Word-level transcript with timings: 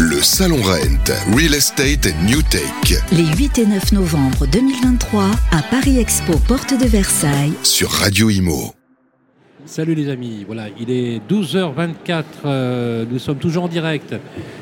Le 0.00 0.22
Salon 0.22 0.62
Rent, 0.62 1.34
Real 1.36 1.54
Estate 1.54 2.06
and 2.06 2.24
New 2.24 2.40
Tech. 2.42 3.02
Les 3.10 3.26
8 3.36 3.58
et 3.58 3.66
9 3.66 3.90
novembre 3.90 4.46
2023 4.46 5.24
à 5.50 5.60
Paris 5.72 5.98
Expo, 5.98 6.34
porte 6.46 6.78
de 6.80 6.86
Versailles. 6.86 7.52
Sur 7.64 7.90
Radio 7.90 8.30
Imo. 8.30 8.74
Salut 9.66 9.96
les 9.96 10.08
amis, 10.08 10.44
voilà, 10.46 10.66
il 10.78 10.92
est 10.92 11.20
12h24, 11.28 12.22
euh, 12.44 13.04
nous 13.10 13.18
sommes 13.18 13.38
toujours 13.38 13.64
en 13.64 13.68
direct. 13.68 14.14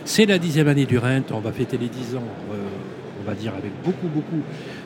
C'est 0.06 0.24
la 0.24 0.38
dixième 0.38 0.68
année 0.68 0.86
du 0.86 0.96
Rent, 0.96 1.20
on 1.30 1.40
va 1.40 1.52
fêter 1.52 1.76
les 1.76 1.88
10 1.88 2.16
ans, 2.16 2.22
euh, 2.54 2.56
on 3.22 3.28
va 3.28 3.34
dire 3.34 3.52
avec 3.58 3.72
beaucoup, 3.84 4.08
beaucoup 4.08 4.40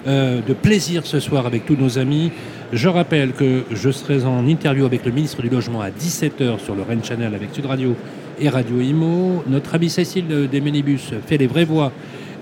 euh, 0.09 0.41
de 0.43 0.53
plaisir 0.53 1.07
ce 1.07 1.21
soir 1.21 1.47
avec 1.47 1.65
tous 1.65 1.77
nos 1.77 1.97
amis. 1.97 2.33
Je 2.73 2.89
rappelle 2.89 3.35
que 3.35 3.63
je 3.71 3.91
serai 3.93 4.25
en 4.25 4.49
interview 4.49 4.85
avec 4.85 5.07
le 5.07 5.13
ministre 5.13 5.43
du 5.43 5.49
Logement 5.49 5.81
à 5.81 5.91
17h 5.91 6.59
sur 6.59 6.75
le 6.75 6.83
Rent 6.83 7.05
Channel 7.05 7.37
avec 7.37 7.55
Sud 7.55 7.67
Radio 7.67 7.95
et 8.41 8.49
Radio 8.49 8.81
Imo. 8.81 9.45
Notre 9.47 9.75
ami 9.75 9.91
Cécile 9.91 10.49
des 10.51 10.61
Minibus 10.61 11.13
fait 11.27 11.37
les 11.37 11.47
vraies 11.47 11.65
voix 11.65 11.93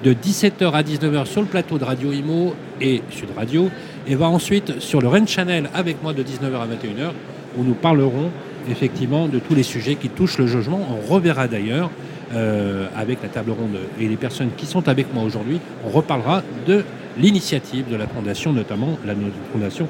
de 0.04 0.12
17h 0.12 0.70
à 0.72 0.82
19h 0.82 1.26
sur 1.26 1.40
le 1.40 1.46
plateau 1.46 1.78
de 1.78 1.84
Radio 1.84 2.12
Imo 2.12 2.54
et 2.80 3.02
Sud 3.10 3.28
Radio 3.36 3.68
et 4.06 4.14
va 4.14 4.28
ensuite 4.28 4.80
sur 4.80 5.00
le 5.00 5.08
Rent 5.08 5.26
Channel 5.26 5.68
avec 5.74 6.02
moi 6.02 6.12
de 6.12 6.22
19h 6.22 6.54
à 6.54 6.66
21h 6.66 7.12
où 7.56 7.64
nous 7.64 7.74
parlerons 7.74 8.30
effectivement 8.70 9.26
de 9.26 9.38
tous 9.38 9.54
les 9.54 9.62
sujets 9.62 9.96
qui 9.96 10.08
touchent 10.08 10.38
le 10.38 10.46
logement. 10.46 10.80
On 10.90 11.12
reverra 11.12 11.48
d'ailleurs 11.48 11.90
euh, 12.34 12.86
avec 12.96 13.22
la 13.22 13.28
table 13.28 13.50
ronde 13.50 13.78
et 14.00 14.06
les 14.06 14.16
personnes 14.16 14.50
qui 14.56 14.66
sont 14.66 14.88
avec 14.88 15.12
moi 15.12 15.24
aujourd'hui, 15.24 15.58
on 15.84 15.88
reparlera 15.90 16.42
de 16.66 16.84
l'initiative 17.18 17.88
de 17.90 17.96
la 17.96 18.06
fondation, 18.06 18.52
notamment 18.52 18.98
la 19.04 19.14
fondation 19.52 19.88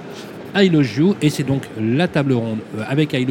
I 0.54 0.70
et 1.20 1.30
c'est 1.30 1.42
donc 1.42 1.62
la 1.78 2.08
table 2.08 2.32
ronde 2.32 2.58
euh, 2.78 2.82
avec 2.88 3.12
I 3.12 3.26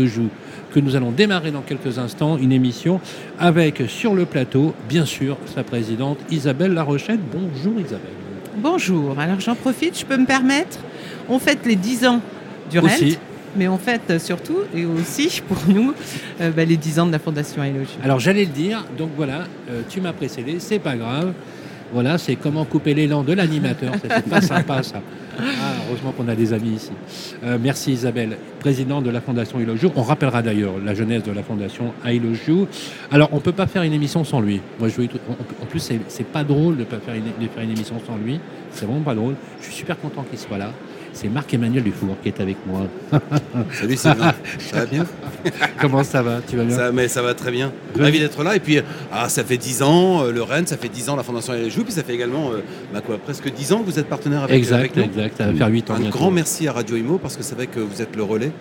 que 0.72 0.80
nous 0.80 0.96
allons 0.96 1.12
démarrer 1.12 1.52
dans 1.52 1.62
quelques 1.62 2.00
instants, 2.00 2.38
une 2.38 2.52
émission 2.52 3.00
avec 3.40 3.84
sur 3.88 4.14
le 4.14 4.26
plateau, 4.26 4.74
bien 4.90 5.06
sûr, 5.06 5.38
sa 5.54 5.64
présidente 5.64 6.20
Isabelle 6.30 6.74
Larochette. 6.74 7.20
Bonjour 7.32 7.80
Isabelle. 7.80 8.12
Bonjour, 8.58 9.20
alors 9.20 9.40
j'en 9.40 9.56
profite, 9.56 10.00
je 10.00 10.06
peux 10.06 10.18
me 10.18 10.26
permettre, 10.26 10.80
on 11.30 11.40
fête 11.40 11.66
les 11.66 11.76
10 11.76 12.06
ans 12.08 12.22
du 12.72 12.80
RENT 12.80 13.18
mais 13.56 13.68
on 13.68 13.78
fête 13.78 14.20
surtout 14.20 14.60
et 14.76 14.86
aussi 14.86 15.42
pour 15.48 15.58
nous 15.68 15.94
euh, 16.42 16.52
bah, 16.52 16.64
les 16.64 16.78
10 16.78 17.00
ans 17.00 17.06
de 17.06 17.12
la 17.12 17.20
Fondation 17.20 17.64
Eloge. 17.64 17.88
Alors 18.04 18.20
j'allais 18.20 18.46
le 18.46 18.52
dire, 18.52 18.86
donc 18.98 19.10
voilà, 19.16 19.46
euh, 19.70 19.82
tu 19.90 20.00
m'as 20.00 20.14
précédé, 20.14 20.58
c'est 20.60 20.80
pas 20.80 20.96
grave. 20.96 21.34
Voilà, 21.94 22.18
c'est 22.18 22.36
comment 22.36 22.66
couper 22.66 22.94
l'élan 22.94 23.24
de 23.24 23.34
l'animateur. 23.34 23.94
C'était 24.02 24.22
pas 24.30 24.42
sympa 24.42 24.84
ça. 24.84 25.02
Ah, 25.40 25.44
heureusement 25.88 26.12
qu'on 26.12 26.28
a 26.28 26.36
des 26.36 26.52
amis 26.54 26.76
ici. 26.76 26.92
Euh, 27.44 27.58
merci 27.62 27.94
Isabelle, 27.94 28.38
présidente 28.60 29.04
de 29.04 29.10
la 29.10 29.22
Fondation 29.22 29.60
Ilojou. 29.60 29.92
On 29.96 30.02
rappellera 30.02 30.42
d'ailleurs 30.42 30.74
la 30.84 30.96
jeunesse 30.96 31.24
de 31.24 31.32
la 31.32 31.44
Fondation 31.44 31.94
à 32.04 32.10
Alors 33.12 33.30
on 33.32 33.40
peut 33.40 33.52
pas 33.52 33.68
faire 33.68 33.84
une 33.84 33.94
émission 33.94 34.24
sans 34.24 34.42
lui. 34.42 34.62
Moi, 34.80 34.90
je, 34.90 35.02
en 35.02 35.66
plus, 35.66 35.92
c'est 36.08 36.28
pas 36.28 36.44
drôle 36.44 36.78
de, 36.78 36.84
pas 36.84 36.98
faire 36.98 37.14
une, 37.14 37.24
de 37.24 37.48
faire 37.54 37.64
une 37.64 37.72
émission 37.72 37.96
sans 38.06 38.18
lui. 38.18 38.40
C'est 38.72 38.86
vraiment 38.86 39.02
pas 39.02 39.16
drôle. 39.16 39.36
Je 39.60 39.66
suis 39.66 39.76
super 39.76 40.00
content 40.00 40.24
qu'il 40.24 40.40
soit 40.40 40.58
là 40.58 40.72
c'est 41.18 41.30
Marc-Emmanuel 41.30 41.84
Dufour 41.84 42.16
qui 42.22 42.30
est 42.30 42.40
avec 42.40 42.58
moi. 42.66 42.82
Salut 43.74 43.98
Sylvain, 43.98 44.34
ça 44.60 44.78
va 44.78 44.86
bien 44.86 45.06
Comment 45.82 46.04
ça 46.04 46.22
va? 46.22 46.40
Tu 46.48 46.56
vas 46.56 46.64
bien? 46.64 46.76
Ça, 46.76 46.92
mais 46.92 47.08
ça 47.08 47.22
va 47.22 47.34
très 47.34 47.52
bien. 47.52 47.72
Ravi 47.98 48.20
d'être 48.20 48.44
là. 48.44 48.56
Et 48.56 48.60
puis, 48.60 48.80
ah, 49.12 49.28
ça 49.28 49.44
fait 49.44 49.58
10 49.58 49.82
ans, 49.82 50.24
euh, 50.24 50.32
le 50.32 50.44
Rennes, 50.44 50.68
ça 50.68 50.78
fait 50.78 50.90
10 50.90 51.10
ans 51.10 51.16
la 51.16 51.24
Fondation 51.24 51.54
Elle 51.54 51.72
Joue, 51.72 51.84
puis 51.84 51.92
ça 51.92 52.04
fait 52.04 52.14
également 52.14 52.52
euh, 52.52 52.62
bah 52.94 53.02
quoi, 53.02 53.18
presque 53.18 53.52
10 53.52 53.74
ans 53.74 53.80
que 53.80 53.86
vous 53.86 54.00
êtes 54.00 54.08
partenaire 54.08 54.44
avec, 54.44 54.56
exact, 54.56 54.78
avec 54.78 54.96
nous. 54.96 55.04
Exact, 55.04 55.38
ça 55.38 55.48
va 55.48 55.54
faire 55.54 55.68
8 55.68 55.92
ans. 55.92 55.96
Un 55.96 56.10
grand 56.10 56.32
merci 56.32 56.68
à 56.68 56.74
Radio 56.74 56.96
Imo 56.96 57.18
parce 57.18 57.36
que 57.36 57.44
c'est 57.44 57.56
vrai 57.56 57.68
que 57.68 57.80
vous 57.80 58.02
êtes 58.02 58.16
le 58.16 58.24
relais 58.24 58.52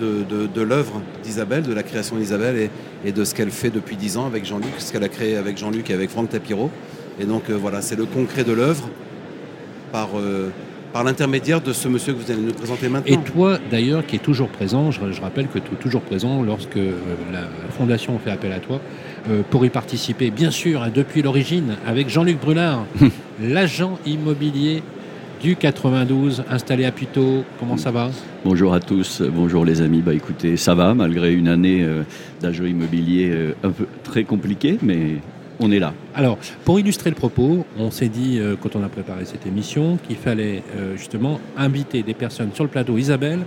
de, 0.00 0.46
de, 0.46 0.62
l'œuvre 0.62 1.00
d'Isabelle, 1.22 1.62
de 1.62 1.72
la 1.72 1.82
création 1.82 2.16
d'Isabelle 2.16 2.56
et, 2.56 2.70
et, 3.08 3.12
de 3.12 3.24
ce 3.24 3.34
qu'elle 3.34 3.50
fait 3.50 3.70
depuis 3.70 3.96
10 3.96 4.18
ans 4.18 4.26
avec 4.26 4.44
Jean-Luc, 4.44 4.74
ce 4.78 4.92
qu'elle 4.92 5.04
a 5.04 5.08
créé 5.08 5.36
avec 5.36 5.58
Jean-Luc 5.58 5.90
et 5.90 5.94
avec 5.94 6.10
Franck 6.10 6.28
Tapiro. 6.28 6.70
Et 7.18 7.24
donc 7.24 7.50
euh, 7.50 7.56
voilà, 7.56 7.80
c'est 7.82 7.96
le 7.96 8.04
concret 8.04 8.44
de 8.44 8.52
l'œuvre 8.52 8.88
par 9.90 10.10
par 10.96 11.04
l'intermédiaire 11.04 11.60
de 11.60 11.74
ce 11.74 11.88
monsieur 11.88 12.14
que 12.14 12.18
vous 12.22 12.30
allez 12.30 12.40
nous 12.40 12.54
présenter 12.54 12.88
maintenant. 12.88 13.20
Et 13.20 13.22
toi, 13.22 13.58
d'ailleurs, 13.70 14.06
qui 14.06 14.16
est 14.16 14.18
toujours 14.18 14.48
présent, 14.48 14.90
je, 14.90 15.20
rappelle 15.20 15.46
que 15.46 15.58
tu 15.58 15.74
es 15.74 15.76
toujours 15.76 16.00
présent 16.00 16.42
lorsque 16.42 16.78
euh, 16.78 16.94
la 17.30 17.40
Fondation 17.76 18.18
fait 18.18 18.30
appel 18.30 18.50
à 18.50 18.60
toi 18.60 18.80
euh, 19.28 19.42
pour 19.50 19.66
y 19.66 19.68
participer, 19.68 20.30
bien 20.30 20.50
sûr, 20.50 20.82
hein, 20.82 20.88
depuis 20.94 21.20
l'origine, 21.20 21.76
avec 21.86 22.08
Jean-Luc 22.08 22.40
Brulard, 22.40 22.86
l'agent 23.42 23.98
immobilier 24.06 24.82
du 25.42 25.56
92, 25.56 26.44
installé 26.50 26.86
à 26.86 26.92
Puteaux. 26.92 27.44
Comment 27.60 27.76
ça 27.76 27.90
va? 27.90 28.08
Bonjour 28.42 28.72
à 28.72 28.80
tous, 28.80 29.20
bonjour 29.20 29.66
les 29.66 29.82
amis. 29.82 30.00
Bah 30.00 30.14
écoutez, 30.14 30.56
ça 30.56 30.74
va, 30.74 30.94
malgré 30.94 31.34
une 31.34 31.48
année 31.48 31.84
euh, 31.84 32.04
d'agent 32.40 32.64
immobilier 32.64 33.52
un 33.62 33.68
peu 33.68 33.84
très 34.02 34.24
compliquée, 34.24 34.78
mais 34.80 35.16
on 35.60 35.70
est 35.70 35.78
là. 35.78 35.94
Alors, 36.14 36.38
pour 36.64 36.78
illustrer 36.78 37.10
le 37.10 37.16
propos, 37.16 37.64
on 37.78 37.90
s'est 37.90 38.08
dit, 38.08 38.38
euh, 38.38 38.56
quand 38.60 38.76
on 38.76 38.82
a 38.82 38.88
préparé 38.88 39.24
cette 39.24 39.46
émission, 39.46 39.98
qu'il 40.06 40.16
fallait 40.16 40.62
euh, 40.76 40.96
justement 40.96 41.40
inviter 41.56 42.02
des 42.02 42.14
personnes 42.14 42.50
sur 42.54 42.64
le 42.64 42.70
plateau, 42.70 42.98
Isabelle, 42.98 43.40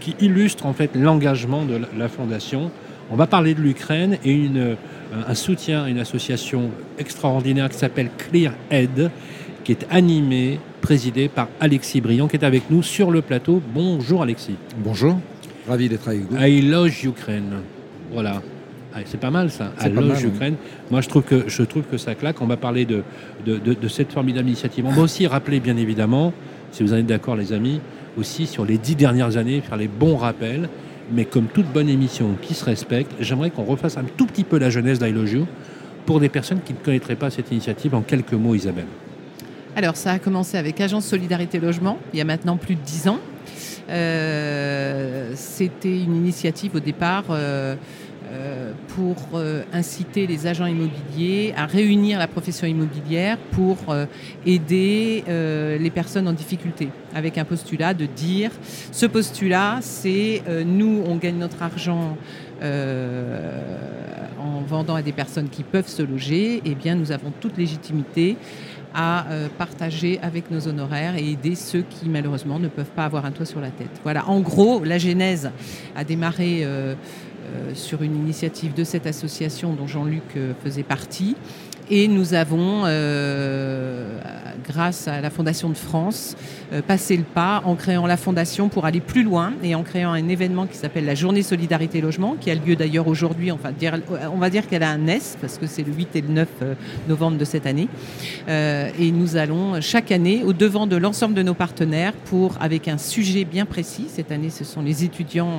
qui 0.00 0.14
illustrent 0.20 0.66
en 0.66 0.72
fait 0.72 0.90
l'engagement 0.94 1.64
de 1.64 1.80
la, 1.96 2.08
Fondation. 2.08 2.70
On 3.10 3.16
va 3.16 3.26
parler 3.26 3.54
de 3.54 3.60
l'Ukraine 3.60 4.18
et 4.24 4.32
une, 4.32 4.58
euh, 4.58 4.74
un 5.26 5.34
soutien 5.34 5.84
à 5.84 5.88
une 5.88 5.98
association 5.98 6.70
extraordinaire 6.98 7.68
qui 7.68 7.78
s'appelle 7.78 8.10
Clear 8.18 8.52
Aid, 8.70 9.10
qui 9.62 9.72
est 9.72 9.86
animée, 9.90 10.60
présidée 10.82 11.28
par 11.28 11.48
Alexis 11.60 12.02
Briand, 12.02 12.28
qui 12.28 12.36
est 12.36 12.44
avec 12.44 12.70
nous 12.70 12.82
sur 12.82 13.10
le 13.10 13.22
plateau. 13.22 13.62
Bonjour 13.72 14.22
Alexis. 14.22 14.56
Bonjour, 14.76 15.18
ravi 15.66 15.88
d'être 15.88 16.08
avec 16.08 16.30
vous. 16.30 16.36
I 16.38 16.60
love 16.60 16.92
Ukraine. 17.04 17.62
Voilà. 18.12 18.42
Ah, 18.94 19.00
c'est 19.04 19.18
pas 19.18 19.30
mal 19.30 19.50
ça, 19.50 19.72
à 19.78 19.88
Ukraine. 19.88 20.54
Moi 20.90 21.00
je 21.00 21.08
trouve, 21.08 21.24
que, 21.24 21.44
je 21.48 21.62
trouve 21.64 21.82
que 21.82 21.98
ça 21.98 22.14
claque. 22.14 22.40
On 22.40 22.46
va 22.46 22.56
parler 22.56 22.84
de, 22.84 23.02
de, 23.44 23.88
cette 23.88 24.12
formidable 24.12 24.48
initiative. 24.48 24.86
On 24.86 24.92
va 24.92 25.02
aussi 25.02 25.26
rappeler 25.26 25.58
bien 25.58 25.76
évidemment, 25.76 26.32
si 26.70 26.84
vous 26.84 26.92
en 26.92 26.96
êtes 26.96 27.06
d'accord 27.06 27.34
les 27.34 27.52
amis, 27.52 27.80
aussi 28.16 28.46
sur 28.46 28.64
les 28.64 28.78
dix 28.78 28.94
dernières 28.94 29.36
années, 29.36 29.60
faire 29.60 29.76
les 29.76 29.88
bons 29.88 30.16
rappels. 30.16 30.68
Mais 31.12 31.24
comme 31.24 31.46
toute 31.46 31.66
bonne 31.66 31.88
émission 31.88 32.36
qui 32.40 32.54
se 32.54 32.64
respecte, 32.64 33.12
j'aimerais 33.20 33.50
qu'on 33.50 33.64
refasse 33.64 33.98
un 33.98 34.04
tout 34.16 34.26
petit 34.26 34.44
peu 34.44 34.58
la 34.58 34.70
jeunesse 34.70 35.00
d'Ilogio 35.00 35.46
pour 36.06 36.20
des 36.20 36.28
personnes 36.28 36.60
qui 36.64 36.72
ne 36.72 36.78
connaîtraient 36.78 37.16
pas 37.16 37.30
cette 37.30 37.50
initiative 37.50 37.94
en 37.94 38.02
quelques 38.02 38.32
mots, 38.32 38.54
Isabelle. 38.54 38.86
Alors 39.76 39.96
ça 39.96 40.12
a 40.12 40.18
commencé 40.20 40.56
avec 40.56 40.80
Agence 40.80 41.04
Solidarité 41.04 41.58
Logement, 41.58 41.98
il 42.12 42.18
y 42.18 42.22
a 42.22 42.24
maintenant 42.24 42.56
plus 42.56 42.76
de 42.76 42.80
dix 42.80 43.08
ans. 43.08 43.18
Euh, 43.90 45.32
c'était 45.34 46.00
une 46.00 46.14
initiative 46.14 46.76
au 46.76 46.80
départ 46.80 47.24
euh, 47.30 47.74
euh, 48.32 48.72
pour 48.94 49.16
euh, 49.34 49.62
inciter 49.72 50.26
les 50.26 50.46
agents 50.46 50.66
immobiliers 50.66 51.52
à 51.56 51.66
réunir 51.66 52.18
la 52.18 52.28
profession 52.28 52.66
immobilière 52.66 53.38
pour 53.50 53.76
euh, 53.88 54.06
aider 54.46 55.24
les 55.26 55.90
personnes 55.90 56.28
en 56.28 56.32
difficulté, 56.32 56.88
avec 57.14 57.38
un 57.38 57.44
postulat 57.44 57.94
de 57.94 58.06
dire, 58.06 58.50
ce 58.92 59.06
postulat, 59.06 59.78
c'est 59.80 60.42
nous, 60.66 61.02
on 61.06 61.16
gagne 61.16 61.38
notre 61.38 61.62
argent 61.62 62.16
en 62.62 64.60
vendant 64.66 64.94
à 64.94 65.02
des 65.02 65.12
personnes 65.12 65.48
qui 65.48 65.62
peuvent 65.62 65.88
se 65.88 66.02
loger, 66.02 66.62
eh 66.64 66.74
bien 66.74 66.94
nous 66.94 67.12
avons 67.12 67.32
toute 67.40 67.56
légitimité 67.56 68.36
à 68.94 69.26
partager 69.58 70.20
avec 70.22 70.50
nos 70.50 70.68
honoraires 70.68 71.16
et 71.16 71.32
aider 71.32 71.56
ceux 71.56 71.82
qui 71.82 72.08
malheureusement 72.08 72.58
ne 72.58 72.68
peuvent 72.68 72.92
pas 72.94 73.04
avoir 73.04 73.24
un 73.24 73.32
toit 73.32 73.46
sur 73.46 73.60
la 73.60 73.70
tête. 73.70 74.00
Voilà, 74.04 74.28
en 74.28 74.40
gros, 74.40 74.84
la 74.84 74.98
genèse 74.98 75.50
a 75.96 76.04
démarré 76.04 76.60
euh, 76.62 76.94
sur 77.74 78.02
une 78.02 78.16
initiative 78.16 78.74
de 78.74 78.84
cette 78.84 79.06
association 79.06 79.74
dont 79.74 79.86
Jean-Luc 79.86 80.22
euh, 80.36 80.52
faisait 80.62 80.82
partie. 80.82 81.36
Et 81.90 82.08
nous 82.08 82.32
avons, 82.32 82.84
euh, 82.86 84.18
grâce 84.66 85.06
à 85.06 85.20
la 85.20 85.28
Fondation 85.28 85.68
de 85.68 85.76
France, 85.76 86.34
passé 86.86 87.16
le 87.16 87.22
pas 87.22 87.62
en 87.64 87.76
créant 87.76 88.06
la 88.06 88.16
Fondation 88.16 88.68
pour 88.68 88.86
aller 88.86 89.00
plus 89.00 89.22
loin 89.22 89.52
et 89.62 89.74
en 89.74 89.82
créant 89.82 90.12
un 90.12 90.28
événement 90.28 90.66
qui 90.66 90.76
s'appelle 90.76 91.04
la 91.04 91.14
Journée 91.14 91.42
Solidarité 91.42 92.00
Logement, 92.00 92.36
qui 92.40 92.50
a 92.50 92.54
lieu 92.54 92.74
d'ailleurs 92.74 93.06
aujourd'hui. 93.06 93.52
Enfin, 93.52 93.70
on 94.32 94.38
va 94.38 94.50
dire 94.50 94.66
qu'elle 94.66 94.82
a 94.82 94.90
un 94.90 95.06
S, 95.06 95.36
parce 95.40 95.58
que 95.58 95.66
c'est 95.66 95.82
le 95.82 95.92
8 95.92 96.16
et 96.16 96.20
le 96.22 96.28
9 96.28 96.48
novembre 97.06 97.36
de 97.36 97.44
cette 97.44 97.66
année. 97.66 97.88
et 98.48 99.12
nous 99.12 99.36
allons 99.36 99.80
chaque 99.80 100.10
année 100.10 100.42
au 100.42 100.52
devant 100.52 100.86
de 100.86 100.96
l'ensemble 100.96 101.34
de 101.34 101.42
nos 101.42 101.54
partenaires 101.54 102.14
pour, 102.24 102.56
avec 102.60 102.88
un 102.88 102.98
sujet 102.98 103.44
bien 103.44 103.66
précis, 103.66 104.06
cette 104.08 104.32
année 104.32 104.50
ce 104.50 104.64
sont 104.64 104.82
les 104.82 105.04
étudiants, 105.04 105.58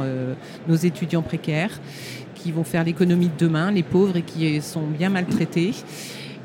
nos 0.67 0.75
étudiants 0.75 1.21
précaires, 1.21 1.79
qui 2.45 2.51
vont 2.51 2.63
faire 2.63 2.83
l'économie 2.83 3.29
de 3.29 3.45
demain, 3.45 3.71
les 3.71 3.81
pauvres 3.81 4.17
et 4.17 4.21
qui 4.21 4.61
sont 4.61 4.85
bien 4.85 5.09
maltraités. 5.09 5.71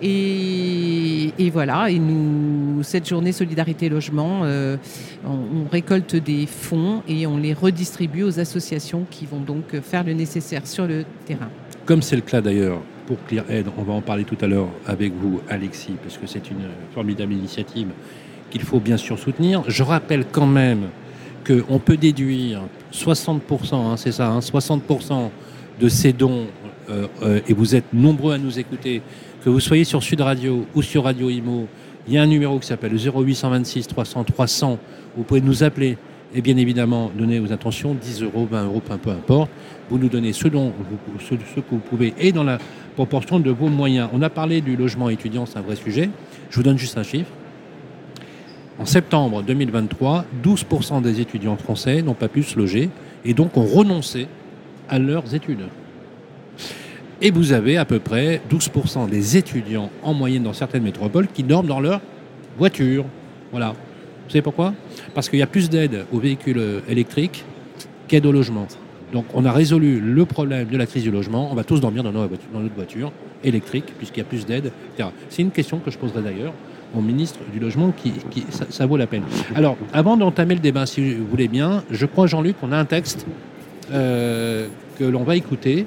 Et, 0.02 1.50
voilà, 1.52 1.90
et 1.90 1.98
nous, 1.98 2.82
cette 2.82 3.06
journée 3.06 3.32
Solidarité 3.32 3.90
Logement, 3.90 4.40
euh, 4.44 4.78
on, 5.26 5.68
récolte 5.70 6.16
des 6.16 6.46
fonds 6.46 7.02
et 7.06 7.26
on 7.26 7.36
les 7.36 7.52
redistribue 7.52 8.22
aux 8.22 8.40
associations 8.40 9.04
qui 9.10 9.26
vont 9.26 9.40
donc 9.40 9.78
faire 9.82 10.02
le 10.02 10.14
nécessaire 10.14 10.66
sur 10.66 10.86
le 10.86 11.04
terrain. 11.26 11.50
Comme 11.84 12.00
c'est 12.00 12.16
le 12.16 12.22
cas 12.22 12.40
d'ailleurs 12.40 12.78
pour 13.06 13.22
Clear 13.26 13.44
Aid, 13.50 13.66
on 13.76 13.82
va 13.82 13.92
en 13.92 14.00
parler 14.00 14.24
tout 14.24 14.38
à 14.40 14.46
l'heure 14.46 14.70
avec 14.86 15.12
vous, 15.12 15.42
Alexis, 15.50 15.96
parce 16.02 16.16
que 16.16 16.26
c'est 16.26 16.50
une 16.50 16.64
formidable 16.94 17.34
initiative 17.34 17.88
qu'il 18.48 18.62
faut 18.62 18.80
bien 18.80 18.96
sûr 18.96 19.18
soutenir. 19.18 19.64
Je 19.68 19.82
rappelle 19.82 20.24
quand 20.32 20.46
même 20.46 20.88
qu'on 21.46 21.78
peut 21.78 21.98
déduire 21.98 22.62
60%, 22.90 23.74
hein, 23.74 23.96
c'est 23.98 24.12
ça, 24.12 24.38
60% 24.38 25.12
hein, 25.12 25.30
de 25.80 25.88
ces 25.88 26.12
dons 26.12 26.46
et 27.48 27.52
vous 27.52 27.74
êtes 27.74 27.92
nombreux 27.92 28.34
à 28.34 28.38
nous 28.38 28.58
écouter, 28.58 29.00
que 29.44 29.48
vous 29.48 29.60
soyez 29.60 29.84
sur 29.84 30.02
Sud 30.02 30.20
Radio 30.20 30.66
ou 30.74 30.82
sur 30.82 31.04
Radio 31.04 31.30
Imo, 31.30 31.68
il 32.06 32.14
y 32.14 32.18
a 32.18 32.22
un 32.22 32.26
numéro 32.26 32.58
qui 32.58 32.66
s'appelle 32.66 32.92
0826 32.94 33.86
300 33.86 34.24
300. 34.24 34.78
Vous 35.16 35.22
pouvez 35.22 35.40
nous 35.40 35.62
appeler 35.62 35.96
et 36.34 36.40
bien 36.40 36.56
évidemment 36.56 37.10
donner 37.16 37.38
vos 37.38 37.52
intentions, 37.52 37.94
10 37.94 38.22
euros, 38.22 38.46
20 38.50 38.64
euros, 38.64 38.80
peu 38.80 39.10
importe. 39.10 39.50
Vous 39.88 39.98
nous 39.98 40.08
donnez 40.08 40.32
ce, 40.32 40.44
ce, 40.44 40.48
que 40.48 41.70
vous 41.70 41.78
pouvez 41.78 42.14
et 42.18 42.32
dans 42.32 42.44
la 42.44 42.58
proportion 42.94 43.40
de 43.40 43.50
vos 43.50 43.68
moyens. 43.68 44.08
On 44.12 44.22
a 44.22 44.30
parlé 44.30 44.60
du 44.60 44.76
logement 44.76 45.08
étudiant, 45.08 45.46
c'est 45.46 45.58
un 45.58 45.62
vrai 45.62 45.76
sujet. 45.76 46.10
Je 46.50 46.56
vous 46.56 46.62
donne 46.62 46.78
juste 46.78 46.96
un 46.98 47.02
chiffre. 47.02 47.30
En 48.78 48.86
septembre 48.86 49.42
2023, 49.42 50.24
12% 50.42 51.02
des 51.02 51.20
étudiants 51.20 51.56
français 51.56 52.02
n'ont 52.02 52.14
pas 52.14 52.28
pu 52.28 52.42
se 52.42 52.58
loger 52.58 52.88
et 53.24 53.34
donc 53.34 53.56
ont 53.56 53.66
renoncé 53.66 54.26
à 54.90 54.98
leurs 54.98 55.34
études. 55.34 55.66
Et 57.22 57.30
vous 57.30 57.52
avez 57.52 57.76
à 57.76 57.84
peu 57.84 57.98
près 57.98 58.40
12% 58.50 59.08
des 59.08 59.36
étudiants 59.36 59.90
en 60.02 60.14
moyenne 60.14 60.42
dans 60.42 60.52
certaines 60.52 60.82
métropoles 60.82 61.28
qui 61.28 61.42
dorment 61.42 61.66
dans 61.66 61.80
leur 61.80 62.00
voiture. 62.58 63.04
Voilà. 63.50 63.70
Vous 63.70 64.30
savez 64.30 64.42
pourquoi? 64.42 64.74
Parce 65.14 65.28
qu'il 65.28 65.38
y 65.38 65.42
a 65.42 65.46
plus 65.46 65.70
d'aide 65.70 66.04
aux 66.12 66.18
véhicules 66.18 66.82
électriques 66.88 67.44
qu'aide 68.08 68.26
au 68.26 68.32
logement. 68.32 68.66
Donc 69.12 69.26
on 69.34 69.44
a 69.44 69.52
résolu 69.52 70.00
le 70.00 70.24
problème 70.24 70.68
de 70.68 70.76
la 70.76 70.86
crise 70.86 71.02
du 71.02 71.10
logement. 71.10 71.48
On 71.50 71.54
va 71.54 71.64
tous 71.64 71.80
dormir 71.80 72.02
dans, 72.02 72.12
notre 72.12 72.74
voiture 72.74 73.12
électrique 73.44 73.86
puisqu'il 73.98 74.20
y 74.20 74.22
a 74.22 74.26
plus 74.26 74.46
d'aide, 74.46 74.72
C'est 75.28 75.42
une 75.42 75.50
question 75.50 75.78
que 75.78 75.90
je 75.90 75.98
poserai 75.98 76.22
d'ailleurs 76.22 76.52
au 76.96 77.00
ministre 77.00 77.38
du 77.52 77.60
Logement 77.60 77.92
qui, 77.92 78.12
ça, 78.50 78.86
vaut 78.86 78.96
la 78.96 79.06
peine. 79.06 79.22
Alors, 79.54 79.76
avant 79.92 80.16
d'entamer 80.16 80.54
le 80.54 80.60
débat, 80.60 80.86
si 80.86 81.14
vous 81.14 81.26
voulez 81.26 81.46
bien, 81.46 81.84
je 81.90 82.04
crois, 82.04 82.26
Jean-Luc, 82.26 82.58
qu'on 82.58 82.72
a 82.72 82.76
un 82.76 82.84
texte 82.84 83.26
euh, 83.92 84.68
que 84.98 85.04
l'on 85.04 85.24
va 85.24 85.36
écouter 85.36 85.86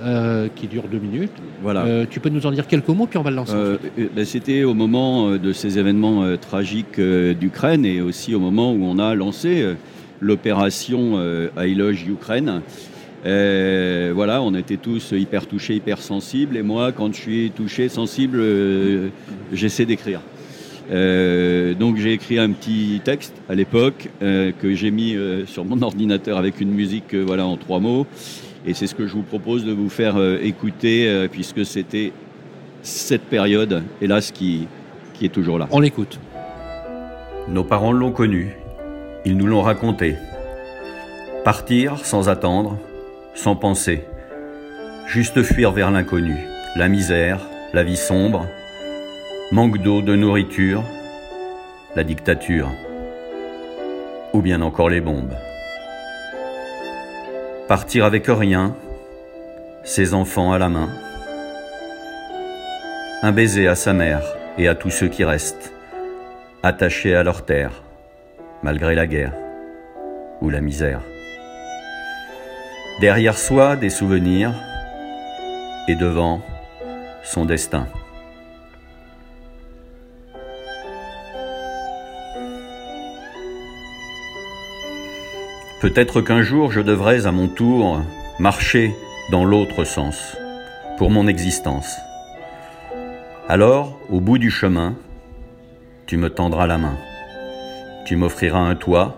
euh, 0.00 0.46
qui 0.54 0.68
dure 0.68 0.84
deux 0.86 1.00
minutes. 1.00 1.32
Voilà. 1.60 1.84
Euh, 1.84 2.06
tu 2.08 2.20
peux 2.20 2.28
nous 2.28 2.46
en 2.46 2.52
dire 2.52 2.68
quelques 2.68 2.86
mots, 2.86 3.06
puis 3.06 3.18
on 3.18 3.22
va 3.22 3.30
le 3.30 3.36
lancer. 3.36 3.52
Euh, 3.56 3.78
ben, 4.14 4.24
c'était 4.24 4.62
au 4.62 4.72
moment 4.72 5.32
de 5.32 5.52
ces 5.52 5.76
événements 5.76 6.36
tragiques 6.36 7.00
d'Ukraine 7.00 7.84
et 7.84 8.00
aussi 8.00 8.32
au 8.32 8.38
moment 8.38 8.72
où 8.72 8.84
on 8.84 9.00
a 9.00 9.16
lancé 9.16 9.66
l'opération 10.20 11.20
I 11.58 11.76
Ukraine. 12.08 12.62
voilà, 13.24 14.40
on 14.40 14.54
était 14.54 14.76
tous 14.76 15.10
hyper 15.10 15.46
touchés, 15.46 15.74
hyper 15.74 15.98
sensibles. 15.98 16.56
Et 16.56 16.62
moi, 16.62 16.92
quand 16.92 17.12
je 17.12 17.20
suis 17.20 17.50
touché, 17.50 17.88
sensible, 17.88 18.40
j'essaie 19.52 19.84
d'écrire. 19.84 20.20
Donc 20.88 21.96
j'ai 21.96 22.12
écrit 22.12 22.38
un 22.38 22.50
petit 22.50 23.00
texte 23.04 23.34
à 23.48 23.54
l'époque 23.54 24.08
que 24.20 24.74
j'ai 24.74 24.90
mis 24.90 25.16
sur 25.46 25.64
mon 25.64 25.82
ordinateur 25.90 26.38
avec 26.38 26.60
une 26.60 26.70
musique 26.70 27.14
voilà 27.14 27.46
en 27.46 27.56
trois 27.56 27.78
mots 27.78 28.06
et 28.66 28.74
c'est 28.74 28.86
ce 28.86 28.94
que 28.94 29.06
je 29.06 29.14
vous 29.14 29.22
propose 29.22 29.64
de 29.64 29.72
vous 29.72 29.88
faire 29.88 30.16
euh, 30.16 30.38
écouter, 30.42 31.08
euh, 31.08 31.28
puisque 31.28 31.64
c'était 31.64 32.12
cette 32.82 33.22
période, 33.22 33.82
hélas, 34.02 34.30
qui, 34.30 34.68
qui 35.14 35.24
est 35.24 35.30
toujours 35.30 35.58
là. 35.58 35.68
On 35.70 35.80
l'écoute. 35.80 36.20
Nos 37.48 37.64
parents 37.64 37.92
l'ont 37.92 38.12
connu, 38.12 38.56
ils 39.24 39.36
nous 39.36 39.46
l'ont 39.46 39.62
raconté. 39.62 40.16
Partir 41.44 42.04
sans 42.04 42.28
attendre, 42.28 42.78
sans 43.34 43.56
penser, 43.56 44.02
juste 45.06 45.42
fuir 45.42 45.72
vers 45.72 45.90
l'inconnu, 45.90 46.36
la 46.76 46.88
misère, 46.88 47.40
la 47.72 47.84
vie 47.84 47.96
sombre, 47.96 48.46
manque 49.50 49.78
d'eau, 49.78 50.02
de 50.02 50.14
nourriture, 50.14 50.82
la 51.96 52.04
dictature, 52.04 52.70
ou 54.34 54.42
bien 54.42 54.60
encore 54.60 54.90
les 54.90 55.00
bombes. 55.00 55.34
Partir 57.66 58.04
avec 58.04 58.26
rien, 58.26 58.74
ses 59.84 60.12
enfants 60.12 60.52
à 60.52 60.58
la 60.58 60.68
main. 60.68 60.90
Un 63.22 63.32
baiser 63.32 63.68
à 63.68 63.74
sa 63.74 63.94
mère 63.94 64.22
et 64.58 64.68
à 64.68 64.74
tous 64.74 64.90
ceux 64.90 65.08
qui 65.08 65.24
restent, 65.24 65.72
attachés 66.62 67.14
à 67.14 67.22
leur 67.22 67.46
terre, 67.46 67.82
malgré 68.62 68.94
la 68.94 69.06
guerre 69.06 69.32
ou 70.42 70.50
la 70.50 70.60
misère. 70.60 71.00
Derrière 73.00 73.38
soi 73.38 73.76
des 73.76 73.90
souvenirs 73.90 74.52
et 75.88 75.94
devant 75.94 76.42
son 77.22 77.46
destin. 77.46 77.86
Peut-être 85.88 86.20
qu'un 86.20 86.42
jour 86.42 86.70
je 86.70 86.82
devrais 86.82 87.26
à 87.26 87.32
mon 87.32 87.48
tour 87.48 88.02
marcher 88.38 88.94
dans 89.32 89.46
l'autre 89.46 89.84
sens, 89.84 90.36
pour 90.98 91.10
mon 91.10 91.26
existence. 91.26 91.96
Alors, 93.48 93.98
au 94.10 94.20
bout 94.20 94.36
du 94.36 94.50
chemin, 94.50 94.96
tu 96.04 96.18
me 96.18 96.28
tendras 96.28 96.66
la 96.66 96.76
main. 96.76 96.98
Tu 98.04 98.16
m'offriras 98.16 98.58
un 98.58 98.74
toit, 98.74 99.16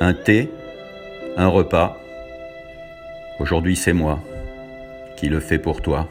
un 0.00 0.14
thé, 0.14 0.50
un 1.36 1.46
repas. 1.46 1.96
Aujourd'hui 3.38 3.76
c'est 3.76 3.92
moi 3.92 4.18
qui 5.16 5.28
le 5.28 5.38
fais 5.38 5.60
pour 5.60 5.80
toi. 5.80 6.08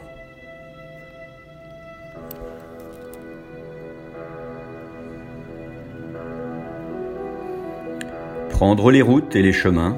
Prendre 8.58 8.90
les 8.90 9.02
routes 9.02 9.36
et 9.36 9.42
les 9.42 9.52
chemins, 9.52 9.96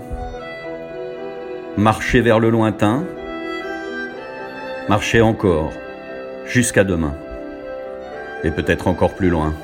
marcher 1.78 2.20
vers 2.20 2.38
le 2.38 2.50
lointain, 2.50 3.04
marcher 4.86 5.22
encore 5.22 5.72
jusqu'à 6.44 6.84
demain, 6.84 7.14
et 8.44 8.50
peut-être 8.50 8.86
encore 8.86 9.14
plus 9.14 9.30
loin. 9.30 9.54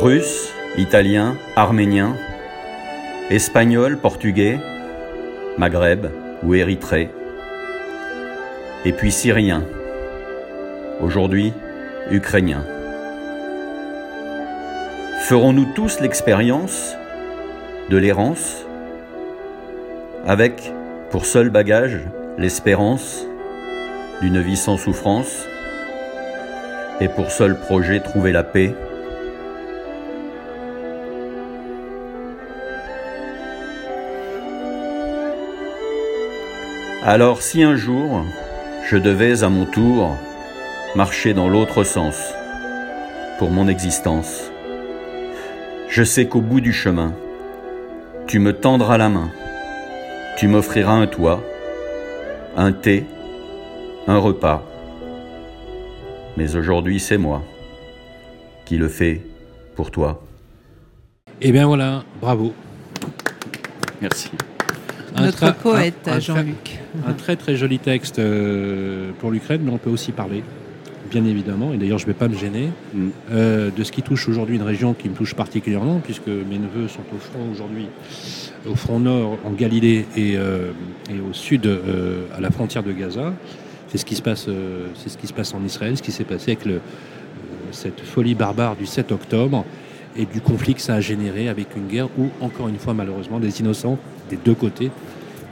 Russe, 0.00 0.52
italien, 0.76 1.36
arménien, 1.54 2.16
espagnol, 3.30 3.96
portugais, 3.96 4.58
Maghreb 5.58 6.08
ou 6.42 6.56
Érythrée, 6.56 7.10
et 8.84 8.90
puis 8.90 9.12
syrien, 9.12 9.62
aujourd'hui 11.00 11.52
ukrainien. 12.10 12.64
Ferons-nous 15.28 15.66
tous 15.66 16.00
l'expérience 16.00 16.96
de 17.88 17.96
l'errance 17.96 18.66
avec 20.26 20.72
pour 21.10 21.26
seul 21.26 21.48
bagage 21.48 22.00
l'espérance 22.38 23.24
d'une 24.20 24.40
vie 24.40 24.56
sans 24.56 24.76
souffrance 24.76 25.46
et 27.00 27.06
pour 27.06 27.30
seul 27.30 27.56
projet 27.56 28.00
trouver 28.00 28.32
la 28.32 28.42
paix? 28.42 28.74
Alors 37.04 37.42
si 37.42 37.62
un 37.62 37.76
jour 37.76 38.24
je 38.90 38.96
devais 38.96 39.44
à 39.44 39.48
mon 39.48 39.66
tour 39.66 40.16
marcher 40.96 41.32
dans 41.32 41.48
l'autre 41.48 41.84
sens 41.84 42.34
pour 43.38 43.50
mon 43.50 43.68
existence, 43.68 44.50
je 45.92 46.02
sais 46.02 46.26
qu'au 46.26 46.40
bout 46.40 46.62
du 46.62 46.72
chemin, 46.72 47.14
tu 48.26 48.38
me 48.38 48.54
tendras 48.54 48.96
la 48.96 49.10
main, 49.10 49.30
tu 50.38 50.48
m'offriras 50.48 50.94
un 50.94 51.06
toit, 51.06 51.44
un 52.56 52.72
thé, 52.72 53.04
un 54.06 54.16
repas. 54.16 54.64
Mais 56.38 56.56
aujourd'hui, 56.56 56.98
c'est 56.98 57.18
moi 57.18 57.42
qui 58.64 58.78
le 58.78 58.88
fais 58.88 59.20
pour 59.76 59.90
toi. 59.90 60.24
Eh 61.42 61.52
bien 61.52 61.66
voilà, 61.66 62.04
bravo. 62.22 62.54
Merci. 64.00 64.30
Notre 65.14 65.54
poète, 65.56 66.08
Jean-Luc. 66.20 66.80
Un, 67.06 67.12
très 67.12 67.36
très 67.36 67.54
joli 67.54 67.78
texte 67.78 68.18
euh, 68.18 69.10
pour 69.20 69.30
l'Ukraine, 69.30 69.60
mais 69.62 69.70
on 69.70 69.78
peut 69.78 69.90
aussi 69.90 70.12
parler 70.12 70.42
bien 71.12 71.24
évidemment, 71.26 71.72
et 71.74 71.76
d'ailleurs 71.76 71.98
je 71.98 72.06
ne 72.06 72.12
vais 72.12 72.18
pas 72.18 72.28
me 72.28 72.36
gêner, 72.36 72.70
mm. 72.94 73.08
euh, 73.32 73.70
de 73.70 73.84
ce 73.84 73.92
qui 73.92 74.02
touche 74.02 74.28
aujourd'hui 74.28 74.56
une 74.56 74.62
région 74.62 74.94
qui 74.94 75.08
me 75.10 75.14
touche 75.14 75.34
particulièrement, 75.34 76.00
puisque 76.02 76.28
mes 76.28 76.58
neveux 76.58 76.88
sont 76.88 77.04
au 77.14 77.18
front 77.18 77.50
aujourd'hui, 77.52 77.86
au 78.66 78.74
front 78.74 78.98
nord, 78.98 79.38
en 79.44 79.50
Galilée 79.50 80.06
et, 80.16 80.36
euh, 80.36 80.72
au 81.28 81.34
sud, 81.34 81.66
euh, 81.66 82.24
à 82.34 82.40
la 82.40 82.50
frontière 82.50 82.82
de 82.82 82.92
Gaza. 82.92 83.32
C'est 83.88 83.98
ce, 83.98 84.06
qui 84.06 84.14
se 84.14 84.22
passe, 84.22 84.48
c'est 84.94 85.10
ce 85.10 85.18
qui 85.18 85.26
se 85.26 85.34
passe 85.34 85.52
en 85.52 85.62
Israël, 85.62 85.98
ce 85.98 86.02
qui 86.02 86.12
s'est 86.12 86.24
passé 86.24 86.52
avec 86.52 86.64
le, 86.64 86.80
cette 87.72 88.00
folie 88.00 88.34
barbare 88.34 88.74
du 88.74 88.86
7 88.86 89.12
octobre 89.12 89.66
et 90.16 90.24
du 90.24 90.40
conflit 90.40 90.74
que 90.74 90.80
ça 90.80 90.94
a 90.94 91.00
généré 91.00 91.50
avec 91.50 91.76
une 91.76 91.88
guerre 91.88 92.08
où, 92.18 92.28
encore 92.40 92.68
une 92.68 92.78
fois, 92.78 92.94
malheureusement, 92.94 93.38
des 93.38 93.60
innocents 93.60 93.98
des 94.30 94.38
deux 94.42 94.54
côtés 94.54 94.90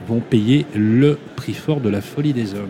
vont 0.07 0.21
payer 0.21 0.65
le 0.73 1.19
prix 1.35 1.53
fort 1.53 1.81
de 1.81 1.89
la 1.89 2.01
folie 2.01 2.33
des 2.33 2.55
hommes. 2.55 2.69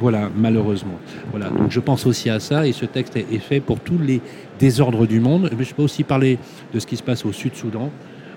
Voilà, 0.00 0.30
malheureusement. 0.36 0.98
Voilà, 1.30 1.48
donc 1.48 1.70
je 1.70 1.80
pense 1.80 2.06
aussi 2.06 2.30
à 2.30 2.40
ça 2.40 2.66
et 2.66 2.72
ce 2.72 2.84
texte 2.84 3.16
est, 3.16 3.38
fait 3.38 3.60
pour 3.60 3.80
tous 3.80 3.98
les 3.98 4.20
désordres 4.58 5.06
du 5.06 5.20
monde. 5.20 5.50
Mais 5.56 5.64
je 5.64 5.74
peux 5.74 5.82
aussi 5.82 6.04
parler 6.04 6.38
de 6.72 6.78
ce 6.78 6.86
qui 6.86 6.96
se 6.96 7.02
passe 7.02 7.24
au 7.24 7.32
Sud-Soudan, 7.32 7.90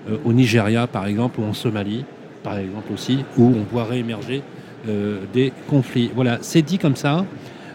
euh, 0.08 0.16
au 0.24 0.32
Nigeria 0.32 0.86
par 0.86 1.06
exemple, 1.06 1.40
ou 1.40 1.44
en 1.44 1.54
Somalie 1.54 2.04
par 2.42 2.58
exemple 2.58 2.92
aussi, 2.92 3.24
où 3.36 3.44
on 3.44 3.64
voit 3.70 3.84
réémerger 3.84 4.42
euh, 4.88 5.20
des 5.32 5.52
conflits. 5.68 6.10
Voilà, 6.14 6.38
c'est 6.40 6.62
dit 6.62 6.78
comme 6.78 6.96
ça. 6.96 7.26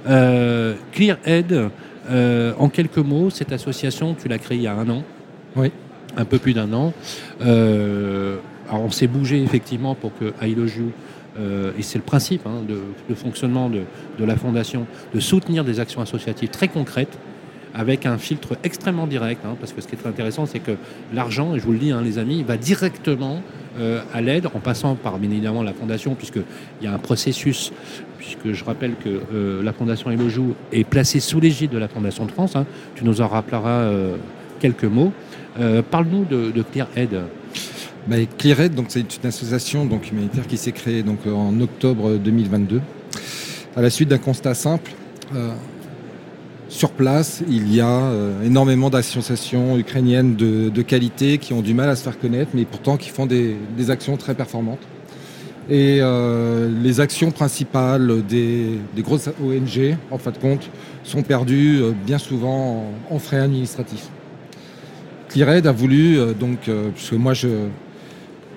Euh, 0.08 0.74
Clear 0.92 1.18
Aid, 1.26 1.70
euh, 2.10 2.54
en 2.58 2.70
quelques 2.70 2.98
mots, 2.98 3.30
cette 3.30 3.52
association, 3.52 4.16
tu 4.20 4.28
l'as 4.28 4.40
créée 4.40 4.58
il 4.58 4.64
y 4.64 4.68
a 4.68 4.74
un 4.74 4.90
an. 4.90 5.04
Oui. 5.56 5.72
Un 6.18 6.26
peu 6.26 6.40
plus 6.40 6.54
d'un 6.54 6.72
an. 6.74 6.94
Alors 8.68 8.82
on 8.84 8.90
s'est 8.90 9.08
bougé 9.08 9.44
effectivement 9.44 9.94
pour 9.94 10.12
que 10.18 10.34
I 10.42 10.56
Love 10.56 10.78
You, 10.78 10.92
euh, 11.40 11.72
et 11.78 11.82
c'est 11.82 11.98
le 11.98 12.04
principe 12.04 12.46
hein, 12.46 12.62
de, 12.68 13.16
fonctionnement 13.16 13.70
de, 13.70 14.26
la 14.26 14.36
fondation, 14.36 14.86
de 15.14 15.20
soutenir 15.20 15.64
des 15.64 15.80
actions 15.80 16.02
associatives 16.02 16.50
très 16.50 16.68
concrètes 16.68 17.18
avec 17.74 18.06
un 18.06 18.18
filtre 18.18 18.58
extrêmement 18.64 19.06
direct, 19.06 19.44
hein, 19.46 19.58
parce 19.60 19.74
que 19.74 19.82
ce 19.82 19.88
qui 19.88 19.96
est 19.96 19.98
très 19.98 20.08
intéressant, 20.08 20.46
c'est 20.46 20.60
que 20.60 20.72
l'argent, 21.14 21.56
et 21.56 21.60
je 21.60 21.66
vous 21.66 21.74
le 21.74 21.78
dis, 21.78 21.92
hein, 21.92 22.02
les 22.02 22.18
amis, 22.18 22.42
va 22.42 22.56
directement 22.56 23.42
euh, 23.80 24.02
à 24.14 24.22
l'aide, 24.22 24.48
en 24.54 24.60
passant 24.60 24.96
par 24.96 25.18
bien 25.18 25.30
évidemment 25.30 25.62
la 25.62 25.74
fondation, 25.74 26.16
puisqu'il 26.16 26.44
y 26.82 26.88
a 26.88 26.94
un 26.94 27.00
processus, 27.00 27.74
puisque 28.18 28.54
je 28.54 28.64
rappelle 28.64 28.96
que 28.96 29.20
euh, 29.34 29.62
la 29.62 29.74
fondation 29.74 30.10
Elojou 30.10 30.56
est 30.72 30.86
placée 30.86 31.20
sous 31.20 31.42
l'égide 31.42 31.72
de 31.72 31.78
la 31.78 31.90
Fondation 31.90 32.26
de 32.26 32.32
France. 32.32 32.54
tu 32.96 33.04
nous 33.04 33.20
en 33.20 33.28
rappelleras 33.28 33.92
quelques 34.62 34.86
mots. 34.86 35.12
Parle-nous 35.92 36.24
de, 36.24 36.52
de 36.52 36.62
Clear 36.62 36.88
Aid. 36.96 37.20
Bah, 38.08 38.18
donc 38.70 38.86
c'est 38.90 39.00
une 39.00 39.28
association 39.28 39.86
donc 39.86 40.12
humanitaire 40.12 40.46
qui 40.46 40.58
s'est 40.58 40.72
créée 40.72 41.02
donc 41.02 41.20
euh, 41.26 41.34
en 41.34 41.60
octobre 41.60 42.18
2022 42.18 42.82
à 43.76 43.82
la 43.82 43.90
suite 43.90 44.10
d'un 44.10 44.18
constat 44.18 44.54
simple. 44.54 44.92
Euh, 45.36 45.54
sur 46.68 46.92
place, 46.92 47.44
il 47.48 47.74
y 47.74 47.82
a 47.82 47.88
euh, 47.88 48.44
énormément 48.44 48.90
d'associations 48.90 49.78
ukrainiennes 49.78 50.36
de, 50.36 50.70
de 50.70 50.82
qualité 50.82 51.38
qui 51.38 51.54
ont 51.54 51.62
du 51.62 51.74
mal 51.74 51.90
à 51.90 51.96
se 51.96 52.04
faire 52.04 52.18
connaître, 52.18 52.52
mais 52.54 52.66
pourtant 52.66 52.98
qui 52.98 53.10
font 53.10 53.26
des, 53.26 53.56
des 53.78 53.92
actions 53.92 54.18
très 54.18 54.34
performantes. 54.34 54.80
Et 55.70 55.98
euh, 56.00 56.70
les 56.84 57.00
actions 57.00 57.32
principales 57.32 58.24
des, 58.28 58.80
des 58.96 59.02
grosses 59.02 59.30
ONG, 59.44 59.98
en 60.12 60.18
fin 60.18 60.32
de 60.32 60.38
compte, 60.38 60.70
sont 61.04 61.24
perdues 61.24 61.82
euh, 61.82 61.92
bien 62.06 62.20
souvent 62.20 62.86
en, 63.10 63.20
frais 63.20 63.40
administratifs. 63.40 64.10
ClearAid 65.30 65.66
a 65.66 65.72
voulu, 65.72 66.20
euh, 66.20 66.34
donc, 66.34 66.68
euh, 66.68 66.90
puisque 66.94 67.14
moi 67.14 67.34
je, 67.34 67.48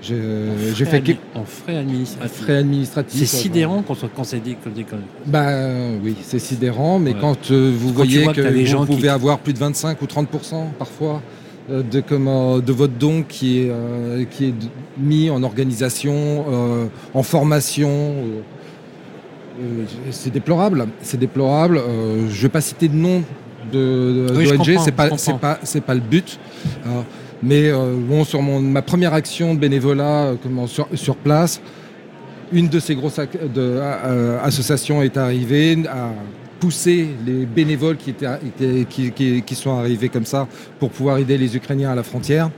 je- 0.03 0.75
que- 1.03 1.13
admi- 1.13 1.17
en 1.35 1.45
frais 1.45 1.77
administratifs. 1.77 2.43
frais 2.43 2.57
administratifs. 2.59 3.21
C'est 3.21 3.27
sidérant 3.43 3.83
quand, 3.87 3.97
quand 4.15 4.25
c'est 4.25 4.41
dit 4.41 4.55
que 4.55 4.69
Bah 5.27 5.49
euh, 5.49 5.99
oui, 6.03 6.15
c'est 6.23 6.39
sidérant, 6.39 6.99
mais 6.99 7.13
Ouais. 7.13 7.17
quand 7.21 7.51
euh, 7.51 7.73
vous 7.77 7.89
Quand 7.89 7.95
voyez 7.97 8.27
que, 8.27 8.41
vous 8.61 8.67
gens 8.67 8.87
qui- 8.87 8.95
pouvez 8.95 9.09
avoir 9.09 9.39
plus 9.39 9.53
de 9.53 9.59
25 9.59 10.01
ou 10.03 10.07
30% 10.07 10.67
parfois 10.79 11.21
euh, 11.71 11.83
de, 11.83 12.01
comment, 12.01 12.59
de 12.61 12.73
votre 12.73 12.95
don 12.95 13.23
qui 13.29 13.61
est, 13.61 13.69
euh, 13.71 14.25
qui 14.31 14.47
est 14.47 14.55
mis 14.99 15.29
en 15.31 15.43
organisation, 15.43 16.45
en 17.15 17.23
formation, 17.23 18.15
c'est 20.11 20.33
déplorable. 20.33 20.87
C'est 21.03 21.19
déplorable. 21.19 21.81
Je 22.29 22.37
ne 22.37 22.43
vais 22.43 22.49
pas 22.49 22.61
citer 22.61 22.89
de 22.89 22.95
nom 22.97 23.23
de, 23.73 24.27
de- 24.29 24.33
Oui, 24.37 24.47
c'est 24.79 24.93
pas, 24.93 25.11
pas, 25.39 25.59
pas 25.87 25.95
le 25.95 26.01
but. 26.01 26.39
Mais 27.43 27.69
euh, 27.69 27.95
bon, 27.97 28.25
sur 28.25 28.43
mon, 28.43 28.61
ma 28.61 28.83
première 28.83 29.15
action 29.15 29.55
de 29.55 29.61
bénévolat 29.61 30.25
euh, 30.27 30.35
comment, 30.43 30.67
sur, 30.67 30.89
sur 30.95 31.17
place, 31.17 31.61
une 32.53 32.69
de 32.69 32.81
ces 32.81 32.95
grosses 32.95 33.21
euh, 33.57 34.39
associations 34.43 35.03
est 35.03 35.17
arrivée 35.17 35.79
à 35.89 36.11
pousser 36.61 37.09
les 37.27 37.47
bénévoles 37.47 37.97
qui, 37.97 38.11
étaient, 38.11 38.27
qui, 38.89 39.13
qui- 39.13 39.43
qui 39.43 39.55
sont 39.55 39.79
arrivés 39.79 40.09
comme 40.09 40.25
ça 40.25 40.49
pour 40.81 40.91
pouvoir 40.91 41.19
aider 41.19 41.39
les 41.39 41.57
Ukrainiens 41.57 41.91
à 41.91 41.95
la 41.95 42.03
frontière, 42.03 42.51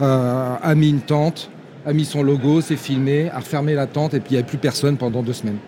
euh, 0.00 0.54
a 0.62 0.74
mis 0.74 0.90
une 0.90 1.00
tente, 1.00 1.50
a 1.84 1.92
mis 1.92 2.04
son 2.04 2.22
logo, 2.22 2.60
s'est 2.60 2.76
filmé, 2.76 3.30
a 3.30 3.38
refermé 3.40 3.74
la 3.74 3.86
tente 3.86 4.14
et 4.14 4.20
puis 4.20 4.30
il 4.30 4.34
n'y 4.34 4.38
avait 4.38 4.46
plus 4.48 4.58
personne 4.58 4.96
pendant 4.96 5.22
deux 5.22 5.32
semaines. 5.32 5.58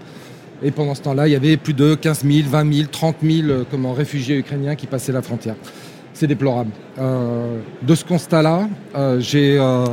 Et 0.62 0.70
pendant 0.70 0.94
ce 0.94 1.02
temps-là, 1.02 1.26
il 1.26 1.32
y 1.32 1.37
avait 1.37 1.56
plus 1.56 1.75
de 1.75 1.94
15 1.96 2.25
000, 2.25 2.49
20 2.49 2.73
000, 2.73 2.88
30 2.92 3.16
000 3.23 3.49
euh, 3.49 3.64
comment, 3.68 3.92
réfugiés 3.92 4.38
ukrainiens 4.38 4.76
qui 4.76 4.87
passaient 4.87 5.11
la 5.12 5.20
frontière. 5.23 5.56
C'est 6.14 6.26
déplorable. 6.26 6.71
Euh, 6.99 7.59
de 7.83 7.94
ce 7.94 8.04
constat-là, 8.04 8.68
euh, 8.94 9.18
j'ai 9.21 9.59
euh, 9.59 9.85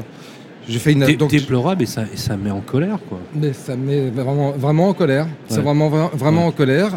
j'ai 0.69 0.77
fait 0.79 0.93
une... 0.93 1.03
Dé- 1.05 1.15
donc- 1.17 1.31
déplorable 1.31 1.81
et 1.83 1.87
ça, 1.87 2.03
et 2.13 2.17
ça 2.17 2.37
met 2.37 2.51
en 2.51 2.61
colère. 2.61 2.99
Quoi. 3.09 3.19
mais 3.35 3.51
ça 3.53 3.75
me 3.75 3.85
met 3.87 4.09
vraiment, 4.11 4.51
vraiment 4.51 4.89
en 4.89 4.93
colère. 4.93 5.27
C'est 5.47 5.59
vraiment, 5.61 5.89
vra- 5.89 6.11
vraiment 6.15 6.41
Ouais. 6.43 6.47
en 6.47 6.51
colère. 6.51 6.91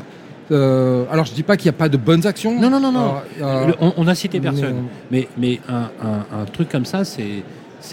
Alors, 0.50 1.24
je 1.24 1.32
dis 1.32 1.42
pas 1.42 1.56
qu'il 1.56 1.70
n'y 1.70 1.74
a 1.74 1.78
pas 1.78 1.88
de 1.88 1.96
bonnes 1.96 2.26
actions. 2.26 2.60
Non, 2.60 2.68
non, 2.68 2.78
non, 2.78 2.92
non. 2.92 3.14
Le- 3.40 3.74
on, 3.80 3.94
on 3.96 4.06
a 4.06 4.14
cité 4.14 4.38
personne. 4.40 4.84
Mais, 5.10 5.26
mais 5.38 5.58
un, 5.68 5.88
un- 6.02 6.40
un 6.42 6.44
truc 6.44 6.68
comme 6.68 6.84
ça, 6.84 7.04
c'est 7.04 7.42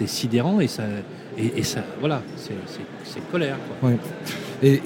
sidérant 0.08 0.60
et 0.60 0.68
ça, 0.68 0.84
et, 1.38 1.54
et 1.60 1.64
ça 1.64 1.80
voilà, 2.02 2.22
c'est- 2.36 2.52
colère. 3.32 3.56
Quoi. 3.80 3.90
ouais. 3.90 3.98
Et 4.62 4.82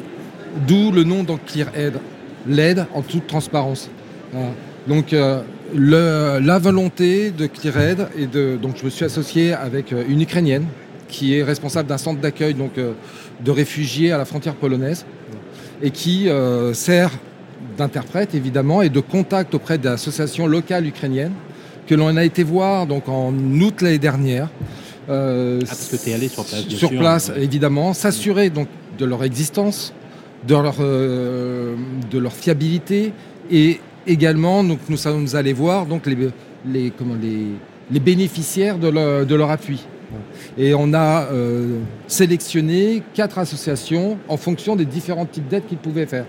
d'où 0.68 0.92
le 0.92 1.04
nom 1.04 1.24
donc 1.24 1.44
Clear 1.46 1.68
Aid, 1.76 1.94
l'aide 2.48 2.86
en 2.94 3.02
toute 3.02 3.26
transparence. 3.26 3.90
Donc, 4.88 5.14
euh, 5.14 5.42
le- 5.76 6.40
la 6.40 6.58
volonté 6.60 7.32
de 7.32 7.48
Clear 7.48 7.78
Aid 7.80 8.08
et 8.18 8.28
de 8.28 8.58
donc 8.62 8.78
je 8.78 8.86
me 8.86 8.90
suis 8.90 9.06
associé 9.06 9.54
avec 9.54 9.92
euh, 9.94 10.04
une 10.08 10.22
ukrainienne 10.22 10.66
qui 11.10 11.36
est 11.38 11.44
responsable 11.44 11.88
d'un 11.90 11.98
centre 11.98 12.20
d'accueil 12.22 12.54
donc 12.54 12.78
euh, 12.78 12.94
de 13.44 13.52
réfugiés 13.52 14.12
à 14.12 14.18
la 14.18 14.26
frontière 14.26 14.56
polonaise 14.56 15.06
et 15.82 15.92
qui 15.92 16.30
euh, 16.30 16.74
sert 16.74 17.12
d'interprète 17.78 18.34
évidemment 18.36 18.82
et 18.82 18.90
de 18.90 19.00
contact 19.02 19.54
auprès 19.54 19.78
d'associations 19.78 20.48
locales 20.48 20.88
ukrainiennes 20.88 21.34
que 21.88 21.94
l'on 21.96 22.16
a 22.16 22.24
été 22.24 22.44
voir 22.44 22.88
donc 22.88 23.10
en 23.10 23.34
août 23.34 23.82
l'année 23.82 24.00
dernière. 24.00 24.50
Euh, 25.10 25.60
Ah, 25.64 25.66
parce 25.68 25.88
que 25.90 25.98
t'es 25.98 26.14
allé 26.14 26.30
sur 26.30 26.44
place, 26.46 26.66
bien 26.66 26.78
Sur 26.78 26.90
sûr. 26.90 27.00
place, 27.00 27.30
Ouais. 27.30 27.44
évidemment, 27.44 27.94
s'assurer 27.94 28.50
donc 28.50 28.68
de 28.98 29.06
leur 29.06 29.24
existence, 29.24 29.94
de 30.48 30.54
leur, 30.56 30.78
euh, 30.80 31.76
de 32.10 32.18
leur 32.18 32.34
fiabilité 32.34 33.14
et 33.52 33.80
également 34.08 34.64
donc 34.64 34.80
nous 34.90 34.98
sommes 34.98 35.28
allés 35.34 35.54
voir 35.54 35.86
donc 35.86 36.06
les, 36.06 36.18
les, 36.66 36.92
comment, 36.92 37.16
les, 37.22 37.48
les 37.92 38.00
bénéficiaires 38.00 38.78
de 38.78 38.88
leur, 38.88 39.26
de 39.26 39.36
leur 39.36 39.52
appui. 39.52 39.86
Et 40.58 40.74
on 40.74 40.94
a 40.94 41.24
euh, 41.32 41.80
sélectionné 42.08 43.04
quatre 43.14 43.38
associations 43.38 44.18
en 44.28 44.38
fonction 44.38 44.76
des 44.76 44.86
différents 44.86 45.26
types 45.26 45.48
d'aides 45.48 45.66
qu'ils 45.68 45.78
pouvaient 45.78 46.06
faire. 46.06 46.26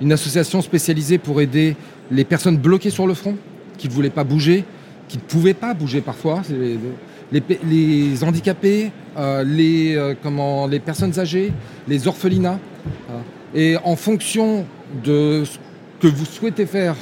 Une 0.00 0.12
association 0.12 0.62
spécialisée 0.62 1.18
pour 1.18 1.40
aider 1.40 1.76
les 2.10 2.24
personnes 2.24 2.56
bloquées 2.56 2.90
sur 2.90 3.06
le 3.06 3.14
front, 3.14 3.36
qui 3.76 3.88
ne 3.88 3.92
voulaient 3.92 4.10
pas 4.10 4.24
bouger, 4.24 4.64
qui 5.08 5.18
ne 5.18 5.22
pouvaient 5.22 5.54
pas 5.54 5.74
bouger 5.74 6.00
parfois, 6.00 6.42
les, 6.50 7.42
les, 7.68 8.24
handicapés, 8.24 8.90
euh, 9.18 9.44
les, 9.44 9.96
euh, 9.96 10.14
comment, 10.22 10.66
les 10.66 10.80
personnes 10.80 11.18
âgées, 11.18 11.52
les 11.88 12.08
orphelinats. 12.08 12.58
Et 13.54 13.76
en 13.84 13.96
fonction 13.96 14.64
de 15.04 15.44
ce 15.44 15.58
que 16.00 16.06
vous 16.06 16.24
souhaitez 16.24 16.66
faire, 16.66 16.94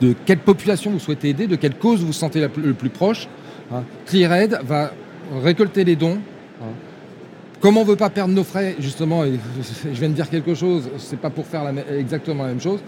de 0.00 0.14
quelle 0.24 0.38
population 0.38 0.90
vous 0.90 0.98
souhaitez 0.98 1.30
aider, 1.30 1.46
de 1.46 1.56
quelle 1.56 1.74
cause 1.76 2.00
vous 2.04 2.12
sentez 2.12 2.40
le 2.56 2.74
plus 2.74 2.90
proche, 2.90 3.28
hein, 3.72 3.82
ClearAid 4.06 4.60
va 4.64 4.92
récolter 5.42 5.84
les 5.84 5.96
dons. 5.96 6.18
hein. 6.60 6.66
Comme 7.60 7.78
on 7.78 7.84
ne 7.84 7.88
veut 7.88 7.96
pas 7.96 8.10
perdre 8.10 8.34
nos 8.34 8.44
frais, 8.44 8.76
justement, 8.78 9.24
je 9.84 9.98
viens 9.98 10.10
de 10.10 10.14
dire 10.14 10.28
quelque 10.28 10.54
chose, 10.54 10.90
c'est 10.98 11.18
pas 11.18 11.30
pour 11.30 11.46
faire 11.46 11.62
exactement 11.98 12.42
la 12.42 12.50
même 12.50 12.60
chose. 12.60 12.80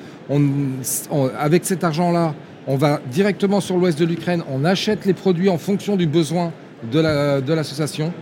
Avec 1.38 1.64
cet 1.64 1.84
argent-là, 1.84 2.34
on 2.66 2.76
va 2.76 3.00
directement 3.10 3.60
sur 3.60 3.78
l'ouest 3.78 3.98
de 3.98 4.04
l'Ukraine, 4.04 4.42
on 4.50 4.64
achète 4.66 5.06
les 5.06 5.14
produits 5.14 5.48
en 5.48 5.56
fonction 5.56 5.96
du 5.96 6.06
besoin 6.06 6.52
de 6.92 7.52
l'association 7.54 8.12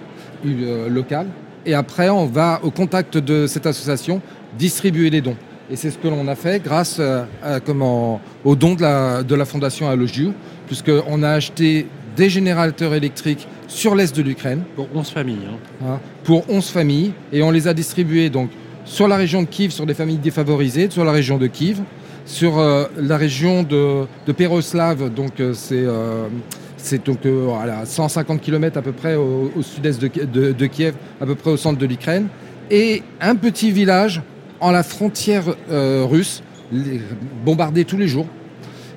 euh, 0.47 0.89
locale, 0.89 1.27
et 1.67 1.75
après 1.75 2.09
on 2.09 2.27
va 2.27 2.61
au 2.63 2.71
contact 2.71 3.19
de 3.19 3.49
cette 3.49 3.67
association 3.67 4.23
distribuer 4.57 5.11
les 5.11 5.21
dons. 5.21 5.37
Et 5.71 5.77
c'est 5.77 5.91
ce 5.91 5.99
que 5.99 6.07
l'on 6.09 6.29
a 6.29 6.35
fait 6.37 6.63
grâce 6.63 6.99
euh, 7.01 7.25
à, 7.43 7.59
comment, 7.61 8.21
aux 8.45 8.55
dons 8.55 8.75
de 8.75 8.83
la, 8.83 9.23
de 9.23 9.35
la 9.35 9.45
fondation 9.45 9.89
puisqu'on 10.67 11.23
a 11.23 11.31
acheté 11.31 11.87
des 12.17 12.31
générateurs 12.31 12.95
électriques 12.95 13.47
sur 13.69 13.95
l'est 13.95 14.15
de 14.17 14.23
l'Ukraine 14.23 14.63
Pour 14.77 14.89
11 14.95 15.11
familles. 15.11 15.39
hein. 15.51 15.87
hein, 15.87 16.01
pour 16.25 16.49
11 16.49 16.69
familles 16.71 17.13
et 17.33 17.43
on 17.43 17.51
les 17.51 17.67
a 17.69 17.75
distribués 17.75 18.31
donc 18.31 18.51
sur 18.85 19.09
la 19.09 19.17
région 19.17 19.43
de 19.43 19.49
Kiev, 19.49 19.71
sur 19.73 19.87
des 19.87 19.95
familles 19.95 20.19
défavorisées, 20.19 20.89
sur 20.91 21.05
la 21.05 21.11
région 21.11 21.37
de 21.39 21.49
Kiev, 21.49 21.81
sur 22.25 22.59
euh, 22.59 22.85
la 22.97 23.17
région 23.17 23.65
de, 23.65 24.05
de 24.27 24.33
Peroslav, 24.33 25.13
donc 25.13 25.41
euh, 25.41 25.53
c'est 25.55 25.75
euh, 25.85 26.29
c'est 26.77 27.05
donc 27.05 27.27
euh, 27.27 27.47
voilà, 27.49 27.85
150 27.85 28.41
km 28.41 28.79
à 28.79 28.83
peu 28.83 28.93
près 28.93 29.17
au, 29.17 29.51
au 29.57 29.63
sud-est 29.63 30.01
de, 30.01 30.09
de- 30.25 30.53
de 30.53 30.67
Kiev, 30.67 30.95
à 31.21 31.27
peu 31.27 31.35
près 31.35 31.51
au 31.51 31.57
centre 31.57 31.79
de 31.81 31.87
l'Ukraine, 31.87 32.29
et 32.71 33.03
un 33.21 33.35
petit 33.35 33.73
village 33.73 34.23
en 34.61 34.71
la 34.71 34.83
frontière 34.83 35.45
euh, 35.71 36.05
russe, 36.09 36.43
les- 36.73 37.01
bombardé 37.45 37.85
tous 37.85 37.97
les 37.97 38.09
jours, 38.09 38.27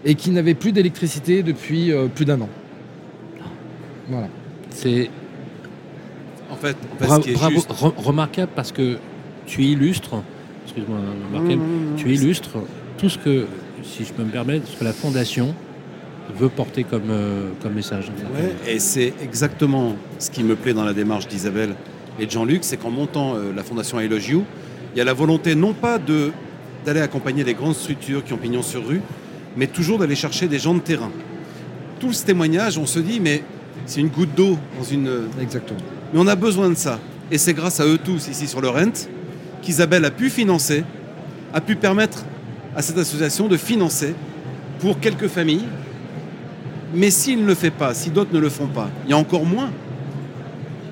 et 0.06 0.16
qui 0.16 0.32
n'avait 0.32 0.54
plus 0.54 0.72
d'électricité 0.72 1.44
depuis 1.44 1.92
euh, 1.92 2.08
plus 2.08 2.25
d'un 2.25 2.39
an. 2.42 2.50
Voilà. 4.10 4.28
C'est 4.72 5.10
En 6.51 6.56
fait, 6.56 6.75
en 6.94 6.98
fait, 6.98 7.06
bra- 7.06 7.16
ce 7.18 7.22
qui 7.22 7.30
est 7.32 7.34
bravo, 7.34 7.56
juste, 7.56 7.72
re- 7.72 7.94
remarquable 7.98 8.51
parce 8.56 8.72
que 8.72 8.98
tu 9.46 9.63
illustres, 9.63 10.16
excuse-moi 10.66 10.98
Markel, 11.34 11.60
tu 11.98 12.12
illustres 12.13 12.58
tout 12.98 13.10
ce 13.10 13.18
que, 13.18 13.46
si 13.84 14.04
je 14.06 14.13
peux 14.13 14.24
me 14.24 14.30
permettre, 14.32 14.68
ce 14.68 14.78
que 14.78 14.84
la 14.84 14.94
fondation 14.94 15.54
veut 16.38 16.50
porter 16.50 16.84
comme, 16.84 17.10
euh, 17.10 17.50
comme 17.62 17.74
message. 17.74 18.12
Ouais, 18.36 18.54
et 18.72 18.80
c'est 18.80 19.13
exactement 19.22 19.96
ce 20.20 20.30
qui 20.30 20.44
me 20.44 20.56
plaît 20.56 20.74
dans 20.74 20.86
la 20.86 20.94
démarche 20.94 21.28
d'Isabelle 21.28 21.75
et 22.20 22.25
de 22.25 22.32
Jean-Luc, 22.32 22.60
c'est 22.63 22.78
qu'en 22.78 22.92
montant 22.92 23.36
euh, 23.36 23.51
la 23.56 23.63
fondation 23.63 24.00
I 24.00 24.08
Love 24.08 24.30
You, 24.30 24.44
Il 24.93 24.98
y 24.98 25.01
a 25.01 25.03
la 25.03 25.13
volonté 25.13 25.55
non 25.55 25.74
pas 25.74 25.98
de 25.98 26.31
d'aller 26.86 27.01
accompagner 27.01 27.43
les 27.43 27.53
grandes 27.53 27.75
structures 27.75 28.24
qui 28.24 28.34
ont 28.34 28.38
pignon 28.38 28.62
sur 28.62 28.88
rue, 28.88 29.01
mais 29.58 29.67
toujours 29.67 30.00
d'aller 30.00 30.15
chercher 30.15 30.48
des 30.48 30.60
gens 30.60 30.74
de 30.74 30.79
terrain. 30.79 31.12
Tout 32.00 32.13
ce 32.13 32.25
témoignage, 32.25 32.77
on 32.77 32.86
se 32.86 33.00
dit, 33.00 33.19
mais 33.19 33.43
c'est 33.86 34.00
une 34.00 34.08
goutte 34.08 34.34
d'eau 34.36 34.58
dans 34.77 34.86
une. 34.86 35.27
Exactement. 35.41 35.79
Mais 36.13 36.19
on 36.19 36.27
a 36.27 36.36
besoin 36.36 36.69
de 36.69 36.75
ça. 36.75 37.00
Et 37.31 37.38
c'est 37.38 37.53
grâce 37.53 37.79
à 37.79 37.86
eux 37.86 37.98
tous 37.98 38.27
ici 38.27 38.48
sur 38.48 38.62
le 38.62 38.69
Rent 38.69 39.08
qu'Isabelle 39.62 40.05
a 40.05 40.12
pu 40.12 40.29
financer, 40.29 40.84
a 41.53 41.62
pu 41.62 41.75
permettre 41.75 42.25
à 42.75 42.81
cette 42.81 42.98
association 42.98 43.48
de 43.48 43.58
financer 43.58 44.15
pour 44.79 45.00
quelques 45.00 45.27
familles. 45.27 45.65
Mais 46.93 47.12
s'il 47.12 47.41
ne 47.41 47.46
le 47.46 47.55
fait 47.55 47.72
pas, 47.72 47.93
si 47.93 48.10
d'autres 48.10 48.34
ne 48.34 48.39
le 48.39 48.50
font 48.50 48.67
pas, 48.67 48.89
il 49.05 49.12
y 49.12 49.13
a 49.13 49.17
encore 49.17 49.46
moins. 49.46 49.69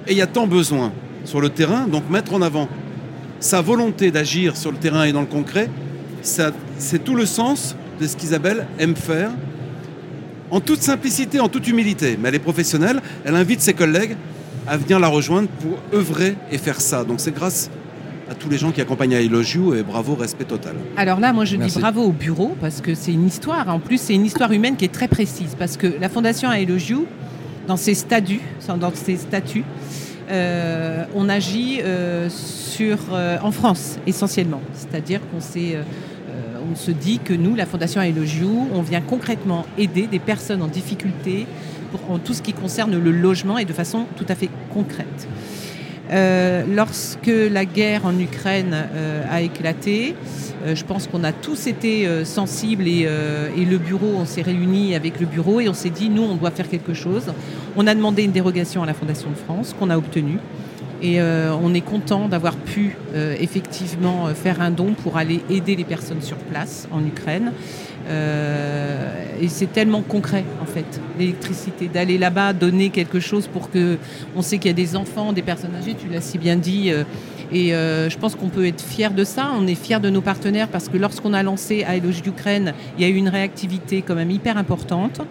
Et 0.06 0.12
il 0.12 0.18
y 0.18 0.22
a 0.22 0.28
tant 0.28 0.48
besoin 0.48 0.92
sur 1.24 1.42
le 1.42 1.50
terrain, 1.50 1.88
donc 1.88 2.10
mettre 2.10 2.34
en 2.34 2.42
avant 2.42 2.70
sa 3.40 3.62
volonté 3.62 4.12
d'agir 4.12 4.58
sur 4.58 4.72
le 4.72 4.78
terrain 4.78 5.04
et 5.04 5.12
dans 5.12 5.22
le 5.22 5.28
concret, 5.28 5.70
c'est 6.22 7.04
tout 7.04 7.16
le 7.16 7.26
sens 7.26 7.76
de 8.00 8.08
ce 8.08 8.16
qu'Isabelle 8.16 8.68
aime 8.80 8.96
faire, 8.96 9.32
en 10.52 10.60
toute 10.60 10.82
simplicité, 10.82 11.40
en 11.40 11.50
toute 11.50 11.68
humilité. 11.68 12.18
Mais 12.20 12.30
elle 12.30 12.36
est 12.36 12.40
professionnelle, 12.40 13.02
elle 13.26 13.36
invite 13.36 13.62
ses 13.62 13.74
collègues 13.74 14.16
à 14.68 14.78
venir 14.78 15.00
la 15.00 15.08
rejoindre 15.08 15.48
pour 15.48 15.78
œuvrer 15.98 16.36
et 16.52 16.58
faire 16.58 16.82
ça. 16.82 17.04
Donc 17.04 17.20
c'est 17.20 17.34
grâce 17.34 17.70
à 18.30 18.36
tous 18.36 18.50
les 18.50 18.58
gens 18.58 18.72
qui 18.72 18.82
accompagnent 18.82 19.16
à 19.16 19.22
I 19.22 19.30
Love 19.30 19.50
You 19.56 19.76
et 19.76 19.84
bravo, 19.84 20.16
respect 20.16 20.44
total. 20.44 20.76
Alors 20.98 21.20
là, 21.20 21.32
moi, 21.32 21.46
je 21.46 21.56
Merci. 21.56 21.76
dis 21.76 21.82
bravo 21.82 22.04
au 22.04 22.12
bureau 22.12 22.56
parce 22.60 22.82
que 22.82 22.94
c'est 22.94 23.14
une 23.14 23.26
histoire. 23.26 23.70
En 23.70 23.80
plus, 23.80 24.00
c'est 24.00 24.14
une 24.14 24.26
histoire 24.26 24.52
humaine 24.52 24.76
qui 24.76 24.86
est 24.86 24.92
très 24.94 25.08
précise 25.08 25.56
parce 25.58 25.78
que 25.78 25.88
la 26.00 26.10
Fondation 26.10 26.52
I 26.52 26.66
Love 26.66 26.90
You, 26.90 27.06
dans 27.68 27.78
ses 27.78 27.94
statuts, 27.94 28.42
dans 28.68 28.94
ses 28.94 29.16
statuts, 29.18 29.64
euh, 30.30 31.06
on 31.16 31.30
agit 31.30 31.80
euh, 31.82 32.30
sur, 32.30 32.98
euh, 33.12 33.38
en 33.42 33.52
France 33.52 33.98
essentiellement. 34.06 34.62
C'est-à-dire 34.74 35.22
qu'on 35.32 35.40
on 36.70 36.76
se 36.76 36.92
dit 36.92 37.20
que 37.20 37.34
nous, 37.34 37.56
la 37.56 37.66
Fondation 37.66 38.02
You, 38.02 38.68
on 38.74 38.82
vient 38.82 39.00
concrètement 39.00 39.66
aider 39.78 40.06
des 40.06 40.20
personnes 40.20 40.62
en 40.62 40.68
difficulté 40.68 41.48
en 42.10 42.20
tout 42.20 42.34
ce 42.34 42.42
qui 42.42 42.52
concerne 42.52 42.98
le 42.98 43.12
logement 43.12 43.58
et 43.58 43.64
de 43.64 43.72
façon 43.72 44.06
tout 44.18 44.26
à 44.28 44.36
fait 44.36 44.50
concrète. 44.74 45.28
Euh, 46.12 46.64
lorsque 46.68 47.28
la 47.28 47.66
guerre 47.66 48.06
en 48.06 48.18
Ukraine 48.18 48.74
euh, 48.74 49.24
a 49.30 49.42
éclaté, 49.42 50.16
euh, 50.66 50.76
je 50.76 50.86
pense 50.86 51.08
qu'on 51.08 51.24
a 51.24 51.34
tous 51.34 51.68
été 51.68 52.08
sensibles 52.26 52.88
et, 52.88 53.08
et 53.58 53.66
le 53.66 53.78
bureau, 53.78 54.14
on 54.18 54.26
s'est 54.26 54.42
réunis 54.42 54.96
avec 54.96 55.20
le 55.20 55.26
bureau 55.26 55.60
et 55.60 55.70
on 55.70 55.74
s'est 55.74 55.90
dit, 55.90 56.10
nous, 56.10 56.24
on 56.24 56.36
doit 56.36 56.52
faire 56.52 56.70
quelque 56.70 56.94
chose. 56.94 57.34
On 57.76 57.88
a 57.88 57.94
demandé 57.94 58.24
une 58.24 58.32
dérogation 58.32 58.84
à 58.84 58.86
la 58.86 58.94
Fondation 58.94 59.30
de 59.30 59.36
France 59.36 59.76
qu'on 59.78 59.90
a 59.90 59.98
obtenue. 59.98 60.40
Et 61.02 61.22
euh, 61.22 61.56
on 61.62 61.74
est 61.74 61.82
content 61.82 62.28
d'avoir 62.28 62.56
pu 62.56 62.96
euh, 63.14 63.36
effectivement 63.40 64.28
euh, 64.28 64.34
faire 64.34 64.62
un 64.62 64.72
don 64.72 64.94
pour 64.94 65.18
aller 65.18 65.42
aider 65.50 65.76
les 65.76 65.84
personnes 65.84 66.22
sur 66.22 66.38
place 66.38 66.88
en 66.92 67.06
Ukraine. 67.06 67.54
Euh, 68.10 69.14
et 69.40 69.48
c'est 69.48 69.72
tellement 69.72 70.02
concret 70.02 70.44
en 70.62 70.66
fait, 70.66 71.00
l'électricité, 71.20 71.88
d'aller 71.88 72.18
là-bas, 72.18 72.54
donner 72.54 72.90
quelque 72.90 73.20
chose 73.20 73.48
pour 73.48 73.70
que 73.70 73.98
on 74.36 74.42
sait 74.42 74.58
qu'il 74.58 74.68
y 74.68 74.74
a 74.74 74.74
des 74.74 74.96
enfants, 74.96 75.34
des 75.34 75.42
personnes 75.42 75.76
âgées, 75.76 75.96
tu 76.00 76.08
l'as 76.08 76.22
si 76.22 76.38
bien 76.38 76.56
dit. 76.56 76.92
Et 77.52 77.74
euh, 77.74 78.10
je 78.10 78.18
pense 78.18 78.36
qu'on 78.36 78.50
peut 78.50 78.66
être 78.66 78.82
fier 78.82 79.12
de 79.12 79.24
ça. 79.24 79.50
On 79.58 79.68
est 79.68 79.76
fier 79.76 80.00
de 80.02 80.10
nos 80.10 80.22
partenaires 80.22 80.68
parce 80.68 80.90
que 80.90 80.98
lorsqu'on 80.98 81.34
a 81.34 81.44
lancé 81.44 81.86
Aeloge 81.88 82.22
d'Ukraine, 82.22 82.74
il 82.98 83.02
y 83.04 83.06
a 83.06 83.10
eu 83.10 83.16
une 83.16 83.30
réactivité 83.30 84.02
quand 84.02 84.16
même 84.16 84.32
hyper 84.32 84.58
importante. 84.58 85.22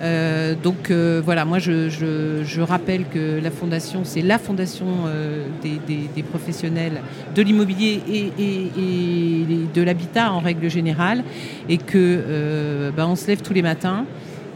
Euh, 0.00 0.54
donc 0.62 0.90
euh, 0.90 1.20
voilà, 1.24 1.44
moi 1.44 1.58
je, 1.58 1.88
je- 1.88 2.42
je 2.44 2.60
rappelle 2.60 3.04
que 3.12 3.40
la 3.42 3.50
fondation, 3.50 4.02
c'est 4.04 4.22
la 4.22 4.38
fondation 4.38 4.86
euh, 5.06 5.44
des, 5.62 5.78
des- 5.86 6.08
des 6.14 6.22
professionnels 6.22 7.00
de 7.34 7.42
l'immobilier 7.42 8.00
et, 8.08 8.32
et- 8.38 8.70
et 8.78 9.44
de 9.74 9.82
l'habitat 9.82 10.32
en 10.32 10.38
règle 10.40 10.70
générale, 10.70 11.24
et 11.68 11.78
que 11.78 11.96
euh, 11.96 12.90
bah, 12.96 13.06
on 13.08 13.16
se 13.16 13.26
lève 13.26 13.42
tous 13.42 13.52
les 13.54 13.62
matins 13.62 14.04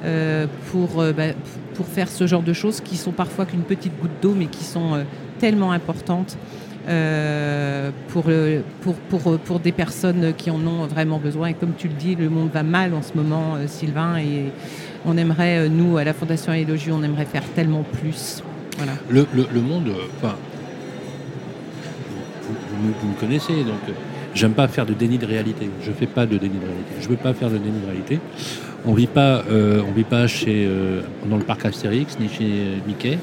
euh, 0.04 0.46
pour, 0.70 1.02
bah, 1.16 1.32
pour 1.74 1.86
faire 1.86 2.08
ce 2.08 2.26
genre 2.26 2.42
de 2.42 2.52
choses 2.52 2.80
qui 2.80 2.96
sont 2.96 3.12
parfois 3.12 3.44
qu'une 3.46 3.62
petite 3.62 3.92
goutte 4.00 4.10
d'eau, 4.22 4.34
mais 4.36 4.46
qui 4.46 4.64
sont 4.64 5.04
tellement 5.38 5.72
importantes. 5.72 6.36
Euh, 6.88 7.90
pour, 8.08 8.24
pour, 8.80 8.94
pour, 8.94 9.38
pour 9.38 9.60
des 9.60 9.72
personnes 9.72 10.32
qui 10.36 10.50
en 10.50 10.66
ont 10.66 10.86
vraiment 10.86 11.18
besoin. 11.18 11.48
Et 11.48 11.54
comme 11.54 11.72
tu 11.76 11.88
le 11.88 11.94
dis, 11.94 12.14
le 12.16 12.28
monde 12.28 12.50
va 12.52 12.62
mal 12.62 12.92
en 12.94 13.02
ce 13.02 13.12
moment, 13.14 13.54
euh, 13.56 13.66
Sylvain, 13.66 14.18
et 14.18 14.46
on 15.06 15.16
aimerait, 15.16 15.58
euh, 15.60 15.68
nous, 15.68 15.96
à 15.96 16.04
la 16.04 16.12
Fondation 16.12 16.52
Élogieux, 16.52 16.92
on 16.92 17.02
aimerait 17.02 17.24
faire 17.26 17.44
tellement 17.54 17.82
plus. 17.84 18.42
Voilà. 18.78 18.92
Le, 19.08 19.26
le- 19.34 19.60
monde, 19.60 19.90
enfin, 20.16 20.34
vous, 22.48 22.92
vous 23.00 23.08
me- 23.08 23.14
connaissez, 23.20 23.52
donc 23.64 23.80
j'aime 24.34 24.52
pas 24.52 24.66
faire 24.68 24.86
de 24.86 24.94
déni 24.94 25.18
de 25.18 25.26
réalité. 25.26 25.70
Je 25.82 25.92
fais 25.92 26.06
pas 26.06 26.26
de 26.26 26.36
déni 26.38 26.54
de 26.58 26.64
réalité. 26.66 26.92
Je 27.00 27.08
veux 27.08 27.16
pas 27.16 27.34
faire 27.34 27.50
de 27.50 27.58
déni 27.58 27.78
de 27.80 27.86
réalité. 27.86 28.18
On 28.84 28.94
vit 28.94 29.06
pas, 29.06 29.44
on 29.50 29.92
vit 29.92 30.02
pas 30.04 30.26
chez, 30.26 30.68
dans 31.28 31.36
le 31.36 31.44
parc 31.44 31.64
Astérix 31.66 32.18
ni 32.18 32.28
chez 32.28 32.50
Mickey. 32.86 33.18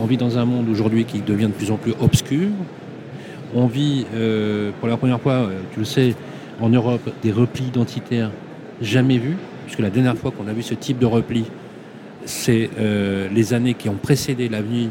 On 0.00 0.06
vit 0.06 0.16
dans 0.16 0.38
un 0.38 0.44
monde 0.44 0.68
aujourd'hui 0.68 1.04
qui 1.04 1.20
devient 1.20 1.46
de 1.46 1.52
plus 1.52 1.70
en 1.70 1.76
plus 1.76 1.92
obscur. 2.00 2.48
On 3.54 3.66
vit 3.66 4.04
euh, 4.14 4.70
pour 4.78 4.88
la 4.88 4.96
première 4.96 5.20
fois, 5.20 5.32
euh, 5.32 5.60
tu 5.72 5.78
le 5.78 5.84
sais, 5.84 6.14
en 6.60 6.68
Europe, 6.68 7.08
des 7.22 7.32
replis 7.32 7.64
identitaires 7.64 8.30
jamais 8.82 9.18
vus, 9.18 9.36
puisque 9.64 9.80
la 9.80 9.90
dernière 9.90 10.16
fois 10.16 10.30
qu'on 10.30 10.48
a 10.48 10.52
vu 10.52 10.62
ce 10.62 10.74
type 10.74 10.98
de 10.98 11.06
repli, 11.06 11.44
c'est 12.24 12.68
euh, 12.78 13.28
les 13.32 13.54
années 13.54 13.74
qui 13.74 13.88
ont 13.88 13.94
précédé 13.94 14.48
l'avenue 14.48 14.88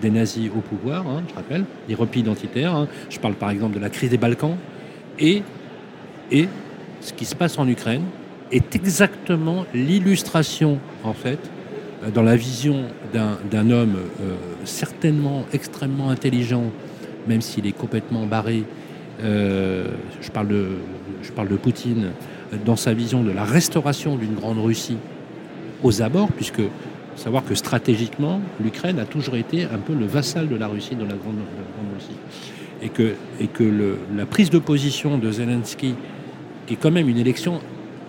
des 0.00 0.08
nazis 0.08 0.48
au 0.56 0.60
pouvoir, 0.60 1.06
hein, 1.06 1.22
je 1.28 1.34
rappelle, 1.34 1.64
les 1.86 1.94
replis 1.94 2.20
identitaires. 2.20 2.74
hein. 2.74 2.88
Je 3.10 3.18
parle 3.18 3.34
par 3.34 3.50
exemple 3.50 3.74
de 3.74 3.78
la 3.78 3.90
crise 3.90 4.08
des 4.08 4.16
Balkans. 4.16 4.56
Et, 5.18 5.42
ce 7.02 7.12
qui 7.12 7.26
se 7.26 7.34
passe 7.34 7.58
en 7.58 7.68
Ukraine 7.68 8.04
est 8.50 8.74
exactement 8.74 9.66
l'illustration, 9.74 10.78
en 11.04 11.12
fait, 11.12 11.38
dans 12.14 12.22
la 12.22 12.36
vision 12.36 12.84
d'un 13.12 13.70
homme 13.70 13.96
certainement 14.64 15.44
extrêmement 15.52 16.08
intelligent, 16.08 16.72
même 17.30 17.40
s'il 17.40 17.66
est 17.66 17.78
complètement 17.84 18.26
barré. 18.26 18.64
euh, 19.22 19.86
je, 20.20 20.30
parle 20.30 20.48
de, 20.48 20.66
je 21.22 21.30
parle 21.30 21.48
de 21.48 21.56
Poutine, 21.56 22.10
dans 22.66 22.76
sa 22.76 22.92
vision 22.92 23.22
de 23.22 23.30
la 23.30 23.44
restauration 23.44 24.16
d'une 24.16 24.34
grande 24.34 24.58
Russie 24.58 24.96
aux 25.82 26.02
abords, 26.02 26.32
puisque 26.32 26.62
savoir 27.14 27.44
que 27.44 27.54
stratégiquement, 27.54 28.40
l'Ukraine 28.62 28.98
a 28.98 29.04
toujours 29.04 29.36
été 29.36 29.64
un 29.64 29.78
peu 29.78 29.94
le 29.94 30.06
vassal 30.06 30.48
de 30.48 30.56
la 30.56 30.66
Russie 30.66 30.96
dans 30.96 31.06
la 31.06 31.14
grande, 31.14 31.36
Russie. 31.94 32.18
Et 32.82 32.88
que, 32.88 33.14
et 33.38 33.46
que 33.46 33.96
la 34.16 34.26
prise 34.26 34.50
de 34.50 34.58
position 34.58 35.18
de 35.18 35.30
Zelensky, 35.30 35.94
qui 36.66 36.74
est 36.74 36.76
quand 36.76 36.90
même 36.90 37.08
une 37.08 37.18
élection 37.18 37.60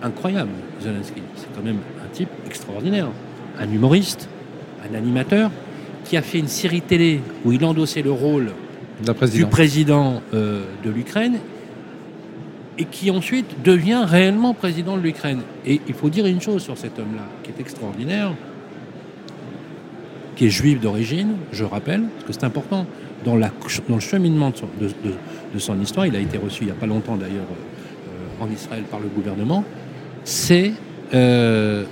incroyable, 0.02 0.50
Zelensky, 0.80 1.22
c'est 1.36 1.54
quand 1.54 1.62
même 1.62 1.78
un 2.04 2.08
type 2.12 2.30
extraordinaire, 2.46 3.08
un 3.60 3.70
humoriste, 3.70 4.28
un 4.90 4.94
animateur, 4.94 5.50
qui 6.04 6.16
a 6.16 6.22
fait 6.22 6.38
une 6.38 6.48
série 6.48 6.80
télé 6.80 7.20
où 7.44 7.52
il 7.52 7.64
endossait 7.64 8.02
le 8.02 8.10
rôle 8.10 8.50
Du 9.44 9.46
président 9.50 10.22
euh, 10.34 10.64
de 10.84 10.90
l'Ukraine 10.90 11.38
et 12.78 12.84
qui 12.84 13.10
ensuite 13.10 13.62
devient 13.62 14.02
réellement 14.06 14.54
président 14.54 14.96
de 14.96 15.02
l'Ukraine. 15.02 15.40
Et 15.66 15.80
il 15.88 15.94
faut 15.94 16.08
dire 16.08 16.26
une 16.26 16.40
chose 16.40 16.62
sur 16.62 16.78
cet 16.78 16.98
homme-là, 16.98 17.22
qui 17.42 17.50
est 17.50 17.60
extraordinaire, 17.60 18.32
qui 20.36 20.46
est 20.46 20.50
juif 20.50 20.80
d'origine, 20.80 21.34
je 21.52 21.64
rappelle, 21.64 22.02
parce 22.14 22.24
que 22.26 22.32
c'est 22.32 22.44
important, 22.44 22.86
dans, 23.24 23.36
la, 23.36 23.50
dans 23.88 23.96
le 23.96 24.00
cheminement 24.00 24.50
de 24.50 24.56
son, 24.56 24.68
de- 24.80 25.58
son 25.58 25.80
histoire, 25.80 26.06
il 26.06 26.16
a 26.16 26.20
été 26.20 26.38
reçu 26.38 26.62
il 26.62 26.66
n'y 26.66 26.72
a 26.72 26.74
pas 26.76 26.86
longtemps 26.86 27.16
d'ailleurs 27.16 27.44
euh, 27.50 28.44
en 28.44 28.50
Israël 28.50 28.84
par 28.90 29.00
le 29.00 29.08
gouvernement, 29.08 29.64
c'est 30.24 30.72
euh, 31.12 31.84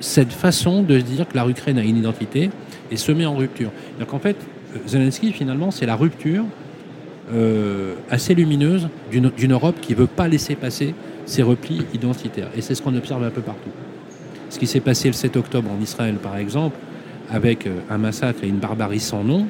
cette 0.00 0.32
façon 0.32 0.82
de 0.82 0.98
se 0.98 1.04
dire 1.04 1.26
que 1.26 1.36
la 1.36 1.48
Ukraine 1.48 1.78
a 1.78 1.82
une 1.82 1.96
identité 1.96 2.50
et 2.90 2.96
se 2.96 3.10
met 3.10 3.24
en 3.24 3.34
rupture. 3.36 3.70
C'est-à-dire 3.74 4.06
qu'en 4.06 4.18
fait, 4.18 4.36
Zelensky, 4.86 5.32
finalement, 5.32 5.70
c'est 5.70 5.86
la 5.86 5.96
rupture 5.96 6.44
euh, 7.32 7.94
assez 8.10 8.34
lumineuse 8.34 8.88
d'une 9.10 9.52
Europe 9.52 9.76
qui 9.80 9.92
ne 9.92 9.98
veut 9.98 10.06
pas 10.06 10.28
laisser 10.28 10.56
passer 10.56 10.94
ses 11.24 11.42
replis 11.42 11.86
identitaires. 11.94 12.48
Et 12.56 12.60
c'est 12.60 12.74
ce 12.74 12.82
qu'on 12.82 12.94
observe 12.94 13.24
un 13.24 13.30
peu 13.30 13.40
partout. 13.40 13.70
Ce 14.50 14.58
qui 14.58 14.66
s'est 14.66 14.80
passé 14.80 15.08
le 15.08 15.14
7 15.14 15.36
octobre 15.36 15.70
en 15.70 15.82
Israël, 15.82 16.16
par 16.16 16.36
exemple, 16.36 16.76
avec 17.30 17.66
euh, 17.66 17.78
un 17.88 17.98
massacre 17.98 18.44
et 18.44 18.48
une 18.48 18.58
barbarie 18.58 19.00
sans 19.00 19.24
nom, 19.24 19.46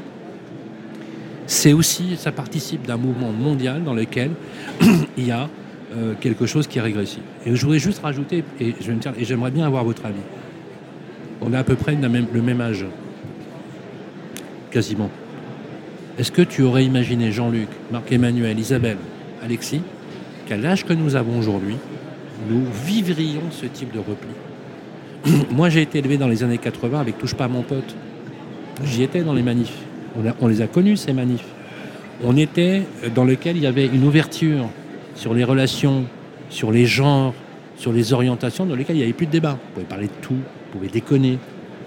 c'est 1.46 1.72
aussi, 1.72 2.16
ça 2.16 2.32
participe 2.32 2.86
d'un 2.86 2.96
mouvement 2.96 3.32
mondial 3.32 3.82
dans 3.82 3.92
lequel 3.92 4.30
il 5.18 5.26
y 5.26 5.32
a 5.32 5.48
euh, 5.96 6.14
quelque 6.20 6.46
chose 6.46 6.66
qui 6.66 6.78
est 6.78 6.82
régressif. 6.82 7.20
Et 7.44 7.54
je 7.54 7.62
voudrais 7.62 7.78
juste 7.78 8.02
rajouter, 8.02 8.44
et 8.60 8.74
j'aimerais 9.20 9.50
bien 9.50 9.66
avoir 9.66 9.84
votre 9.84 10.06
avis. 10.06 10.14
On 11.40 11.52
a 11.52 11.58
à 11.58 11.64
peu 11.64 11.74
près 11.74 11.96
le 11.96 12.42
même 12.42 12.60
âge, 12.60 12.86
quasiment. 14.74 15.08
Est-ce 16.18 16.32
que 16.32 16.42
tu 16.42 16.62
aurais 16.62 16.84
imaginé 16.84 17.30
Jean-Luc, 17.30 17.68
Marc-Emmanuel, 17.92 18.58
Isabelle, 18.58 18.98
Alexis, 19.40 19.82
qu'à 20.46 20.56
l'âge 20.56 20.84
que 20.84 20.92
nous 20.92 21.14
avons 21.14 21.38
aujourd'hui, 21.38 21.76
nous 22.50 22.64
vivrions 22.84 23.52
ce 23.52 23.66
type 23.66 23.92
de 23.92 24.00
repli 24.00 25.46
Moi, 25.52 25.68
j'ai 25.68 25.82
été 25.82 26.00
élevé 26.00 26.18
dans 26.18 26.26
les 26.26 26.42
années 26.42 26.58
80 26.58 27.00
avec 27.00 27.18
Touche 27.18 27.34
pas 27.34 27.46
mon 27.46 27.62
pote. 27.62 27.94
J'y 28.84 29.04
étais 29.04 29.22
dans 29.22 29.32
les 29.32 29.42
manifs. 29.42 29.78
On, 30.40 30.48
les 30.48 30.60
a 30.60 30.66
connus, 30.66 30.96
ces 30.96 31.12
manifs. 31.12 31.46
on 32.24 32.36
était 32.36 32.82
dans 33.14 33.24
lequel 33.24 33.56
il 33.56 33.62
y 33.62 33.66
avait 33.66 33.86
une 33.86 34.04
ouverture 34.04 34.68
sur 35.14 35.34
les 35.34 35.44
relations, 35.44 36.04
sur 36.50 36.72
les 36.72 36.86
genres, 36.86 37.34
sur 37.76 37.92
les 37.92 38.12
orientations, 38.12 38.66
dans 38.66 38.74
lesquelles 38.74 38.96
il 38.96 39.00
n'y 39.00 39.04
avait 39.04 39.12
plus 39.12 39.26
de 39.26 39.32
débat. 39.32 39.56
On 39.70 39.74
pouvait 39.74 39.86
parler 39.86 40.06
de 40.06 40.20
tout, 40.20 40.34
on 40.34 40.72
pouvait 40.72 40.88
déconner, 40.88 41.38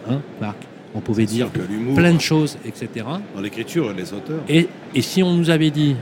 hein, 0.10 0.20
Marc? 0.42 0.58
On 0.98 1.00
pouvait 1.00 1.26
dire 1.26 1.50
plein 1.96 2.14
de 2.14 2.20
choses, 2.20 2.58
etc. 2.66 3.06
Dans 3.36 3.42
l'écriture, 3.42 3.94
les 3.94 4.14
auteurs, 4.14 4.42
Et, 4.50 4.68
et 4.96 5.02
si 5.04 5.22
on 5.22 5.36
nous 5.36 5.52
avait 5.52 5.70
dit, 5.70 5.96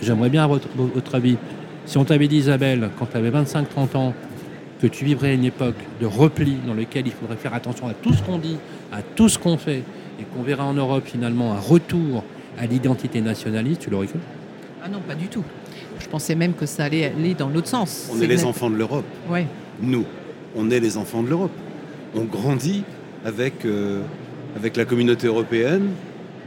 j'aimerais 0.00 0.30
bien 0.30 0.46
votre, 0.46 0.68
votre 0.74 1.14
avis, 1.14 1.36
si 1.84 1.98
on 1.98 2.04
t'avait 2.06 2.28
dit, 2.28 2.38
Isabelle, 2.38 2.88
quand 2.98 3.06
tu 3.10 3.16
avais 3.18 3.30
25-30 3.30 3.96
ans, 3.96 4.14
que 4.80 4.86
tu 4.86 5.04
vivrais 5.04 5.34
une 5.34 5.44
époque 5.44 5.74
de 6.00 6.06
repli 6.06 6.56
dans 6.66 6.72
lequel 6.72 7.06
il 7.06 7.12
faudrait 7.12 7.36
faire 7.36 7.52
attention 7.52 7.88
à 7.88 7.92
tout 7.92 8.14
ce 8.14 8.22
qu'on 8.22 8.38
dit, 8.38 8.56
à 8.90 9.02
tout 9.02 9.28
ce 9.28 9.38
qu'on 9.38 9.58
fait, 9.58 9.82
et 10.18 10.24
qu'on 10.34 10.42
verra 10.42 10.64
en 10.64 10.72
Europe 10.72 11.04
finalement 11.04 11.52
un 11.52 11.60
retour 11.60 12.24
à 12.58 12.64
l'identité 12.64 13.20
nationaliste, 13.20 13.82
tu 13.82 13.90
l'aurais 13.90 14.06
cru? 14.06 14.18
Ah 14.82 14.88
non, 14.88 15.00
pas 15.06 15.14
du 15.14 15.26
tout. 15.26 15.44
Je 16.00 16.08
pensais 16.08 16.34
même 16.34 16.54
que 16.54 16.64
ça 16.64 16.84
allait 16.84 17.04
aller 17.04 17.34
dans 17.34 17.48
l'autre 17.48 17.68
sens. 17.68 18.08
On 18.10 18.20
est 18.20 18.26
les 18.26 18.44
enfants 18.44 18.70
de 18.70 18.76
l'Europe. 18.76 19.04
Ouais. 19.28 19.46
Nous, 19.82 20.04
on 20.56 20.70
est 20.70 20.80
les 20.80 20.96
enfants 20.96 21.22
de 21.22 21.28
l'Europe. 21.28 21.52
On 22.14 22.24
grandit 22.24 22.84
avec, 23.24 23.64
euh, 23.64 24.00
avec 24.56 24.76
la 24.76 24.84
communauté 24.84 25.26
européenne 25.26 25.90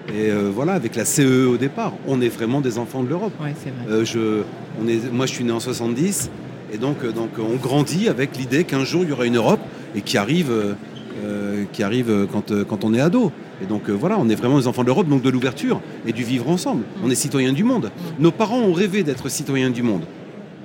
et 0.10 0.30
euh, 0.30 0.50
voilà, 0.54 0.74
avec 0.74 0.96
la 0.96 1.06
CE 1.06 1.48
au 1.48 1.58
départ. 1.58 1.94
On 2.08 2.22
est 2.22 2.30
vraiment 2.30 2.62
des 2.62 2.78
enfants 2.78 3.04
de 3.04 3.10
l'Europe. 3.10 3.34
Ouais. 3.42 3.54
Euh, 3.90 4.06
je, 4.06 4.44
on 4.82 4.88
est, 4.88 5.12
moi, 5.12 5.26
je 5.26 5.34
suis 5.34 5.44
né 5.44 5.52
en 5.52 5.60
70 5.60 6.32
et 6.74 6.78
donc, 6.78 6.98
euh, 7.04 7.12
donc 7.12 7.30
on 7.40 7.56
grandit 7.56 8.10
avec 8.10 8.38
l'idée 8.38 8.64
qu'un 8.64 8.84
jour 8.84 9.04
il 9.04 9.10
y 9.10 9.12
aura 9.12 9.26
une 9.26 9.38
Europe 9.38 9.60
et 9.96 10.02
qui 10.02 10.18
arrive, 10.18 10.52
euh, 10.52 11.64
qui 11.72 11.84
arrive 11.84 12.28
quand, 12.32 12.52
quand 12.66 12.84
on 12.84 12.94
est 12.94 13.02
ado. 13.02 13.32
Et 13.62 13.66
donc 13.66 13.90
voilà, 13.90 14.18
on 14.20 14.28
est 14.30 14.36
vraiment 14.36 14.58
des 14.58 14.68
enfants 14.68 14.82
de 14.82 14.88
l'Europe, 14.88 15.08
donc 15.08 15.22
de 15.22 15.30
l'ouverture 15.30 15.82
et 16.08 16.14
du 16.14 16.24
vivre 16.24 16.50
ensemble. 16.50 16.84
On 17.04 17.12
est 17.12 17.16
citoyens 17.16 17.54
du 17.54 17.64
monde. 17.64 17.92
Nos 18.18 18.32
parents 18.32 18.60
ont 18.60 18.74
rêvé 18.74 19.04
d'être 19.04 19.30
citoyens 19.30 19.70
du 19.70 19.84
monde. 19.84 20.02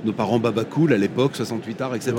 Nos 0.04 0.12
parents 0.12 0.38
Babacool 0.38 0.92
à 0.92 0.98
l'époque, 0.98 1.32
68 1.34 1.80
art, 1.80 1.94
etc. 1.94 2.12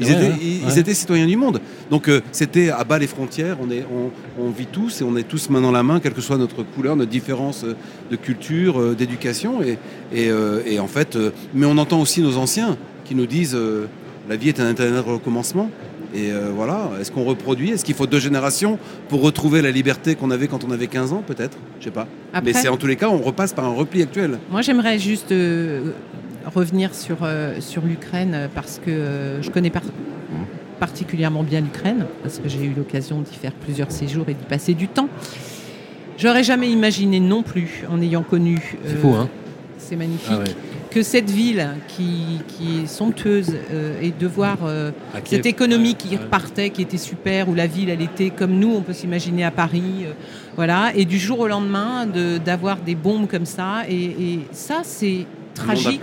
Ils, 0.00 0.10
étaient, 0.10 0.20
ils- 0.42 0.64
Ouais. 0.64 0.72
ils 0.72 0.78
étaient 0.78 0.94
citoyens 0.94 1.26
du 1.26 1.36
monde. 1.36 1.60
Donc 1.90 2.08
euh, 2.08 2.20
c'était 2.32 2.70
à 2.70 2.84
bas 2.84 2.98
les 2.98 3.06
frontières, 3.06 3.56
on, 3.62 3.70
est, 3.70 3.84
on, 3.90 4.10
on 4.42 4.50
vit 4.50 4.66
tous 4.66 5.00
et 5.00 5.04
on 5.04 5.16
est 5.16 5.22
tous 5.26 5.48
main 5.48 5.60
dans 5.60 5.70
la 5.72 5.82
main, 5.82 6.00
quelle 6.00 6.12
que 6.12 6.20
soit 6.20 6.36
notre 6.36 6.62
couleur, 6.62 6.96
notre 6.96 7.10
différence 7.10 7.64
euh, 7.64 7.76
de 8.10 8.16
culture, 8.16 8.80
euh, 8.80 8.94
d'éducation. 8.94 9.62
Et, 9.62 9.78
et, 10.12 10.28
euh, 10.30 10.60
et 10.66 10.80
en 10.80 10.86
fait, 10.88 11.16
euh, 11.16 11.30
mais 11.54 11.66
on 11.66 11.78
entend 11.78 12.00
aussi 12.00 12.20
nos 12.20 12.36
anciens 12.36 12.76
qui 13.04 13.14
nous 13.14 13.26
disent 13.26 13.54
euh, 13.54 13.86
la 14.28 14.36
vie 14.36 14.48
est 14.48 14.60
un 14.60 14.70
éternel 14.70 15.00
recommencement. 15.00 15.70
Et 16.12 16.32
euh, 16.32 16.50
voilà, 16.54 16.90
est-ce 17.00 17.12
qu'on 17.12 17.22
reproduit 17.22 17.70
Est-ce 17.70 17.84
qu'il 17.84 17.94
faut 17.94 18.08
deux 18.08 18.18
générations 18.18 18.80
pour 19.08 19.22
retrouver 19.22 19.62
la 19.62 19.70
liberté 19.70 20.16
qu'on 20.16 20.32
avait 20.32 20.48
quand 20.48 20.64
on 20.64 20.72
avait 20.72 20.88
15 20.88 21.12
ans, 21.12 21.22
peut-être 21.24 21.56
Je 21.78 21.84
sais 21.84 21.90
pas. 21.92 22.08
Après, 22.32 22.50
Mais 22.52 22.58
c'est 22.58 22.66
en 22.68 22.76
tous 22.76 22.88
les 22.88 22.96
cas, 22.96 23.08
on 23.08 23.18
repasse 23.18 23.52
par 23.52 23.64
un 23.64 23.72
repli 23.74 24.02
actuel. 24.02 24.40
Moi, 24.50 24.60
j'aimerais 24.62 24.98
juste 24.98 25.30
euh, 25.30 25.92
revenir 26.54 26.94
sur, 26.94 27.18
euh, 27.22 27.60
sur 27.60 27.82
l'Ukraine 27.82 28.32
euh, 28.34 28.48
parce 28.54 28.78
que 28.84 28.90
euh, 28.90 29.42
je 29.42 29.50
connais 29.50 29.70
par- 29.70 29.82
particulièrement 30.78 31.42
bien 31.42 31.60
l'Ukraine 31.60 32.06
parce 32.22 32.38
que 32.38 32.48
j'ai 32.48 32.64
eu 32.64 32.72
l'occasion 32.76 33.20
d'y 33.20 33.34
faire 33.34 33.52
plusieurs 33.52 33.90
séjours 33.92 34.26
et 34.28 34.34
d'y 34.34 34.44
passer 34.44 34.74
du 34.74 34.88
temps. 34.88 35.08
J'aurais 36.18 36.44
jamais 36.44 36.70
imaginé 36.70 37.18
non 37.20 37.42
plus, 37.42 37.84
en 37.90 38.00
ayant 38.00 38.22
connu. 38.22 38.76
C'est 38.84 38.96
fou, 38.96 39.14
hein 39.14 39.28
C'est 39.78 39.96
magnifique. 39.96 40.28
Ah 40.30 40.38
ouais. 40.38 40.44
Que 40.90 41.02
cette 41.02 41.30
ville 41.30 41.68
qui, 41.88 42.40
qui 42.48 42.80
est 42.80 42.86
somptueuse 42.86 43.54
euh, 43.72 44.00
et 44.02 44.10
de 44.10 44.26
voir 44.26 44.58
euh, 44.64 44.90
cette 45.24 45.46
économie 45.46 45.94
qui 45.94 46.16
repartait, 46.24 46.70
qui 46.70 46.82
était 46.82 46.98
super, 46.98 47.48
où 47.48 47.54
la 47.54 47.66
ville, 47.68 47.88
elle 47.90 48.02
était 48.02 48.30
comme 48.30 48.52
nous, 48.58 48.74
on 48.74 48.80
peut 48.82 48.92
s'imaginer 48.92 49.44
à 49.44 49.50
Paris, 49.52 49.82
euh, 50.04 50.12
voilà, 50.56 50.90
et 50.96 51.04
du 51.04 51.16
jour 51.18 51.38
au 51.40 51.46
lendemain, 51.48 52.06
de- 52.06 52.38
d'avoir 52.38 52.78
des 52.78 52.96
bombes 52.96 53.28
comme 53.28 53.46
ça, 53.46 53.82
et, 53.88 53.94
et 54.04 54.40
ça, 54.50 54.80
c'est 54.82 55.26
tragique. 55.54 56.00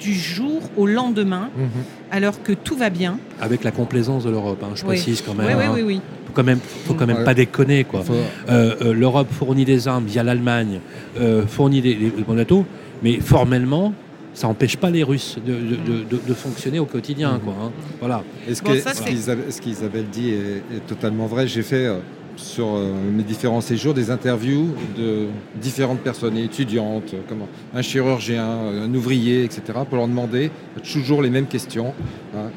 Du 0.00 0.12
jour 0.14 0.60
au 0.76 0.86
lendemain, 0.86 1.50
Mhm. 1.56 1.68
alors 2.10 2.42
que 2.42 2.52
tout 2.52 2.76
va 2.76 2.90
bien. 2.90 3.18
Avec 3.40 3.64
la 3.64 3.70
complaisance 3.70 4.24
de 4.24 4.30
l'Europe, 4.30 4.62
hein, 4.62 4.70
je 4.74 4.82
Oui. 4.82 4.88
précise 4.88 5.22
quand 5.22 5.32
Oui, 5.38 5.44
même. 5.46 5.58
oui, 5.58 5.64
hein. 5.66 5.72
oui, 5.74 5.82
oui. 5.82 6.00
Faut 6.26 6.32
quand 6.32 6.44
même, 6.44 6.58
faut 6.86 6.94
quand 6.94 7.06
même 7.06 7.18
Ouais. 7.18 7.24
pas 7.24 7.34
déconner 7.34 7.84
quoi. 7.84 8.02
Faut- 8.02 8.12
Euh, 8.48 8.74
euh, 8.82 8.92
L'Europe 8.92 9.28
fournit 9.30 9.64
des 9.64 9.86
armes 9.88 10.04
via 10.06 10.22
l'Allemagne, 10.22 10.80
euh, 11.20 11.46
fournit 11.46 11.80
des, 11.80 11.94
des 11.94 12.10
bons 12.26 12.34
bateaux, 12.34 12.64
mais 13.02 13.20
formellement, 13.20 13.92
ça 14.34 14.48
n'empêche 14.48 14.76
pas 14.76 14.90
les 14.90 15.04
Russes 15.04 15.36
de, 15.46 15.52
de- 15.52 15.58
de- 15.76 16.04
de- 16.10 16.20
de 16.26 16.34
fonctionner 16.34 16.80
au 16.80 16.86
quotidien. 16.86 17.40
Quoi, 17.44 17.54
hein. 17.62 17.70
Voilà. 18.00 18.24
Et 18.48 18.54
ce 18.54 18.62
Bon, 18.64 18.72
que- 18.72 18.80
ce 18.80 19.60
qu'Isabelle 19.60 20.06
dit 20.10 20.30
est, 20.30 20.76
est 20.76 20.86
totalement 20.88 21.26
vrai? 21.26 21.46
J'ai 21.46 21.62
fait 21.62 21.86
euh, 21.86 21.98
sur 22.36 22.66
euh, 22.74 22.92
mes 23.12 23.22
différents 23.22 23.60
séjours 23.60 23.94
des 23.94 24.10
interviews 24.10 24.74
de 24.96 25.26
différentes 25.60 26.00
personnes, 26.00 26.36
étudiantes, 26.36 27.14
euh, 27.14 27.18
comment, 27.28 27.48
un 27.74 27.82
chirurgien, 27.82 28.44
un 28.46 28.92
ouvrier, 28.94 29.44
etc., 29.44 29.62
pour 29.88 29.98
leur 29.98 30.08
demander 30.08 30.50
toujours 30.92 31.22
les 31.22 31.30
mêmes 31.30 31.46
questions. 31.46 31.94
hein. 32.36 32.50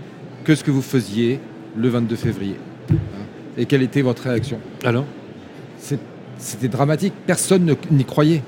Qu'est-ce 0.46 0.64
que 0.64 0.72
vous 0.72 0.82
faisiez 0.82 1.40
le 1.76 1.90
22 1.90 2.16
février 2.16 2.56
hein, 2.92 2.96
Et 3.58 3.66
quelle 3.66 3.82
était 3.84 4.02
votre 4.02 4.24
réaction? 4.24 4.60
Alors? 4.84 5.06
C'était 6.40 6.68
dramatique. 6.68 7.14
Personne 7.26 7.66
ne- 7.66 7.74
n'y 7.92 8.06
croyait. 8.06 8.44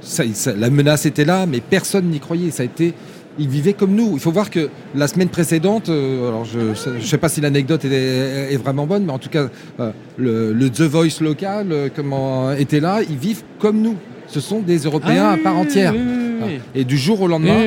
Ça- 0.00 0.24
ça- 0.34 0.54
la 0.54 0.70
menace 0.70 1.06
était 1.06 1.24
là, 1.24 1.46
mais 1.46 1.60
personne 1.60 2.06
n'y 2.06 2.20
croyait. 2.20 2.50
Ça 2.50 2.62
a 2.62 2.66
été. 2.66 2.94
Ils 3.38 3.48
vivaient 3.48 3.74
comme 3.74 3.94
nous. 3.94 4.12
Il 4.14 4.20
faut 4.20 4.30
voir 4.30 4.50
que 4.50 4.68
la 4.94 5.08
semaine 5.08 5.28
précédente, 5.28 5.88
euh, 5.88 6.28
alors 6.28 6.44
je 6.44 6.90
ne 6.90 7.00
sais 7.00 7.18
pas 7.18 7.28
si 7.28 7.40
l'anecdote 7.40 7.84
est, 7.84 8.52
est 8.52 8.56
vraiment 8.56 8.86
bonne, 8.86 9.04
mais 9.04 9.12
en 9.12 9.18
tout 9.18 9.28
cas, 9.28 9.48
euh, 9.80 9.90
le, 10.16 10.52
le 10.52 10.70
The 10.70 10.82
Voice 10.82 11.20
local 11.20 11.68
euh, 11.70 11.88
comment, 11.94 12.52
était 12.52 12.80
là. 12.80 13.00
Ils 13.08 13.16
vivent 13.18 13.42
comme 13.58 13.80
nous. 13.82 13.96
Ce 14.26 14.40
sont 14.40 14.60
des 14.60 14.78
Européens 14.78 15.26
Ah 15.28 15.32
à 15.32 15.36
part 15.36 15.56
entière. 15.56 15.92
oui, 15.94 16.00
oui, 16.00 16.46
oui. 16.46 16.60
Et 16.74 16.84
du 16.84 16.96
jour 16.96 17.20
au 17.20 17.28
lendemain, 17.28 17.58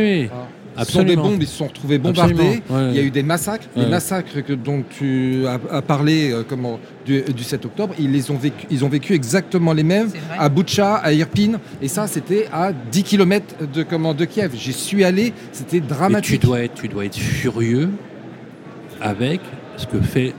sont 0.86 1.04
des 1.04 1.16
bombes, 1.16 1.42
ils 1.42 1.48
se 1.48 1.58
sont 1.58 1.68
retrouvés 1.68 1.98
bombardés. 1.98 2.62
Ouais. 2.70 2.90
Il 2.92 2.96
y 2.96 3.00
a 3.00 3.04
eu 3.04 3.12
des 3.12 3.24
massacres. 3.24 3.68
Les 3.76 3.86
massacres 3.86 4.42
que, 4.42 4.54
dont 4.54 4.84
tu 4.90 5.46
as, 5.48 5.60
as 5.72 5.82
parlé 5.82 6.32
euh, 6.32 6.44
comment, 6.48 6.80
du, 7.06 7.22
du 7.22 7.44
7 7.44 7.66
octobre, 7.66 7.94
ils, 8.00 8.12
les 8.12 8.32
ont 8.32 8.38
vécu, 8.38 8.66
ils 8.70 8.84
ont 8.86 8.90
vécu 8.90 9.14
exactement 9.14 9.74
les 9.74 9.84
mêmes 9.84 10.10
à 10.38 10.50
Boutcha, 10.50 10.96
à 10.96 11.12
Irpin. 11.14 11.60
Et 11.82 11.88
ça, 11.88 12.08
c'était 12.08 12.48
à 12.52 12.72
10 12.74 13.04
km 13.04 13.46
de, 13.74 13.84
comment, 13.84 14.14
de 14.14 14.26
Kiev. 14.26 14.54
J'y 14.56 14.74
suis 14.74 15.04
allé, 15.04 15.34
c'était 15.52 15.78
Mais 15.78 15.82
tu 15.82 15.88
dramatique. 15.88 16.42
dois, 16.42 16.62
être, 16.62 16.76
tu 16.76 16.88
dois 16.88 17.06
être 17.06 17.18
furieux 17.18 17.90
avec 19.02 19.42
ce 19.78 19.86
que 19.88 20.02
fait 20.02 20.34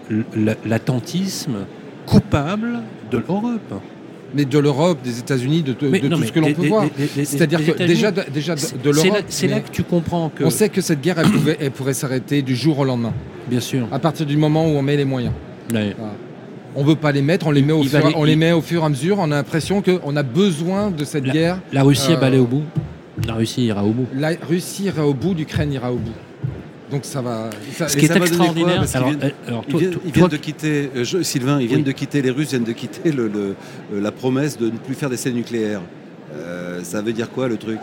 l'attentisme 0.67 1.67
coupable 2.07 2.81
de 3.11 3.19
l'Europe. 3.19 3.81
Mais 4.35 4.45
de 4.45 4.59
l'Europe, 4.59 4.99
des 5.03 5.19
États-Unis, 5.19 5.63
de, 5.63 5.73
de- 5.73 5.89
Mais 5.89 5.99
de 6.01 6.09
non, 6.09 6.17
tout 6.19 6.25
ce 6.25 6.33
que 6.33 6.41
l'on 6.41 6.53
peut 6.53 6.67
voir. 6.69 6.87
C'est-à-dire 7.25 7.65
que 7.65 7.73
déjà, 7.85 8.11
de- 8.11 8.23
déjà 8.33 8.55
de, 8.55 8.91
l'Europe, 8.91 9.25
c'est 9.29 9.49
là 9.49 9.61
que 9.61 9.71
tu 9.71 9.83
comprends 9.83 10.29
que, 10.29 10.45
on 10.45 10.51
sait 10.51 10.69
que 10.69 10.81
cette 10.81 11.01
guerre, 11.01 11.19
elle, 11.19 11.31
pouvait, 11.31 11.57
elle 11.61 11.71
pourrait 11.73 11.95
s'arrêter 11.95 12.43
du 12.43 12.55
jour 12.55 12.79
au 12.79 12.85
lendemain. 12.85 13.13
bien 13.49 13.61
sûr, 13.61 13.87
À 13.91 13.99
partir 13.99 14.27
du 14.27 14.37
moment 14.37 14.65
où 14.67 14.71
on 14.71 14.83
met 14.83 14.97
les 14.97 15.05
moyens. 15.05 15.33
ouais. 15.75 15.95
On 16.77 16.85
veut 16.85 16.95
pas 16.95 17.11
les 17.11 17.23
mettre, 17.23 17.49
on 17.49 17.51
les 17.51 17.63
met 17.63 17.73
au, 17.73 17.83
fur, 17.83 17.99
valait- 18.01 18.15
on 18.17 18.23
les 18.23 18.35
il- 18.35 18.39
met 18.39 18.53
au 18.53 18.61
fur 18.61 18.83
et 18.83 18.85
à 18.85 18.89
mesure. 18.89 19.17
On 19.19 19.25
a 19.33 19.35
l'impression 19.35 19.83
qu'on 19.83 20.15
a 20.17 20.23
besoin 20.23 20.93
de 20.93 21.05
cette 21.05 21.27
La- 21.27 21.33
guerre. 21.33 21.59
la 21.73 21.83
Russie 21.83 22.13
Euh, 22.13 22.15
est 22.17 22.21
balée 22.21 22.39
au 22.39 22.47
bout. 22.47 22.63
La 23.27 23.35
Russie 23.35 23.65
ira 23.65 23.85
au 23.85 23.91
bout. 23.91 24.07
La 24.17 24.31
Russie 24.49 24.85
ira 24.85 25.05
au 25.05 25.13
bout, 25.13 25.35
l'Ukraine 25.35 25.73
ira 25.73 25.93
au 25.93 25.97
bout. 25.97 26.13
Donc 26.91 27.05
ça 27.05 27.21
va. 27.23 27.51
ça- 27.73 27.89
Ce 27.89 27.97
qui 27.97 28.07
est 28.07 28.09
quoi 28.09 28.17
extraordinaire, 28.19 28.85
qu'ils 28.85 28.97
alors, 28.97 29.09
euh, 29.11 29.13
Ils 29.13 29.77
viennent, 29.77 29.91
toi- 29.93 30.01
ils 30.05 30.13
viennent 30.13 30.13
toi- 30.13 30.29
de 30.29 30.37
quitter, 30.37 30.91
euh, 30.97 31.05
je- 31.05 31.23
Sylvain, 31.23 31.61
ils 31.61 31.67
viennent 31.69 31.79
Oui. 31.81 31.85
de 31.85 31.93
quitter, 31.93 32.21
les 32.23 32.31
Russes 32.31 32.51
viennent 32.51 32.65
de 32.65 32.73
quitter 32.73 33.13
le, 33.13 33.29
le- 33.29 33.55
euh, 33.95 34.01
la 34.01 34.11
promesse 34.13 34.59
de 34.59 34.67
ne 34.67 34.71
plus 34.79 34.95
faire 34.95 35.09
d'essais 35.11 35.31
nucléaires. 35.31 35.83
Euh, 36.35 36.81
ça 36.83 37.01
veut 37.03 37.13
dire 37.13 37.31
quoi 37.31 37.49
le 37.49 37.57
truc? 37.57 37.79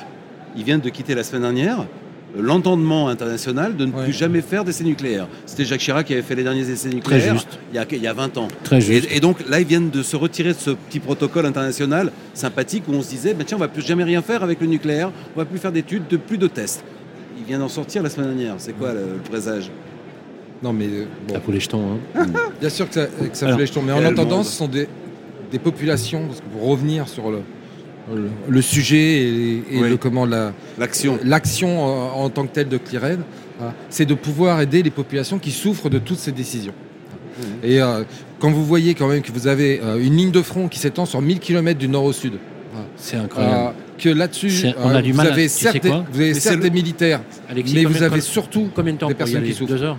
Ils 0.56 0.64
viennent 0.64 0.80
de 0.82 0.90
quitter 0.90 1.16
la 1.16 1.24
semaine 1.24 1.42
dernière 1.44 1.80
euh, 1.82 2.42
l'entendement 2.42 3.08
international 3.08 3.78
de 3.78 3.86
ne 3.86 3.92
Ouais. 3.94 4.04
plus 4.04 4.14
jamais 4.14 4.42
faire 4.42 4.66
d'essais 4.66 4.84
nucléaires. 4.84 5.28
C'était 5.46 5.64
Jacques 5.64 5.80
Chirac 5.80 6.06
qui 6.08 6.14
avait 6.14 6.22
fait 6.22 6.36
les 6.36 6.44
derniers 6.44 6.70
essais 6.70 6.90
nucléaires. 6.90 7.36
Il, 7.72 7.76
y 7.76 7.80
a, 7.80 7.86
il 7.90 8.02
y 8.02 8.08
a 8.08 8.14
20 8.14 8.38
ans. 8.38 8.50
Très 8.66 8.82
juste. 8.82 9.08
Et, 9.12 9.18
et 9.18 9.20
donc 9.22 9.38
là, 9.48 9.62
ils 9.62 9.66
viennent 9.68 9.90
de 9.90 10.04
se 10.04 10.16
retirer 10.18 10.50
de 10.50 10.58
ce 10.60 10.72
petit 10.72 11.00
protocole 11.00 11.46
international 11.46 12.12
sympathique 12.34 12.84
où 12.90 12.92
on 12.94 13.02
se 13.02 13.10
disait, 13.10 13.34
bah, 13.34 13.44
tiens, 13.48 13.56
on 13.58 13.62
va 13.62 13.70
plus 13.70 13.82
jamais 13.82 14.04
rien 14.04 14.22
faire 14.22 14.44
avec 14.44 14.60
le 14.60 14.68
nucléaire, 14.68 15.12
on 15.36 15.40
va 15.40 15.46
plus 15.46 15.58
faire 15.58 15.72
d'études, 15.72 16.04
de, 16.10 16.18
plus 16.18 16.38
de 16.38 16.48
tests. 16.48 16.84
Il 17.40 17.46
vient 17.46 17.60
d'en 17.60 17.70
sortir 17.70 18.04
la 18.04 18.10
semaine 18.10 18.30
dernière. 18.36 18.56
C'est 18.58 18.74
quoi 18.74 18.94
le, 18.94 19.00
le 19.02 19.20
présage? 19.30 19.70
Non 20.64 20.74
mais 20.74 20.86
euh, 20.88 21.06
bon, 21.28 21.36
Ça 21.36 21.40
fout 21.42 21.54
les 21.54 21.60
jetons. 21.60 22.00
hein. 22.16 22.26
bien 22.60 22.70
sûr 22.70 22.88
que 22.88 22.96
ça, 22.96 23.06
que 23.06 23.38
ça 23.38 23.46
Alors, 23.46 23.58
fout 23.58 23.62
les 23.62 23.68
jetons, 23.68 23.82
mais 23.84 23.92
en 23.94 24.04
attendant, 24.04 24.44
ce 24.44 24.52
sont 24.52 24.68
des, 24.68 24.88
des 25.52 25.60
populations. 25.60 26.26
Parce 26.28 26.40
que 26.42 26.46
pour 26.48 26.68
revenir 26.68 27.08
sur 27.08 27.30
le, 27.30 27.40
le, 28.14 28.30
le 28.48 28.62
sujet 28.62 28.98
et, 29.24 29.56
et 29.72 29.82
Oui. 29.82 29.90
le 29.90 29.98
comment 29.98 30.26
la 30.26 30.54
L'action. 30.80 31.20
l'action 31.24 31.70
euh, 31.70 32.10
en 32.24 32.30
tant 32.30 32.48
que 32.48 32.54
telle 32.54 32.70
de 32.70 32.78
Clearen, 32.78 33.22
hein, 33.62 33.72
c'est 33.90 34.06
de 34.06 34.16
pouvoir 34.16 34.60
aider 34.62 34.82
les 34.82 34.90
populations 34.92 35.38
qui 35.38 35.52
souffrent 35.52 35.90
de 35.90 36.00
toutes 36.00 36.18
ces 36.20 36.32
décisions. 36.32 36.74
Mhm. 37.40 37.46
Et 37.70 37.80
euh, 37.82 38.04
quand 38.40 38.50
vous 38.50 38.66
voyez 38.66 38.96
quand 38.96 39.08
même 39.08 39.22
que 39.22 39.32
vous 39.32 39.46
avez 39.48 39.80
euh, 39.84 40.00
une 40.04 40.16
ligne 40.18 40.32
de 40.32 40.42
front 40.42 40.68
qui 40.68 40.80
s'étend 40.80 41.06
sur 41.06 41.22
1000 41.22 41.40
km 41.40 41.78
du 41.78 41.88
nord 41.88 42.06
au 42.06 42.14
sud, 42.14 42.34
C'est 42.96 43.18
incroyable. 43.18 43.76
Euh, 43.98 44.02
que 44.02 44.10
là-dessus, 44.10 44.68
on 44.84 44.90
a 44.90 45.02
du 45.02 45.12
vous 45.12 45.18
mal 45.18 45.28
à- 45.28 45.36
tu 45.36 45.50
sais 45.50 45.74
des, 45.80 45.90
vous 45.90 45.96
avez 45.96 46.28
Mais 46.30 46.34
certes 46.34 46.60
des 46.60 46.70
militaires, 46.70 47.22
Alexis, 47.50 47.76
mais 47.76 47.86
vous 47.86 48.04
avez 48.04 48.22
surtout 48.22 48.70
combien 48.76 48.94
de 48.94 48.98
temps 48.98 49.08
des 49.08 49.14
pour 49.14 49.22
y 49.22 49.32
personnes 49.32 49.38
aller 49.44 49.52
qui 49.52 49.58
souffrent. 49.58 49.72
Deux 49.74 49.84
heures 49.84 49.98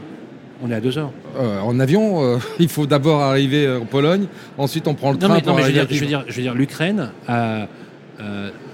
On 0.62 0.70
est 0.70 0.74
à 0.74 0.80
deux 0.80 0.96
heures. 0.98 1.12
Euh, 1.38 1.60
en 1.60 1.78
avion, 1.80 2.22
euh, 2.24 2.38
il 2.58 2.68
faut 2.68 2.86
d'abord 2.86 3.20
arriver 3.22 3.68
en 3.70 3.84
Pologne, 3.84 4.26
ensuite 4.56 4.88
on 4.88 4.94
prend 4.94 5.10
le 5.12 5.18
Non 5.18 5.26
train 5.28 5.34
mais, 5.36 5.42
pour 5.42 5.52
non, 5.52 5.56
mais 5.58 5.62
je, 5.62 5.66
veux 5.68 5.72
dire, 5.72 5.82
à 5.82 5.94
je 5.94 6.00
veux 6.00 6.06
dire, 6.06 6.24
je 6.28 6.34
veux 6.34 6.42
dire, 6.42 6.54
l'Ukraine 6.54 7.10
euh, 7.28 7.64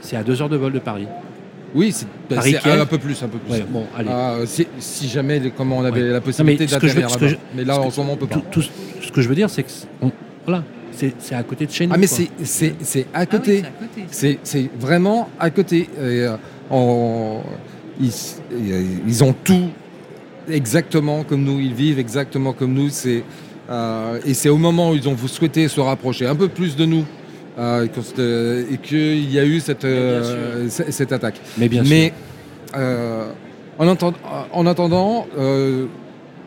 C'est 0.01 0.17
à 0.17 0.23
deux 0.23 0.41
heures 0.41 0.49
de 0.49 0.57
vol 0.57 0.73
de 0.73 0.79
Paris. 0.79 1.07
Oui, 1.75 1.91
c'est 1.91 2.07
bah, 2.31 2.37
un 2.81 2.87
peu 2.87 2.99
plus, 2.99 3.21
un 3.23 3.27
peu 3.29 3.39
plus. 3.39 3.53
Ouais, 3.53 3.65
bon, 3.69 3.85
allez. 3.99 4.09
Ah, 4.11 4.37
si, 4.47 4.67
si 4.79 5.09
jamais, 5.09 5.43
comment 5.57 5.79
on 5.79 5.85
avait 5.85 6.03
Ouais. 6.03 6.11
la 6.11 6.21
possibilité 6.21 6.67
d'atterrir 6.67 7.09
là-bas. 7.09 7.27
Mais 7.57 7.65
là, 7.65 7.81
en 7.81 7.91
ce 7.91 7.99
moment, 8.01 8.13
on 8.13 8.17
peut 8.17 8.29
pas. 8.29 8.37
Tout, 8.37 8.63
tout 8.63 8.69
ce 9.03 9.11
que 9.11 9.21
je 9.21 9.29
veux 9.29 9.35
dire, 9.35 9.51
c'est 9.51 9.65
que 9.65 9.71
on- 10.01 10.13
voilà, 10.47 10.63
c'est 11.19 11.35
à 11.35 11.43
côté 11.43 11.67
de 11.67 11.71
chez 11.73 11.87
nous. 11.87 11.93
Ah, 11.95 11.99
mais 11.99 12.07
c'est- 12.07 12.29
c'est 12.43 12.75
c'est 12.83 13.07
à 13.13 13.21
Ah 13.21 13.21
oui, 13.23 13.27
côté. 13.27 13.57
c'est 13.61 13.67
à 13.67 13.71
côté. 13.71 14.07
C'est 14.11 14.39
c'est 14.43 14.71
vraiment 14.79 15.29
à 15.39 15.51
côté. 15.51 15.81
Et, 15.81 15.89
euh, 16.01 17.39
ils, 18.01 18.11
ils 19.07 19.25
ont 19.25 19.35
tout 19.45 19.69
exactement 20.49 21.25
comme 21.25 21.45
nous. 21.45 21.61
Ils 21.61 21.75
vivent 21.75 21.99
exactement 21.99 22.53
comme 22.53 22.73
nous. 22.75 22.89
C'est 22.91 23.23
euh, 23.71 24.19
et 24.27 24.35
c'est 24.35 24.49
au 24.49 24.59
moment 24.59 24.91
où 24.91 24.95
ils 24.95 25.09
ont 25.09 25.17
souhaité 25.17 25.69
se 25.69 25.81
rapprocher 25.81 26.27
un 26.27 26.35
peu 26.37 26.49
plus 26.49 26.77
de 26.77 26.85
nous 26.85 27.05
euh, 27.59 27.87
et 28.71 28.77
qu'il 28.79 29.31
y 29.33 29.39
a 29.39 29.45
eu 29.45 29.61
cette, 29.61 29.85
euh, 29.85 30.69
cette 30.69 31.13
attaque. 31.13 31.41
Mais 31.57 31.69
bien 31.69 31.83
Mais 31.89 32.13
euh, 32.77 33.31
en, 33.79 33.87
entend- 33.89 34.13
en 34.53 34.67
attendant, 34.67 35.27
euh, 35.39 35.87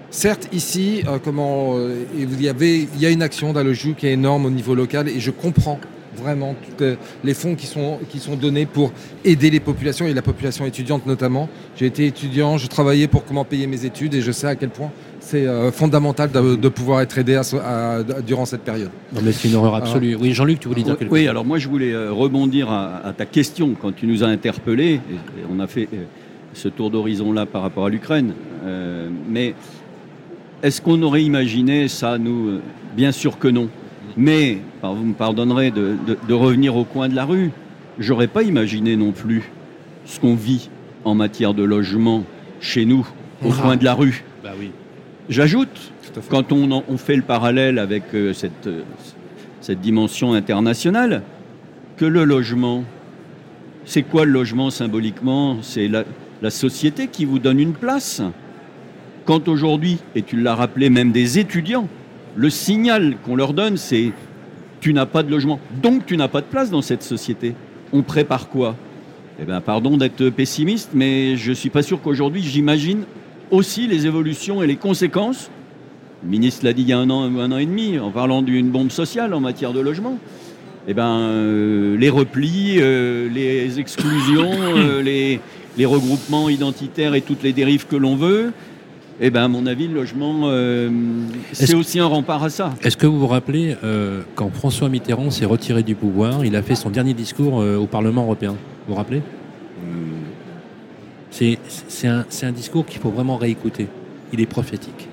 certes 0.10 0.48
ici, 0.54 1.04
euh, 1.08 1.18
comment 1.24 1.74
euh, 1.76 2.04
il 2.18 2.42
y 2.42 2.50
avait, 2.50 2.80
il 2.80 3.00
y 3.00 3.06
a 3.06 3.10
une 3.10 3.22
action 3.22 3.54
d'Alojou 3.54 3.94
qui 3.96 4.08
est 4.08 4.14
énorme 4.14 4.46
au 4.46 4.50
niveau 4.50 4.76
local 4.76 5.08
et 5.10 5.20
je 5.20 5.32
comprends 5.32 5.80
vraiment 6.16 6.56
tous 6.78 6.84
les- 6.84 6.98
les 7.24 7.34
fonds 7.36 7.54
qui 7.54 7.68
sont, 7.68 8.00
qui 8.10 8.18
sont 8.18 8.36
donnés 8.36 8.66
pour 8.66 8.92
aider 9.24 9.52
les 9.52 9.60
populations 9.60 10.08
et 10.08 10.14
la 10.16 10.24
population 10.24 10.66
étudiante 10.66 11.06
notamment. 11.06 11.48
J'ai 11.76 11.86
été 11.86 12.08
étudiant, 12.08 12.58
je 12.58 12.66
travaillais 12.68 13.08
pour 13.08 13.24
comment 13.24 13.46
payer 13.46 13.68
mes 13.68 13.86
études 13.86 14.16
et 14.16 14.22
je 14.22 14.32
sais 14.32 14.48
à 14.48 14.56
quel 14.56 14.70
point 14.70 14.90
c'est 15.20 15.46
euh, 15.46 15.72
fondamental 15.72 16.32
de, 16.32 16.56
de 16.56 16.70
pouvoir 16.70 17.02
être 17.02 17.18
aidé 17.20 17.36
à 17.36 17.44
ce- 17.44 17.58
à- 17.58 18.02
durant 18.26 18.46
cette 18.46 18.62
période. 18.62 18.90
Non, 19.14 19.22
mais 19.24 19.32
c'est 19.32 19.48
une 19.50 19.56
horreur 19.56 19.76
absolue. 19.76 20.16
Oui, 20.16 20.34
Jean-Luc, 20.34 20.60
tu 20.60 20.70
voulais 20.70 20.82
dire 20.82 20.98
quelque 20.98 21.12
Oui, 21.12 21.22
chose? 21.22 21.30
alors 21.30 21.46
moi 21.46 21.60
je 21.60 21.68
voulais 21.68 21.92
euh, 21.94 22.12
rebondir 22.12 22.72
à, 22.72 23.06
à 23.06 23.14
ta 23.14 23.26
question 23.26 23.76
quand 23.80 23.94
tu 23.96 24.08
nous 24.08 24.24
as 24.24 24.28
interpellés. 24.28 24.94
et- 25.12 25.42
et 25.42 25.44
on 25.56 25.60
a 25.60 25.68
fait 25.68 25.88
euh, 25.94 25.98
ce 26.54 26.68
tour 26.70 26.90
d'horizon-là 26.90 27.46
par 27.46 27.62
rapport 27.62 27.86
à 27.86 27.90
l'Ukraine. 27.90 28.34
Euh, 28.66 29.10
mais 29.30 29.54
est-ce 30.64 30.82
qu'on 30.82 31.02
aurait 31.04 31.24
imaginé 31.24 31.88
ça, 31.88 32.18
nous? 32.18 32.60
Bien 32.96 33.12
sûr 33.12 33.38
que 33.38 33.48
non. 33.48 33.70
Mais, 34.16 34.58
vous 34.82 35.04
me 35.04 35.14
pardonnerez 35.14 35.70
de, 35.72 35.96
de- 36.08 36.18
de 36.28 36.34
revenir 36.34 36.76
au 36.76 36.84
coin 36.84 37.08
de 37.10 37.16
la 37.16 37.26
rue, 37.26 37.52
j'aurais 38.00 38.28
pas 38.28 38.42
imaginé 38.44 38.96
non 38.96 39.12
plus 39.12 39.52
ce 40.06 40.20
qu'on 40.20 40.34
vit 40.36 40.70
en 41.06 41.14
matière 41.14 41.54
de 41.54 41.64
logement 41.64 42.24
chez 42.60 42.86
nous, 42.86 43.08
au 43.46 43.52
Ah. 43.52 43.62
coin 43.62 43.76
de 43.76 43.84
la 43.84 43.94
rue. 43.94 44.24
Bah 44.44 44.52
oui. 44.60 44.72
J'ajoute, 45.30 45.92
quand 46.30 46.52
on, 46.52 46.72
en- 46.72 46.84
on 46.88 46.98
fait 46.98 47.16
le 47.16 47.22
parallèle 47.22 47.78
avec 47.78 48.04
euh, 48.16 48.34
cette, 48.34 48.66
euh, 48.66 48.82
cette 49.62 49.82
dimension 49.82 50.34
internationale, 50.34 51.22
que 51.98 52.06
le 52.06 52.24
logement, 52.24 52.84
c'est 53.86 54.04
quoi 54.04 54.26
le 54.26 54.32
logement 54.32 54.70
symboliquement? 54.72 55.58
C'est 55.62 55.88
la, 55.88 56.04
la 56.42 56.50
société 56.50 57.08
qui 57.08 57.26
vous 57.26 57.38
donne 57.40 57.60
une 57.60 57.74
place. 57.74 58.22
Quand 59.28 59.50
aujourd'hui, 59.50 59.98
et 60.16 60.22
tu 60.22 60.38
l'as 60.38 60.56
rappelé, 60.56 60.90
même 60.90 61.12
des 61.12 61.38
étudiants, 61.38 61.90
le 62.38 62.50
signal 62.50 63.18
qu'on 63.26 63.36
leur 63.36 63.52
donne, 63.52 63.76
c'est 63.76 64.14
tu 64.80 64.94
n'as 64.94 65.06
pas 65.06 65.22
de 65.22 65.30
logement, 65.30 65.60
donc 65.82 66.06
tu 66.06 66.16
n'as 66.16 66.30
pas 66.30 66.40
de 66.40 66.46
place 66.46 66.72
dans 66.72 66.82
cette 66.82 67.04
société. 67.04 67.54
On 67.92 68.04
prépare 68.04 68.48
quoi? 68.48 68.78
Eh 69.42 69.44
bien, 69.44 69.60
pardon 69.60 69.98
d'être 69.98 70.30
pessimiste, 70.30 70.92
mais 70.94 71.36
je 71.36 71.50
ne 71.50 71.56
suis 71.56 71.70
pas 71.70 71.84
sûr 71.84 72.02
qu'aujourd'hui, 72.02 72.42
j'imagine 72.42 73.04
aussi 73.52 73.86
les 73.86 74.08
évolutions 74.08 74.64
et 74.64 74.68
les 74.68 74.78
conséquences. 74.78 75.52
Le 76.24 76.30
ministre 76.30 76.64
l'a 76.64 76.72
dit 76.72 76.84
il 76.84 76.88
y 76.88 76.94
a 76.94 76.98
un 76.98 77.10
an, 77.10 77.24
un 77.24 77.52
an 77.52 77.58
et 77.58 77.66
demi, 77.66 78.00
en 78.00 78.12
parlant 78.12 78.42
d'une 78.42 78.70
bombe 78.70 78.92
sociale 78.92 79.34
en 79.34 79.42
matière 79.42 79.74
de 79.74 79.82
logement. 79.82 80.18
Eh 80.88 80.94
ben, 80.94 81.20
euh, 81.20 81.98
les 81.98 82.10
replis, 82.10 82.78
euh, 82.80 83.28
les 83.28 83.78
exclusions, 83.78 84.54
euh, 84.54 85.02
les, 85.04 85.42
les 85.78 85.86
regroupements 85.86 86.48
identitaires 86.48 87.14
et 87.14 87.22
toutes 87.22 87.44
les 87.44 87.52
dérives 87.52 87.88
que 87.88 87.98
l'on 87.98 88.16
veut, 88.16 88.54
eh 89.20 89.30
ben, 89.32 89.44
à 89.44 89.48
mon 89.48 89.66
avis, 89.66 89.88
le 89.88 89.96
logement, 89.96 90.42
euh, 90.44 90.90
c'est 91.52 91.74
aussi 91.74 92.00
un 92.00 92.06
rempart 92.06 92.44
à 92.44 92.50
ça. 92.50 92.74
Est-ce 92.84 92.98
que 92.98 93.08
vous 93.08 93.20
vous 93.20 93.28
rappelez 93.28 93.76
euh, 93.84 94.22
quand 94.36 94.54
François 94.54 94.90
Mitterrand 94.90 95.32
s'est 95.32 95.46
retiré 95.46 95.82
du 95.82 95.96
pouvoir, 95.96 96.46
il 96.46 96.56
a 96.56 96.62
fait 96.62 96.76
son 96.76 96.90
dernier 96.92 97.14
discours 97.16 97.62
euh, 97.62 97.78
au 97.78 97.88
Parlement 97.88 98.24
européen? 98.24 98.52
Vous 98.52 98.94
vous 98.94 98.96
rappelez? 98.96 99.22
C'est 101.32 101.60
c'est 101.88 102.08
un, 102.08 102.26
un 102.44 102.52
discours 102.52 102.86
qu'il 102.86 103.00
faut 103.00 103.10
vraiment 103.12 103.38
réécouter. 103.38 103.88
Il 104.34 104.42
est 104.42 104.48
prophétique. 104.48 105.08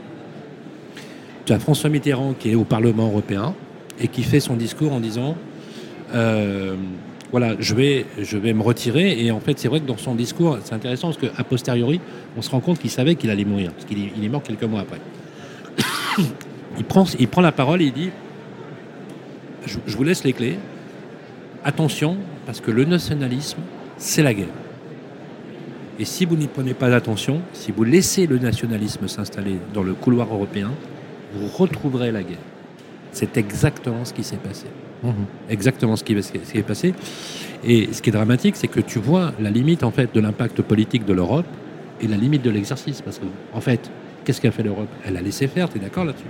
Tu 1.44 1.52
as 1.52 1.58
François 1.58 1.90
Mitterrand 1.90 2.34
qui 2.38 2.50
est 2.50 2.54
au 2.54 2.64
Parlement 2.64 3.08
européen 3.08 3.54
et 4.00 4.08
qui 4.08 4.22
fait 4.22 4.40
son 4.40 4.54
discours 4.54 4.92
en 4.92 5.00
disant 5.00 5.36
voilà, 7.34 7.56
je 7.58 7.74
vais, 7.74 8.06
je 8.22 8.38
vais 8.38 8.52
me 8.52 8.62
retirer. 8.62 9.20
Et 9.20 9.32
en 9.32 9.40
fait, 9.40 9.58
c'est 9.58 9.66
vrai 9.66 9.80
que 9.80 9.86
dans 9.86 9.96
son 9.96 10.14
discours, 10.14 10.56
c'est 10.62 10.72
intéressant 10.72 11.08
parce 11.12 11.18
qu'à 11.18 11.42
posteriori, 11.42 12.00
on 12.36 12.42
se 12.42 12.48
rend 12.48 12.60
compte 12.60 12.78
qu'il 12.78 12.90
savait 12.90 13.16
qu'il 13.16 13.28
allait 13.28 13.44
mourir, 13.44 13.72
parce 13.72 13.86
qu'il 13.86 13.98
est- 13.98 14.28
mort 14.28 14.40
quelques 14.40 14.62
mois 14.62 14.82
après. 14.82 15.00
il, 16.78 16.84
prend, 16.84 17.06
il 17.18 17.26
prend 17.26 17.40
la 17.40 17.50
parole 17.50 17.82
et 17.82 17.86
il 17.86 17.92
dit 17.92 18.10
je 19.66 19.96
vous 19.96 20.04
laisse 20.04 20.22
les 20.22 20.32
clés. 20.32 20.56
Attention, 21.64 22.18
parce 22.46 22.60
que 22.60 22.70
le 22.70 22.84
nationalisme, 22.84 23.58
c'est 23.96 24.22
la 24.22 24.32
guerre. 24.32 24.54
Et 25.98 26.04
si 26.04 26.26
vous 26.26 26.36
n'y 26.36 26.46
prenez 26.46 26.72
pas 26.72 26.94
attention, 26.94 27.42
si 27.52 27.72
vous 27.72 27.82
laissez 27.82 28.28
le 28.28 28.38
nationalisme 28.38 29.08
s'installer 29.08 29.56
dans 29.72 29.82
le 29.82 29.94
couloir 29.94 30.32
européen, 30.32 30.70
vous 31.34 31.48
retrouverez 31.48 32.12
la 32.12 32.22
guerre. 32.22 32.46
C'est 33.10 33.36
exactement 33.38 34.04
ce 34.04 34.14
qui 34.14 34.22
s'est 34.22 34.36
passé. 34.36 34.66
Exactement 35.48 35.96
ce 35.96 36.04
qui, 36.04 36.22
ce 36.22 36.32
qui 36.32 36.58
est 36.58 36.62
passé. 36.62 36.94
Et 37.64 37.88
ce 37.92 38.02
qui 38.02 38.10
est 38.10 38.12
dramatique, 38.12 38.56
c'est 38.56 38.68
que 38.68 38.80
tu 38.80 38.98
vois 38.98 39.32
la 39.40 39.50
limite 39.50 39.82
en 39.82 39.90
fait 39.90 40.14
de 40.14 40.20
l'impact 40.20 40.62
politique 40.62 41.04
de 41.04 41.12
l'Europe 41.12 41.46
et 42.00 42.06
la 42.06 42.16
limite 42.16 42.42
de 42.42 42.50
l'exercice. 42.50 43.00
Parce 43.00 43.18
que, 43.18 43.24
en 43.52 43.60
fait, 43.60 43.90
qu'est-ce 44.24 44.40
qu'a 44.40 44.50
fait 44.50 44.62
l'Europe? 44.62 44.88
Elle 45.06 45.16
a 45.16 45.22
laissé 45.22 45.46
faire, 45.46 45.68
tu 45.70 45.78
es 45.78 45.80
d'accord 45.80 46.04
là-dessus? 46.04 46.24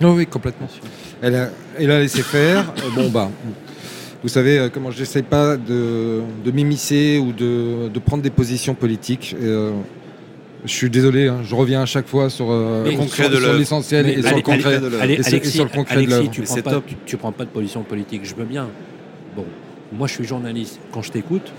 Oui, 0.00 0.10
oui, 0.10 0.26
complètement. 0.26 0.68
Elle 1.20 1.34
a, 1.36 1.48
elle 1.78 1.90
a 1.90 2.00
laissé 2.00 2.22
faire. 2.22 2.72
Euh, 2.78 2.90
bon, 2.94 3.08
bah, 3.10 3.30
vous 4.22 4.28
savez, 4.28 4.58
euh, 4.58 4.68
comment 4.72 4.90
j'essaie 4.90 5.22
pas 5.22 5.56
de, 5.56 6.20
de 6.44 6.50
m'immiscer 6.50 7.18
ou 7.18 7.32
de, 7.32 7.88
de 7.88 7.98
prendre 7.98 8.22
des 8.22 8.30
positions 8.30 8.74
politiques. 8.74 9.36
Euh, 9.40 9.72
je 10.64 10.72
suis 10.72 10.90
désolé, 10.90 11.28
hein, 11.28 11.40
je 11.44 11.54
reviens 11.54 11.82
à 11.82 11.86
chaque 11.86 12.06
fois 12.06 12.30
sur, 12.30 12.50
euh, 12.50 12.84
l'essentiel 13.58 14.08
et 14.08 14.22
sur 14.22 14.36
le 14.36 14.42
concret. 14.42 14.80
Alexis, 15.00 15.40
tu 16.30 16.42
prends 16.42 16.62
pas, 16.62 16.82
tu, 16.86 16.96
tu 17.04 17.16
prends 17.16 17.32
pas 17.32 17.44
de 17.44 17.50
position 17.50 17.82
politique, 17.82 18.24
je 18.24 18.34
veux 18.34 18.44
bien. 18.44 18.68
Bon, 19.34 19.44
moi 19.92 20.06
je 20.06 20.14
suis 20.14 20.24
journaliste. 20.24 20.80
Quand 20.92 21.02
je 21.02 21.10
t'écoute, 21.10 21.52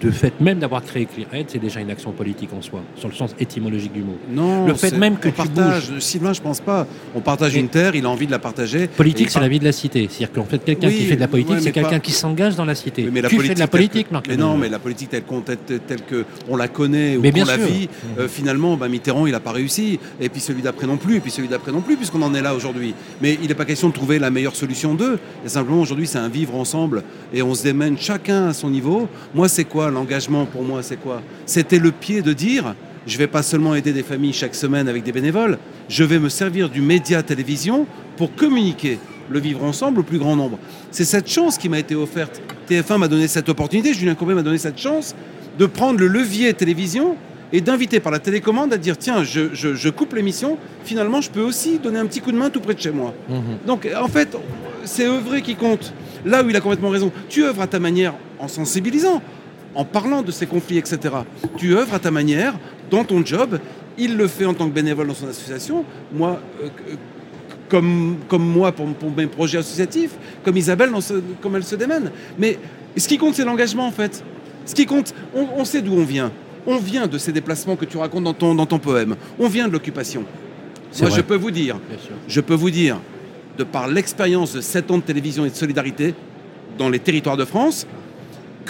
de 0.00 0.10
fait 0.10 0.32
même 0.40 0.58
d'avoir 0.58 0.82
créé 0.82 1.06
ClearAid, 1.06 1.46
c'est 1.48 1.58
déjà 1.58 1.80
une 1.80 1.90
action 1.90 2.12
politique 2.12 2.50
en 2.56 2.62
soi, 2.62 2.82
sur 2.96 3.08
le 3.08 3.14
sens 3.14 3.34
étymologique 3.38 3.92
du 3.92 4.02
mot. 4.02 4.16
Non, 4.30 4.66
Le 4.66 4.74
fait 4.74 4.96
même 4.96 5.16
que 5.18 5.28
on 5.28 5.30
tu 5.32 5.36
partage. 5.36 5.90
Sylvain, 5.98 6.32
je 6.32 6.40
pense 6.40 6.60
pas. 6.60 6.86
On 7.14 7.20
partage 7.20 7.54
une 7.56 7.68
terre, 7.68 7.94
il 7.94 8.04
a 8.06 8.08
envie 8.08 8.26
de 8.26 8.30
la 8.30 8.38
partager. 8.38 8.86
Politique, 8.88 9.30
c'est 9.30 9.40
la 9.40 9.48
vie 9.48 9.58
de 9.58 9.64
la 9.64 9.72
cité. 9.72 10.08
C'est-à-dire 10.10 10.32
qu'en 10.32 10.44
fait, 10.48 10.64
quelqu'un 10.64 10.88
Oui, 10.88 10.94
qui 10.96 11.04
fait 11.06 11.16
de 11.16 11.20
la 11.20 11.28
politique, 11.28 11.54
ouais, 11.54 11.60
c'est 11.60 11.72
quelqu'un 11.72 11.90
pas- 11.90 11.98
qui 12.00 12.12
s'engage 12.12 12.56
dans 12.56 12.64
la 12.64 12.74
cité. 12.74 13.08
Mais 13.12 13.20
la 13.20 13.28
tu 13.28 13.38
fais 13.40 13.54
de 13.54 13.58
la 13.58 13.66
politique, 13.66 13.92
telle 13.92 14.04
que- 14.08 14.12
Marc. 14.12 14.28
Mais 14.28 14.36
non, 14.36 14.56
mais 14.56 14.68
la 14.68 14.78
politique 14.78 15.10
telle 15.10 15.24
qu'on 15.24 15.40
telle, 15.42 15.58
telle 15.58 16.02
que 16.02 16.24
on 16.48 16.56
la 16.56 16.68
connaît 16.68 17.16
ou 17.16 17.22
qu'on 17.22 17.44
la 17.44 17.56
vit, 17.56 17.88
euh, 18.18 18.28
finalement, 18.28 18.76
bah, 18.76 18.88
Mitterrand, 18.88 19.26
il 19.26 19.32
n'a 19.32 19.40
pas 19.40 19.52
réussi. 19.52 19.98
Et 20.20 20.28
puis 20.28 20.40
celui 20.40 20.62
d'après 20.62 20.86
non 20.86 20.96
plus, 20.96 21.16
et 21.16 21.20
puis 21.20 21.30
celui 21.30 21.48
d'après 21.48 21.72
non 21.72 21.80
plus, 21.80 21.96
puisqu'on 21.96 22.22
en 22.22 22.34
est 22.34 22.42
là 22.42 22.54
aujourd'hui. 22.54 22.94
Mais 23.20 23.38
il 23.42 23.48
n'est 23.48 23.54
pas 23.54 23.64
question 23.64 23.88
de 23.88 23.94
trouver 23.94 24.18
la 24.18 24.30
meilleure 24.30 24.56
solution 24.56 24.94
d'eux. 24.94 25.18
Et 25.44 25.48
simplement, 25.48 25.80
aujourd'hui, 25.80 26.06
c'est 26.06 26.18
un 26.18 26.28
vivre 26.28 26.54
ensemble. 26.56 27.02
Et 27.32 27.42
on 27.42 27.54
se 27.54 27.62
démène 27.64 27.96
chacun 27.98 28.48
à 28.48 28.52
son 28.54 28.70
niveau. 28.70 29.08
Moi, 29.34 29.48
c'est 29.48 29.64
quoi 29.64 29.89
l'engagement 29.90 30.46
pour 30.46 30.62
moi 30.62 30.82
C'est 30.82 30.96
quoi? 30.96 31.22
C'était 31.46 31.78
le 31.78 31.90
pied 31.92 32.22
de 32.22 32.32
dire 32.32 32.74
je 33.06 33.16
vais 33.16 33.26
pas 33.26 33.42
seulement 33.42 33.74
aider 33.74 33.92
des 33.92 34.02
familles 34.02 34.32
chaque 34.34 34.54
semaine 34.54 34.86
avec 34.88 35.02
des 35.02 35.12
bénévoles, 35.12 35.58
je 35.88 36.04
vais 36.04 36.18
me 36.18 36.28
servir 36.28 36.68
du 36.68 36.80
média 36.82 37.22
télévision 37.22 37.86
pour 38.18 38.34
communiquer 38.34 38.98
le 39.30 39.40
vivre 39.40 39.64
ensemble 39.64 40.00
au 40.00 40.02
plus 40.02 40.18
grand 40.18 40.36
nombre. 40.36 40.58
C'est 40.90 41.04
cette 41.06 41.28
chance 41.30 41.56
qui 41.56 41.68
m'a 41.70 41.78
été 41.78 41.94
offerte. 41.94 42.42
TF1 42.68 42.98
m'a 42.98 43.08
donné 43.08 43.26
cette 43.26 43.48
opportunité, 43.48 43.94
Julien 43.94 44.14
Courbet 44.14 44.34
m'a 44.34 44.42
donné 44.42 44.58
cette 44.58 44.78
chance 44.78 45.14
de 45.58 45.66
prendre 45.66 45.98
le 45.98 46.08
levier 46.08 46.52
télévision 46.52 47.16
et 47.52 47.60
d'inviter 47.62 48.00
par 48.00 48.12
la 48.12 48.18
télécommande 48.18 48.72
à 48.72 48.76
dire 48.76 48.98
tiens, 48.98 49.24
je, 49.24 49.54
je- 49.54 49.74
je 49.74 49.88
coupe 49.88 50.14
l'émission, 50.14 50.58
finalement 50.84 51.20
je 51.22 51.30
peux 51.30 51.40
aussi 51.42 51.78
donner 51.78 51.98
un 51.98 52.06
petit 52.06 52.20
coup 52.20 52.32
de 52.32 52.36
main 52.36 52.50
tout 52.50 52.60
près 52.60 52.74
de 52.74 52.80
chez 52.80 52.90
moi. 52.92 53.14
Mhm. 53.28 53.40
Donc 53.66 53.88
en 53.98 54.08
fait, 54.08 54.36
c'est 54.84 55.06
œuvrer 55.06 55.40
qui 55.42 55.54
compte. 55.54 55.92
Là 56.26 56.44
où 56.44 56.50
il 56.50 56.54
a 56.56 56.60
complètement 56.60 56.90
raison, 56.90 57.10
tu 57.30 57.44
œuvres 57.44 57.62
à 57.62 57.66
ta 57.66 57.78
manière 57.80 58.12
en 58.38 58.46
sensibilisant, 58.46 59.22
en 59.74 59.84
parlant 59.84 60.22
de 60.22 60.30
ces 60.32 60.46
conflits, 60.46 60.78
etc. 60.78 60.98
Tu 61.56 61.74
œuvres 61.76 61.94
à 61.94 61.98
ta 61.98 62.10
manière, 62.10 62.54
dans 62.90 63.04
ton 63.04 63.24
job. 63.24 63.58
Il 63.98 64.16
le 64.16 64.26
fait 64.28 64.44
en 64.46 64.54
tant 64.54 64.68
que 64.68 64.74
bénévole 64.74 65.06
dans 65.08 65.14
son 65.14 65.28
association. 65.28 65.84
Moi, 66.12 66.40
euh, 66.62 66.68
euh, 66.88 66.94
comme, 67.68 68.16
comme 68.28 68.44
moi 68.44 68.72
pour, 68.72 68.86
pour 68.94 69.10
mes 69.14 69.26
projets 69.26 69.58
associatifs, 69.58 70.12
comme 70.44 70.56
Isabelle, 70.56 70.90
dans 70.90 71.00
ce- 71.00 71.20
comme 71.40 71.56
elle 71.56 71.64
se 71.64 71.76
démène. 71.76 72.10
Mais 72.38 72.58
ce 72.96 73.06
qui 73.06 73.18
compte, 73.18 73.34
c'est 73.34 73.44
l'engagement 73.44 73.86
en 73.86 73.92
fait. 73.92 74.24
Ce 74.66 74.74
qui 74.74 74.86
compte, 74.86 75.14
on, 75.34 75.46
on 75.56 75.64
sait 75.64 75.82
d'où 75.82 75.92
on 75.94 76.04
vient. 76.04 76.32
On 76.66 76.76
vient 76.78 77.06
de 77.06 77.16
ces 77.18 77.32
déplacements 77.32 77.76
que 77.76 77.84
tu 77.84 77.96
racontes 77.96 78.24
dans 78.24 78.34
ton, 78.34 78.54
dans 78.54 78.66
ton 78.66 78.78
poème. 78.78 79.16
On 79.38 79.48
vient 79.48 79.66
de 79.68 79.72
l'occupation. 79.72 80.24
Moi, 81.00 81.08
vrai. 81.08 81.16
je 81.18 81.22
peux 81.22 81.36
vous 81.36 81.50
dire, 81.52 81.78
je 82.26 82.40
peux 82.40 82.54
vous 82.54 82.70
dire, 82.70 82.98
de 83.56 83.64
par 83.64 83.86
l'expérience 83.88 84.52
de 84.54 84.60
7 84.60 84.90
ans 84.90 84.98
de 84.98 85.02
télévision 85.02 85.44
et 85.44 85.50
de 85.50 85.54
solidarité 85.54 86.14
dans 86.78 86.88
les 86.88 86.98
territoires 86.98 87.36
de 87.36 87.44
France, 87.44 87.86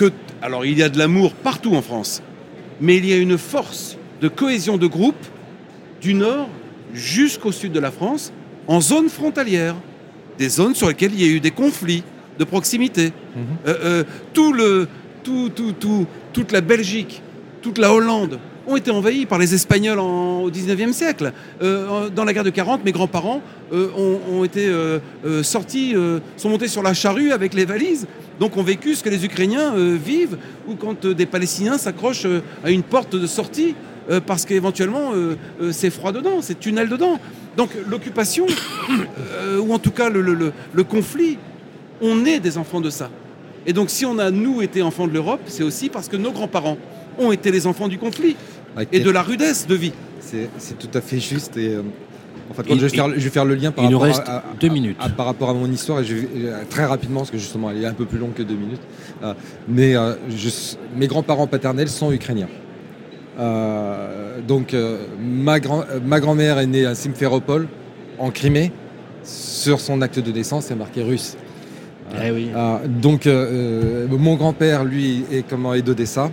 que, 0.01 0.11
alors 0.41 0.65
il 0.65 0.79
y 0.79 0.83
a 0.83 0.89
de 0.89 0.99
l'amour 0.99 1.35
partout 1.35 1.75
en 1.75 1.83
France, 1.83 2.23
mais 2.81 2.97
il 2.97 3.05
y 3.07 3.13
a 3.13 3.17
une 3.19 3.37
force 3.37 3.99
de 4.23 4.29
cohésion 4.29 4.79
de 4.79 4.87
groupe 4.87 5.23
du 6.01 6.15
nord 6.15 6.49
jusqu'au 6.95 7.53
sud 7.53 7.73
de 7.73 7.81
la 7.81 7.91
France, 7.91 8.33
en 8.67 8.81
zone 8.81 9.11
frontalière, 9.11 9.75
des 10.39 10.49
zones 10.49 10.75
sur 10.75 10.89
lesquelles 10.89 11.13
il 11.13 11.21
y 11.21 11.29
a 11.31 11.33
eu 11.37 11.41
des 11.41 11.51
conflits 11.51 12.03
de 12.39 12.45
proximité. 12.45 13.07
Mhm. 13.37 13.43
Euh, 13.67 13.75
euh, 13.85 14.05
tout 14.33 14.55
le, 14.55 14.89
tout, 15.23 15.51
tout, 15.55 15.73
tout, 15.73 16.07
toute 16.33 16.53
la 16.53 16.63
Belgique, 16.63 17.21
toute 17.61 17.77
la 17.77 17.93
Hollande 17.93 18.39
ont 18.67 18.77
été 18.77 18.91
envahis 18.91 19.27
par 19.27 19.39
les 19.39 19.53
Espagnols 19.53 19.99
en- 19.99 20.41
au 20.43 20.51
19e 20.51 20.93
siècle. 20.93 21.33
Euh, 21.63 22.09
dans 22.09 22.25
la 22.25 22.33
guerre 22.33 22.45
de 22.45 22.51
40, 22.51 22.85
mes 22.85 22.93
grands-parents 22.93 23.43
euh, 23.73 23.89
ont, 23.97 24.19
ont 24.39 24.45
été 24.45 24.67
euh, 24.69 25.01
sortis, 25.43 25.95
sont 26.37 26.49
montés 26.49 26.69
sur 26.69 26.83
la 26.83 26.95
charrue 26.95 27.33
avec 27.33 27.53
les 27.53 27.65
valises, 27.67 28.07
donc 28.41 28.57
ont 28.57 28.63
vécu 28.65 28.95
ce 28.97 29.05
que 29.05 29.09
les 29.11 29.25
Ukrainiens 29.25 29.75
euh, 29.77 29.97
vivent, 30.03 30.39
ou 30.67 30.75
quand 30.75 31.05
euh, 31.05 31.15
des 31.15 31.27
Palestiniens 31.27 31.79
s'accrochent 31.79 32.25
euh, 32.27 32.41
à 32.65 32.71
une 32.71 32.83
porte 32.83 33.15
de 33.15 33.27
sortie 33.27 33.75
parce 34.27 34.45
qu'éventuellement 34.45 35.13
c'est 35.71 35.91
froid 35.91 36.11
dedans, 36.11 36.41
c'est 36.43 36.59
tunnel 36.59 36.89
dedans. 36.89 37.21
Donc 37.57 37.71
l'occupation, 37.89 38.45
ou 39.61 39.73
en 39.73 39.79
tout 39.79 39.93
cas 39.93 40.09
le, 40.09 40.21
le- 40.21 40.35
le- 40.35 40.53
le 40.73 40.83
conflit, 40.85 41.39
on 42.01 42.25
est 42.25 42.41
des 42.41 42.59
enfants 42.59 42.81
de 42.81 42.91
ça. 42.91 43.09
Et 43.67 43.73
donc 43.73 43.89
si 43.89 44.05
on 44.05 44.19
a, 44.19 44.33
nous, 44.33 44.63
été 44.63 44.83
enfants 44.83 45.07
de 45.07 45.13
l'Europe, 45.13 45.43
c'est 45.47 45.63
aussi 45.63 45.91
parce 45.91 46.09
que 46.09 46.17
nos 46.17 46.33
grands-parents 46.33 46.77
ont 47.19 47.31
été 47.31 47.53
les 47.53 47.69
enfants 47.69 47.87
du 47.87 47.99
conflit 47.99 48.35
et 48.91 48.99
de 48.99 49.11
la 49.11 49.23
rudesse 49.23 49.69
de 49.69 49.75
vie. 49.77 49.93
C'est 50.59 50.79
tout 50.79 50.91
à 50.95 51.01
fait 51.01 51.21
juste. 51.21 51.57
Et, 51.57 51.77
en 52.51 52.55
fait, 52.55 52.63
Il- 52.69 52.77
je, 52.79 52.83
vais 52.87 52.89
faire, 52.89 53.09
je 53.11 53.15
vais 53.21 53.31
faire 53.31 53.45
le 53.45 53.55
lien 53.55 53.71
par 53.71 53.85
il 53.85 53.91
nous 53.91 53.99
rapport, 53.99 54.17
reste 54.17 54.29
à, 54.29 54.39
à- 54.39 54.45
deux 54.61 54.69
minutes. 54.69 54.97
à- 55.01 55.09
par 55.09 55.27
rapport 55.27 55.51
à 55.51 55.55
mon 55.55 55.71
histoire. 55.71 56.01
Et 56.01 56.05
je 56.05 56.15
vais, 56.17 56.29
euh, 56.47 56.63
très 56.69 56.85
rapidement, 56.85 57.21
parce 57.21 57.31
que 57.31 57.39
justement, 57.39 57.71
elle 57.71 57.83
est 57.83 57.87
un 57.87 57.93
peu 57.95 58.05
plus 58.07 58.19
longue 58.19 58.35
que 58.35 58.43
deux 58.43 58.57
minutes. 58.57 58.81
Euh, 59.23 59.35
mais 59.69 59.95
euh, 59.97 60.15
je- 60.29 60.77
mes 60.97 61.07
grands-parents 61.07 61.47
paternels 61.47 61.89
sont 61.89 62.11
ukrainiens. 62.13 62.49
Euh, 63.39 64.41
donc, 64.47 64.75
ma, 65.23 65.61
grand, 65.61 65.85
ma 66.05 66.21
grand-mère 66.21 66.59
est 66.59 66.67
née 66.67 66.87
à 66.87 66.95
Simferopol, 66.95 67.69
en 68.19 68.31
Crimée. 68.31 68.73
Sur 69.23 69.81
son 69.81 70.01
acte 70.01 70.19
de 70.19 70.33
naissance, 70.33 70.65
c'est 70.67 70.75
marqué 70.75 71.03
russe. 71.03 71.37
Eh 72.25 72.31
oui. 72.31 72.51
Donc, 72.89 73.27
mon 73.27 74.35
grand-père, 74.35 74.85
lui, 74.85 75.25
est, 75.31 75.45
comment, 75.49 75.75
est 75.75 75.83
d'Odessa. 75.83 76.31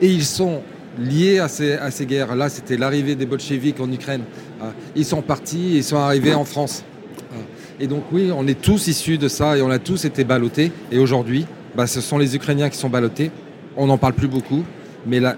Et 0.00 0.08
ils 0.08 0.24
sont 0.24 0.60
liés 0.98 1.38
à 1.38 1.48
ces, 1.48 1.72
à 1.74 1.90
ces 1.90 2.06
guerres. 2.06 2.34
Là, 2.34 2.48
c'était 2.48 2.76
l'arrivée 2.76 3.14
des 3.14 3.26
bolcheviks 3.26 3.80
en 3.80 3.90
Ukraine. 3.90 4.22
Ah. 4.60 4.72
Ils 4.96 5.04
sont 5.04 5.22
partis, 5.22 5.76
ils 5.76 5.84
sont 5.84 5.96
arrivés 5.96 6.34
en 6.34 6.44
France. 6.44 6.84
Ah. 7.32 7.36
Et 7.78 7.86
donc, 7.86 8.04
oui, 8.12 8.30
on 8.34 8.46
est 8.46 8.60
tous 8.60 8.88
issus 8.88 9.18
de 9.18 9.28
ça 9.28 9.56
et 9.56 9.62
on 9.62 9.70
a 9.70 9.78
tous 9.78 10.04
été 10.04 10.24
ballottés. 10.24 10.72
Et 10.92 10.98
aujourd'hui, 10.98 11.46
bah, 11.76 11.86
ce 11.86 12.00
sont 12.00 12.18
les 12.18 12.34
Ukrainiens 12.36 12.68
qui 12.68 12.76
sont 12.78 12.88
ballottés. 12.90 13.30
On 13.76 13.86
n'en 13.86 13.98
parle 13.98 14.12
plus 14.14 14.28
beaucoup, 14.28 14.64
mais 15.06 15.20
la- 15.20 15.36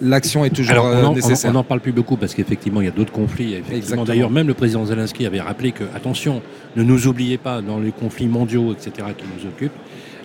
l'action 0.00 0.44
est 0.44 0.50
toujours 0.50 0.72
Alors, 0.72 0.86
euh, 0.86 1.02
on 1.02 1.06
en- 1.06 1.10
on 1.12 1.14
nécessaire. 1.14 1.50
on 1.50 1.54
n'en 1.54 1.64
parle 1.64 1.80
plus 1.80 1.92
beaucoup 1.92 2.16
parce 2.16 2.34
qu'effectivement, 2.34 2.80
il 2.80 2.84
y 2.84 2.88
a 2.88 2.92
d'autres 2.92 3.12
conflits. 3.12 3.54
Effectivement. 3.54 4.04
D'ailleurs, 4.04 4.30
même 4.30 4.46
le 4.46 4.54
président 4.54 4.84
Zelensky 4.86 5.26
avait 5.26 5.40
rappelé 5.40 5.72
que, 5.72 5.84
attention, 5.94 6.40
ne 6.76 6.82
nous 6.82 7.06
oubliez 7.08 7.38
pas 7.38 7.60
dans 7.60 7.78
les 7.78 7.92
conflits 7.92 8.26
mondiaux, 8.28 8.72
etc., 8.72 9.08
qui 9.18 9.24
nous 9.36 9.48
occupent. 9.48 9.72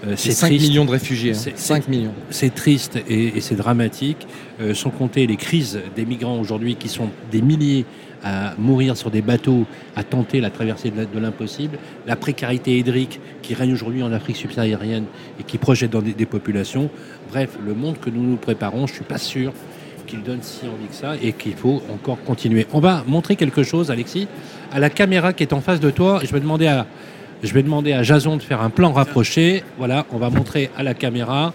Euh, 0.05 0.13
C'est 0.15 0.31
5 0.31 0.51
millions 0.51 0.85
de 0.85 0.91
réfugiés. 0.91 1.31
hein. 1.31 1.33
C'est- 1.33 1.57
5 1.57 1.87
millions. 1.87 2.13
C'est 2.29 2.53
triste 2.53 2.99
et, 3.09 3.37
et 3.37 3.41
c'est 3.41 3.55
dramatique. 3.55 4.27
Euh, 4.61 4.73
sans 4.73 4.89
compter 4.91 5.25
les 5.27 5.37
crises 5.37 5.79
des 5.95 6.05
migrants 6.05 6.39
aujourd'hui 6.39 6.75
qui 6.75 6.87
sont 6.89 7.09
des 7.31 7.41
milliers 7.41 7.85
à 8.23 8.55
mourir 8.57 8.97
sur 8.97 9.11
des 9.11 9.21
bateaux, 9.21 9.65
à 9.95 10.03
tenter 10.03 10.41
la 10.41 10.49
traversée 10.49 10.91
de 10.91 11.19
l'impossible. 11.19 11.77
La 12.07 12.15
précarité 12.15 12.77
hydrique 12.77 13.19
qui 13.43 13.53
règne 13.53 13.73
aujourd'hui 13.73 14.01
en 14.03 14.11
Afrique 14.11 14.37
subsaharienne 14.37 15.05
et 15.39 15.43
qui 15.43 15.57
projette 15.57 15.91
dans 15.91 16.01
des, 16.01 16.13
des 16.13 16.25
populations. 16.25 16.89
Bref, 17.29 17.57
le 17.65 17.73
monde 17.75 17.99
que 17.99 18.09
nous 18.09 18.23
nous 18.23 18.37
préparons, 18.37 18.87
je 18.87 18.93
suis 18.93 19.03
pas 19.03 19.19
sûr 19.19 19.53
qu'il 20.07 20.23
donne 20.23 20.39
si 20.41 20.65
envie 20.65 20.87
que 20.89 20.95
ça 20.95 21.15
et 21.21 21.33
qu'il 21.33 21.53
faut 21.53 21.81
encore 21.93 22.17
continuer. 22.23 22.65
On 22.73 22.79
va 22.79 23.03
montrer 23.07 23.35
quelque 23.35 23.61
chose, 23.63 23.91
Alexis, 23.91 24.27
à 24.71 24.79
la 24.79 24.89
caméra 24.89 25.33
qui 25.33 25.43
est 25.43 25.53
en 25.53 25.61
face 25.61 25.79
de 25.79 25.91
toi. 25.91 26.19
Je 26.23 26.31
vais 26.31 26.39
demander 26.39 26.67
à, 26.67 26.87
je 27.43 27.53
vais 27.53 27.63
demander 27.63 27.93
à 27.93 28.03
Jason 28.03 28.37
de 28.37 28.41
faire 28.41 28.61
un 28.61 28.69
plan 28.69 28.91
rapproché. 28.91 29.63
Voilà, 29.77 30.05
on 30.11 30.17
va 30.17 30.29
montrer 30.29 30.69
à 30.77 30.83
la 30.83 30.93
caméra. 30.93 31.53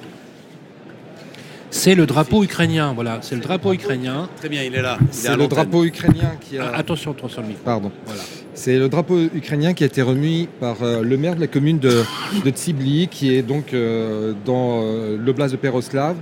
C'est 1.71 1.95
le 1.95 2.05
drapeau 2.05 2.45
ukrainien. 2.45 2.93
Voilà, 2.93 3.19
c'est 3.23 3.35
le 3.35 3.41
drapeau 3.41 3.73
ukrainien. 3.73 4.29
Très 4.37 4.49
bien, 4.51 4.63
il 4.63 4.75
est 4.75 4.83
là. 4.83 4.95
À 4.95 4.99
C'est 5.11 5.35
le 5.37 5.49
drapeau 5.49 5.85
ukrainien 5.85 6.33
qui 6.41 6.59
a. 6.59 6.71
Ah, 6.73 6.79
attention, 6.79 7.13
attention 7.13 7.41
le 7.41 7.49
micro. 7.49 7.65
Pardon. 7.65 7.91
Voilà. 8.05 8.21
C'est 8.55 8.79
le 8.79 8.91
drapeau 8.91 9.19
ukrainien 9.19 9.73
qui 9.73 9.83
a 9.83 9.87
été 9.87 10.03
remis 10.03 10.49
par 10.61 10.83
euh, 10.83 11.03
le 11.03 11.17
maire 11.17 11.35
de 11.35 11.41
la 11.41 11.47
commune 11.47 11.79
de, 11.79 12.05
de 12.45 12.51
Tsibli, 12.51 13.09
qui 13.09 13.35
est 13.35 13.41
donc 13.41 13.73
euh, 13.73 14.35
dans 14.45 14.83
euh, 14.83 15.17
l'oblast 15.17 15.53
de 15.53 15.57
Peroslav, 15.57 16.17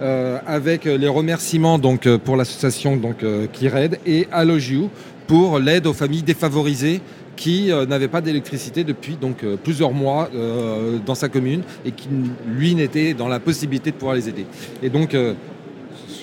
euh, 0.00 0.38
avec 0.46 0.84
les 0.84 1.08
remerciements 1.08 1.78
donc, 1.78 2.08
pour 2.18 2.36
l'association 2.36 2.96
donc, 2.96 3.24
euh, 3.24 3.48
Kired 3.52 3.98
et 4.06 4.28
Alogiu 4.30 4.88
pour 5.26 5.58
l'aide 5.58 5.86
aux 5.86 5.92
familles 5.92 6.22
défavorisées 6.22 7.00
qui 7.36 7.72
euh, 7.72 7.86
n'avaient 7.86 8.08
pas 8.08 8.20
d'électricité 8.20 8.84
depuis 8.84 9.16
donc, 9.16 9.42
euh, 9.44 9.56
plusieurs 9.62 9.92
mois 9.92 10.28
euh, 10.34 10.98
dans 11.04 11.14
sa 11.14 11.28
commune 11.28 11.62
et 11.84 11.90
qui, 11.92 12.08
lui, 12.46 12.74
n'était 12.74 13.14
dans 13.14 13.28
la 13.28 13.40
possibilité 13.40 13.90
de 13.90 13.96
pouvoir 13.96 14.16
les 14.16 14.28
aider. 14.28 14.46
Et 14.82 14.88
donc, 14.90 15.14
euh, 15.14 15.34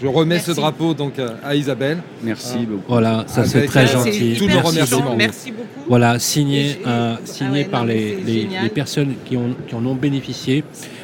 je 0.02 0.08
remets 0.08 0.36
Merci. 0.36 0.52
ce 0.52 0.56
drapeau 0.56 0.94
donc, 0.94 1.20
euh, 1.20 1.30
à 1.44 1.56
Isabelle. 1.56 2.00
Merci 2.24 2.60
beaucoup. 2.66 2.84
Voilà, 2.88 3.24
ça 3.28 3.46
c'est 3.46 3.66
très 3.66 3.86
gentil. 3.88 4.12
c'est 4.34 4.40
Tous 4.40 4.46
nos 4.46 4.52
hyper 4.52 4.66
remerciements. 4.66 5.02
touchant. 5.02 5.16
Merci 5.18 5.52
beaucoup. 5.52 5.68
Voilà, 5.88 6.18
signé, 6.18 6.80
Ah 6.86 7.18
signé 7.24 7.52
ouais, 7.52 7.66
par 7.66 7.82
non, 7.82 7.88
les, 7.88 8.16
les- 8.16 8.70
personnes 8.70 9.14
qui, 9.26 9.38
ont, 9.38 9.56
qui 9.68 9.76
en 9.76 9.86
ont 9.86 9.96
bénéficié. 9.96 10.64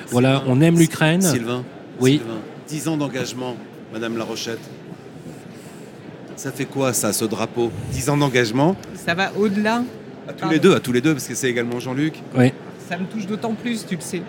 Voilà, 0.10 0.44
on 0.48 0.62
aime 0.62 0.80
l'Ukraine. 0.80 1.22
Sylvain, 1.22 1.64
Oui. 2.00 2.14
Sylvain, 2.14 2.40
10 2.70 2.88
ans 2.88 2.98
d'engagement, 2.98 3.56
Madame 3.94 4.18
La 4.18 4.24
Rochette. 4.24 4.60
Ça 6.36 6.52
fait 6.52 6.66
quoi 6.66 6.94
ça, 6.94 7.14
ce 7.14 7.26
drapeau? 7.26 7.72
10 7.92 8.10
ans 8.10 8.18
d'engagement 8.18 8.76
Ça 9.08 9.14
va 9.14 9.32
au-delà. 9.40 9.84
À 10.28 10.34
tous 10.34 10.50
les 10.50 10.60
deux, 10.60 10.76
à 10.76 10.82
tous 10.82 10.92
les 10.92 11.00
deux, 11.00 11.14
parce 11.14 11.26
que 11.26 11.34
c'est 11.34 11.50
également 11.50 11.80
Jean-Luc. 11.80 12.16
Oui. 12.38 12.52
Ça 12.90 12.98
me 12.98 13.06
touche 13.06 13.26
d'autant 13.26 13.54
plus, 13.54 13.86
tu 13.88 13.96
le 13.96 14.02
sais, 14.02 14.22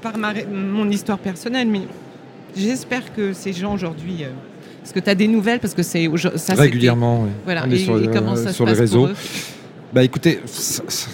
par 0.00 0.16
ma, 0.16 0.32
mon 0.48 0.88
histoire 0.88 1.18
personnelle. 1.18 1.66
Mais 1.66 1.80
j'espère 2.56 3.12
que 3.12 3.32
ces 3.32 3.52
gens 3.52 3.74
aujourd'hui. 3.74 4.18
euh, 4.22 4.28
parce 4.80 4.92
que 4.92 5.00
tu 5.00 5.10
as 5.10 5.16
des 5.16 5.26
nouvelles, 5.26 5.58
parce 5.58 5.74
que 5.74 5.82
c'est. 5.82 6.08
ça, 6.36 6.54
Régulièrement, 6.54 7.22
oui. 7.24 7.30
Voilà, 7.44 7.64
On 7.66 7.70
est 7.72 7.74
et, 7.74 7.78
sur, 7.78 8.00
et 8.00 8.06
comment 8.12 8.36
ça 8.36 8.50
se 8.50 8.54
sur 8.54 8.64
les 8.64 8.76
passe 8.76 8.90
pour 8.92 9.06
réseaux. 9.06 9.12
eux 9.12 9.16
Bah 9.92 10.04
écoutez, 10.04 10.40
ça, 10.46 10.84
ça- 10.86 11.08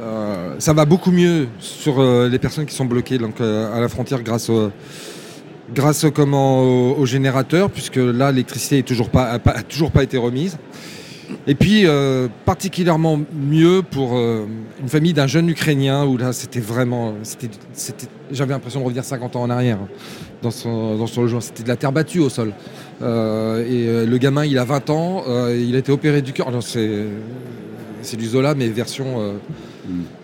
euh, 0.00 0.54
ça 0.60 0.72
va 0.72 0.84
beaucoup 0.84 1.10
mieux 1.10 1.48
sur 1.58 1.98
euh, 2.00 2.28
les 2.28 2.38
personnes 2.38 2.66
qui 2.66 2.76
sont 2.76 2.84
bloquées 2.84 3.18
donc, 3.18 3.40
euh, 3.40 3.74
à 3.76 3.80
la 3.80 3.88
frontière 3.88 4.22
grâce 4.22 4.48
au, 4.50 4.70
grâce 5.74 6.04
au, 6.04 6.12
comment, 6.12 6.62
au, 6.62 6.94
au 6.96 7.06
générateur, 7.06 7.70
puisque 7.70 7.96
là 7.96 8.30
l'électricité 8.30 8.76
n'a 8.76 8.82
toujours 8.84 9.10
pas, 9.10 9.24
a 9.30 9.38
pas- 9.40 9.50
a 9.52 9.62
toujours 9.64 9.90
pas 9.90 10.04
été 10.04 10.16
remise. 10.16 10.56
Et 11.46 11.54
puis 11.54 11.86
euh, 11.86 12.28
particulièrement 12.44 13.18
mieux 13.34 13.82
pour 13.82 14.16
euh, 14.16 14.46
une 14.80 14.88
famille 14.88 15.12
d'un 15.12 15.26
jeune 15.26 15.48
Ukrainien 15.48 16.04
où 16.04 16.16
là 16.16 16.32
c'était 16.32 16.60
vraiment, 16.60 17.14
j'avais 18.30 18.52
l'impression 18.52 18.80
de 18.80 18.84
revenir 18.84 19.04
50 19.04 19.36
ans 19.36 19.42
en 19.42 19.50
arrière 19.50 19.78
hein, 19.82 19.88
dans 20.42 20.50
son, 20.50 20.96
dans 20.96 21.06
son 21.06 21.22
logement. 21.22 21.40
C'était 21.40 21.62
de 21.62 21.68
la 21.68 21.76
terre 21.76 21.92
battue 21.92 22.20
au 22.20 22.28
sol. 22.28 22.52
Euh, 23.02 23.64
et 23.66 24.06
le 24.06 24.18
gamin 24.18 24.44
il 24.44 24.58
a 24.58 24.64
20 24.64 24.90
ans, 24.90 25.24
il 25.50 25.74
a 25.74 25.78
été 25.78 25.92
opéré 25.92 26.22
du 26.22 26.32
cœur. 26.32 26.48
C'est 26.62 28.16
du 28.16 28.26
Zola 28.26 28.54
mais 28.54 28.68
version, 28.68 29.38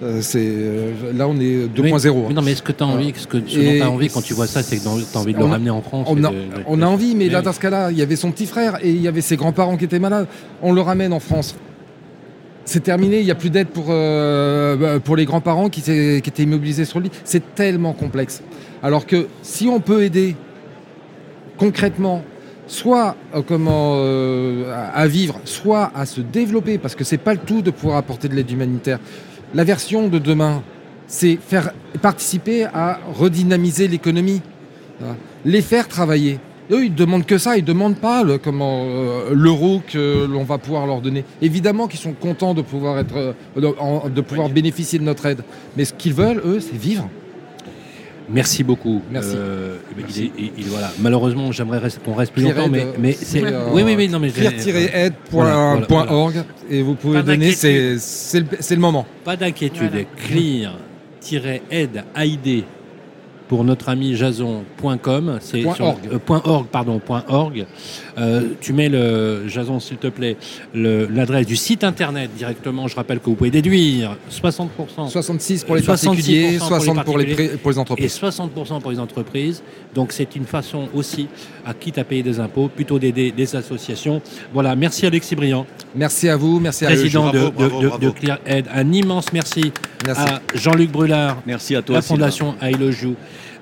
euh, 0.03 0.05
euh, 0.05 0.19
c'est, 0.23 1.15
là 1.17 1.29
on 1.29 1.37
est 1.39 1.67
2.0. 1.69 2.29
Mais 2.29 2.35
non, 2.35 2.43
mais 2.43 2.53
est-ce 2.53 2.63
que 2.63 2.73
tu 2.73 2.83
as 2.83 2.87
envie, 2.87 3.13
ce, 3.17 3.27
que, 3.27 3.37
tu 3.39 3.81
as 3.81 3.91
envie 3.91 4.09
quand 4.09 4.23
tu 4.23 4.35
vois 4.35 4.47
ça, 4.47 4.63
c'est 4.63 4.77
que 4.77 4.83
tu 4.83 4.89
as 4.89 4.91
envie 5.21 5.33
de 5.35 5.39
le 5.39 5.45
a- 5.45 5.49
ramener 5.49 5.71
en 5.71 5.83
France 5.83 6.07
On 6.11 6.23
a, 6.25 6.31
de- 6.31 6.35
de- 6.35 6.41
on 6.67 6.83
a 6.83 6.87
envie, 6.87 7.15
mais 7.15 7.29
là, 7.29 7.43
dans 7.43 7.53
ce 7.53 7.61
cas-là, 7.61 7.91
il 7.91 7.99
y 7.99 8.03
avait 8.03 8.17
son 8.17 8.31
petit 8.33 8.47
frère 8.47 8.79
et 8.83 8.91
il 8.91 9.01
y 9.01 9.09
avait 9.09 9.21
ses 9.21 9.37
grands-parents 9.37 9.77
qui 9.77 9.85
étaient 9.85 9.99
malades. 9.99 10.27
On 10.63 10.73
le 10.73 10.81
ramène 10.81 11.13
en 11.13 11.21
France. 11.21 11.55
C'est 12.65 12.83
terminé, 12.85 13.19
il 13.19 13.25
n'y 13.25 13.31
a 13.33 13.35
plus 13.35 13.51
d'aide 13.51 13.69
pour, 13.69 13.87
euh, 13.89 14.77
bah, 14.77 15.01
pour 15.01 15.17
les 15.17 15.25
grands-parents 15.25 15.69
qui, 15.69 15.81
étaient- 15.81 16.21
qui 16.23 16.31
étaient 16.31 16.45
immobilisés 16.45 16.85
sur 16.85 17.01
le 17.01 17.07
lit. 17.07 17.11
C'est 17.25 17.55
tellement 17.57 17.93
complexe. 17.93 18.43
Alors 18.85 19.05
que 19.07 19.27
si 19.43 19.67
on 19.69 19.81
peut 19.81 20.03
aider 20.05 20.37
concrètement, 21.59 22.23
soit 22.67 23.17
euh, 23.35 23.43
comment, 23.47 23.95
euh, 23.97 24.73
à 24.73 25.01
à 25.01 25.07
vivre, 25.07 25.41
soit 25.45 25.91
à 25.95 26.07
se 26.07 26.21
développer, 26.21 26.79
parce 26.79 26.95
que 26.95 27.05
c'est 27.05 27.19
pas 27.19 27.35
le 27.35 27.41
tout 27.41 27.63
de 27.63 27.71
pouvoir 27.71 27.97
apporter 27.99 28.29
de 28.29 28.35
l'aide 28.35 28.51
humanitaire. 28.51 28.99
La 29.55 29.65
version 29.65 30.09
de 30.09 30.19
demain, 30.19 30.63
c'est 31.07 31.37
faire 31.37 31.73
participer 32.01 32.65
à 32.65 33.01
redynamiser 33.15 33.87
l'économie, 33.89 34.41
Voilà. 34.99 35.17
les 35.45 35.61
faire 35.63 35.89
travailler. 35.89 36.39
Eux, 36.71 36.87
ils 36.87 36.95
demandent 36.95 37.27
que 37.27 37.37
ça, 37.39 37.59
ils 37.59 37.65
demandent 37.65 37.97
pas 37.99 38.23
le, 38.23 38.39
comment 38.39 38.85
euh, 38.87 39.31
l'euro 39.35 39.83
que 39.87 40.27
l'on 40.27 40.45
va 40.45 40.57
pouvoir 40.59 40.87
leur 40.87 41.01
donner. 41.03 41.25
Évidemment 41.43 41.87
qu'ils 41.87 42.01
sont 42.01 42.13
contents 42.15 42.55
de 42.55 42.63
pouvoir 42.63 42.99
être, 42.99 43.35
euh, 43.59 44.09
de 44.09 44.21
pouvoir 44.23 44.49
bénéficier 44.49 44.99
de 44.99 45.05
notre 45.05 45.27
aide, 45.27 45.43
mais 45.77 45.85
ce 45.85 45.93
qu'ils 45.93 46.15
veulent, 46.15 46.41
eux, 46.47 46.61
c'est 46.61 46.77
vivre. 46.79 47.09
Merci 48.33 48.65
beaucoup. 48.65 49.03
Merci. 49.11 49.35
Euh, 49.37 49.77
il 49.97 50.03
Merci. 50.03 50.23
est- 50.25 50.33
il- 50.39 50.53
il- 50.59 50.65
voilà. 50.67 50.91
Malheureusement, 51.01 51.53
j'aimerais 51.53 51.81
qu'on 52.05 52.15
reste 52.15 52.33
plus 52.33 52.43
longtemps, 52.43 52.69
mais, 52.69 52.81
Aide, 52.81 52.89
mais 52.99 53.13
c'est, 53.13 53.45
euh, 53.45 53.67
oui, 53.73 53.83
oui, 53.85 53.95
oui, 53.97 54.09
non, 54.09 54.19
mais 54.19 54.29
Pierre-aide.org 54.31 55.13
Voilà, 55.31 55.77
voilà, 55.89 56.13
voilà. 56.13 56.45
et 56.71 56.83
vous 56.83 56.95
pouvez 56.95 57.19
Pas 57.19 57.23
donner, 57.23 57.53
c'est 57.53 57.99
c'est 57.99 58.41
le, 58.41 58.47
c'est 58.61 58.75
le 58.75 58.81
moment. 58.81 59.07
Pas 59.25 59.37
d'inquiétude. 59.37 59.91
Voilà. 59.91 60.73
Clear-aide, 61.21 62.05
pour 63.49 63.65
notre 63.65 63.91
ami 63.91 64.15
jason.com, 64.17 65.39
c'est 65.41 65.61
Point 65.61 65.77
org. 65.81 65.99
euh, 66.11 66.19
point 66.19 66.41
.org, 66.45 66.67
pardon, 66.69 66.99
point 66.99 67.23
.org. 67.29 67.67
Euh, 68.19 68.43
tu 68.61 68.73
mets 68.73 68.89
le 68.89 69.49
Jason, 69.49 69.81
s'il 69.81 69.97
te 69.97 70.07
plaît, 70.09 70.37
le- 70.75 71.07
l'adresse 71.07 71.47
du 71.47 71.57
site 71.57 71.83
internet 71.85 72.31
directement. 72.37 72.87
Je 72.89 72.97
rappelle 72.97 73.21
que 73.21 73.27
vous 73.27 73.35
pouvez 73.35 73.51
déduire 73.51 74.17
60%. 74.31 75.09
66 75.09 75.65
pour 75.65 75.77
les 75.77 75.83
66% 75.83 75.85
particuliers, 75.87 76.59
pour 76.59 76.71
les 76.79 76.85
60 76.85 77.05
pour 77.05 77.19
les, 77.19 77.49
pour 77.59 77.71
les 77.71 77.77
et 77.77 77.81
entreprises. 77.81 78.19
60% 78.21 78.81
pour 78.81 78.91
les 78.91 78.99
entreprises. 78.99 79.63
Donc 79.95 80.13
c'est 80.13 80.37
une 80.37 80.45
façon 80.45 80.89
aussi, 80.95 81.27
à 81.67 81.75
quitte 81.75 81.99
à 81.99 82.05
payer 82.05 82.23
des 82.23 82.39
impôts, 82.41 82.69
plutôt 82.69 82.99
d'aider 82.99 83.31
des 83.33 83.57
associations. 83.57 84.21
Voilà, 84.53 84.75
merci 84.77 85.07
Alexis 85.07 85.35
Briand, 85.35 85.67
Merci 85.95 86.29
à 86.31 86.37
vous, 86.37 86.59
merci 86.59 86.87
à 86.87 86.89
président 86.89 87.31
de, 87.31 87.39
de- 87.39 87.49
bravo, 87.51 87.83
de- 87.83 87.89
bravo. 87.89 88.05
de 88.07 88.11
Clear 88.11 88.39
Aid. 88.47 88.67
Un 88.75 88.91
immense 88.93 89.31
merci, 89.33 89.73
Merci. 90.07 90.23
à 90.23 90.41
Jean-Luc 90.55 90.91
Brulard, 90.91 91.43
Merci 91.47 91.77
à 91.77 91.83
toi. 91.83 91.97
la. 91.97 92.03
Fondation 92.03 92.55
I 92.63 92.73
Love 92.73 93.03
You. 93.03 93.15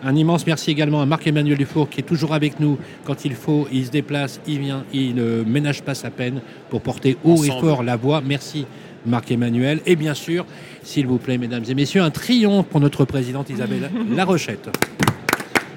Un 0.02 0.16
immense 0.16 0.46
merci 0.46 0.70
également 0.70 1.02
à 1.02 1.06
Marc-Emmanuel 1.06 1.58
Dufour 1.58 1.88
qui 1.88 2.00
est 2.00 2.04
toujours 2.04 2.32
avec 2.32 2.58
nous 2.58 2.78
quand 3.04 3.24
il 3.24 3.34
faut. 3.34 3.68
Il 3.72 3.86
se 3.86 3.90
déplace, 3.90 4.40
il 4.46 4.60
vient, 4.60 4.84
il 4.92 5.14
ne 5.14 5.42
ménage 5.42 5.82
pas 5.82 5.94
sa 5.94 6.10
peine 6.10 6.40
pour 6.70 6.80
porter 6.80 7.16
haut 7.24 7.44
et 7.44 7.50
fort 7.50 7.82
la 7.82 7.96
voix. 7.96 8.22
Merci 8.24 8.66
Marc-Emmanuel. 9.06 9.80
Et 9.86 9.96
bien 9.96 10.14
sûr, 10.14 10.46
s'il 10.82 11.06
vous 11.06 11.18
plaît, 11.18 11.38
mesdames 11.38 11.64
et 11.68 11.74
messieurs, 11.74 12.02
un 12.02 12.10
triomphe 12.10 12.66
pour 12.66 12.80
notre 12.80 13.04
présidente 13.04 13.50
Isabelle 13.50 13.90
Larochette. 14.14 14.70